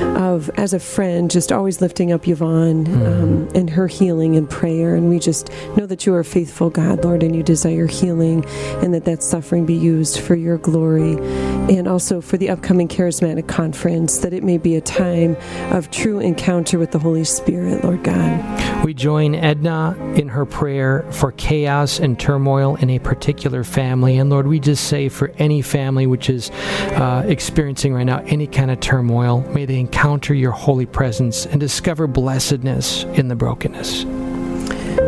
of, 0.00 0.50
as 0.50 0.72
a 0.72 0.80
friend, 0.80 1.30
just 1.30 1.52
always 1.52 1.80
lifting 1.80 2.12
up 2.12 2.26
Yvonne 2.26 2.86
mm. 2.86 3.06
um, 3.06 3.48
and 3.54 3.70
her 3.70 3.86
healing 3.86 4.36
and 4.36 4.48
prayer. 4.48 4.94
And 4.94 5.08
we 5.08 5.18
just 5.18 5.50
know 5.76 5.86
that 5.86 6.06
you 6.06 6.14
are 6.14 6.24
faithful, 6.24 6.70
God, 6.70 7.04
Lord, 7.04 7.22
and 7.22 7.34
you 7.34 7.42
desire 7.42 7.86
healing 7.86 8.44
and 8.82 8.92
that 8.94 9.04
that 9.04 9.22
suffering 9.22 9.66
be 9.66 9.74
used 9.74 10.20
for 10.20 10.34
your 10.34 10.58
glory. 10.58 11.14
And 11.74 11.86
also 11.88 12.20
for 12.20 12.36
the 12.36 12.50
upcoming 12.50 12.88
charismatic 12.88 13.48
conference, 13.48 14.18
that 14.18 14.32
it 14.32 14.42
may 14.42 14.58
be 14.58 14.76
a 14.76 14.80
time 14.80 15.36
of 15.70 15.90
true 15.90 16.18
encounter 16.18 16.78
with 16.78 16.92
the 16.92 16.98
Holy 16.98 17.24
Spirit, 17.24 17.84
Lord 17.84 18.04
God. 18.04 18.84
We 18.84 18.94
join 18.94 19.34
Edna 19.34 19.96
in 20.14 20.28
her 20.28 20.46
prayer 20.46 21.04
for 21.10 21.32
chaos 21.32 21.98
and 21.98 22.18
turmoil 22.18 22.76
in 22.76 22.90
a 22.90 22.98
particular 22.98 23.64
family. 23.64 24.16
And 24.18 24.30
Lord, 24.30 24.46
we 24.46 24.60
just 24.60 24.84
say 24.84 25.08
for 25.08 25.32
any 25.38 25.62
family 25.62 26.06
which 26.06 26.30
is 26.30 26.50
uh, 26.50 27.24
experiencing 27.28 27.94
right 27.94 28.04
now 28.04 28.22
any 28.26 28.46
kind 28.46 28.70
of 28.70 28.80
turmoil, 28.80 29.42
may 29.52 29.66
they 29.66 29.78
encounter 29.78 30.34
your 30.34 30.52
holy 30.52 30.86
presence 30.86 31.46
and 31.46 31.60
discover 31.60 32.06
blessedness 32.06 33.04
in 33.04 33.28
the 33.28 33.36
brokenness. 33.36 34.04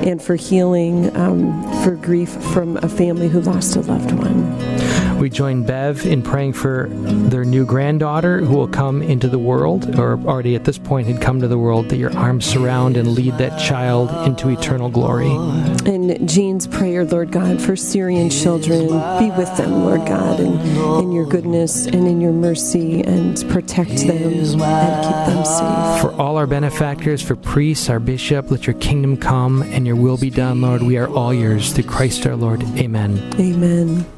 and 0.07 0.23
for 0.23 0.37
healing 0.37 1.15
um, 1.17 1.63
for 1.83 1.97
grief 1.97 2.31
from 2.31 2.77
a 2.79 2.89
family 2.89 3.29
who 3.29 3.41
lost 3.41 3.75
a 3.75 3.81
loved 3.81 4.13
one. 4.13 4.90
We 5.21 5.29
join 5.29 5.65
Bev 5.65 6.07
in 6.07 6.23
praying 6.23 6.55
for 6.55 6.89
their 6.91 7.45
new 7.45 7.67
granddaughter 7.67 8.41
who 8.41 8.57
will 8.57 8.69
come 8.69 9.03
into 9.03 9.29
the 9.29 9.39
world, 9.39 9.99
or 9.99 10.19
already 10.21 10.57
at 10.57 10.65
this 10.65 10.79
point 10.79 11.09
had 11.09 11.21
come 11.21 11.43
to 11.43 11.49
the 11.49 11.59
world, 11.59 11.91
that 11.91 11.99
your 11.99 12.17
arms 12.17 12.47
surround 12.47 12.97
and 12.97 13.09
lead 13.09 13.37
that 13.37 13.61
child 13.61 14.11
into 14.27 14.49
eternal 14.49 14.89
glory. 14.89 15.31
And 15.85 16.27
Jean's 16.27 16.67
prayer, 16.67 17.05
Lord 17.05 17.33
God, 17.33 17.61
for 17.61 17.77
Syrian 17.77 18.31
children, 18.31 18.87
be 19.19 19.31
with 19.37 19.55
them, 19.59 19.85
Lord 19.85 20.07
God, 20.07 20.41
and 20.41 20.59
in 21.03 21.13
your 21.13 21.27
goodness 21.27 21.85
and 21.85 22.09
in 22.09 22.23
your 22.23 22.33
mercy, 22.33 23.03
and 23.03 23.37
protect 23.51 23.91
them 23.99 24.23
and 24.23 25.05
keep 25.05 25.35
them 25.35 25.45
safe. 25.45 26.01
For 26.01 26.13
all 26.19 26.39
our 26.39 26.47
benefactors, 26.47 27.21
for 27.21 27.37
priests, 27.37 27.91
our 27.91 28.01
bishop, 28.01 28.51
let 28.51 28.67
your 28.67 28.77
kingdom 28.77 29.19
come 29.19 29.61
and 29.61 29.87
your 29.87 29.97
will 29.97 30.17
be 30.17 30.31
done, 30.31 30.63
Lord. 30.63 30.83
We 30.83 30.97
are 30.97 31.09
all 31.09 31.35
yours 31.35 31.75
through 31.75 31.85
Christ 31.85 32.27
our 32.27 32.37
Lord. 32.37 32.63
Amen. 32.79 33.35
Amen. 33.39 34.11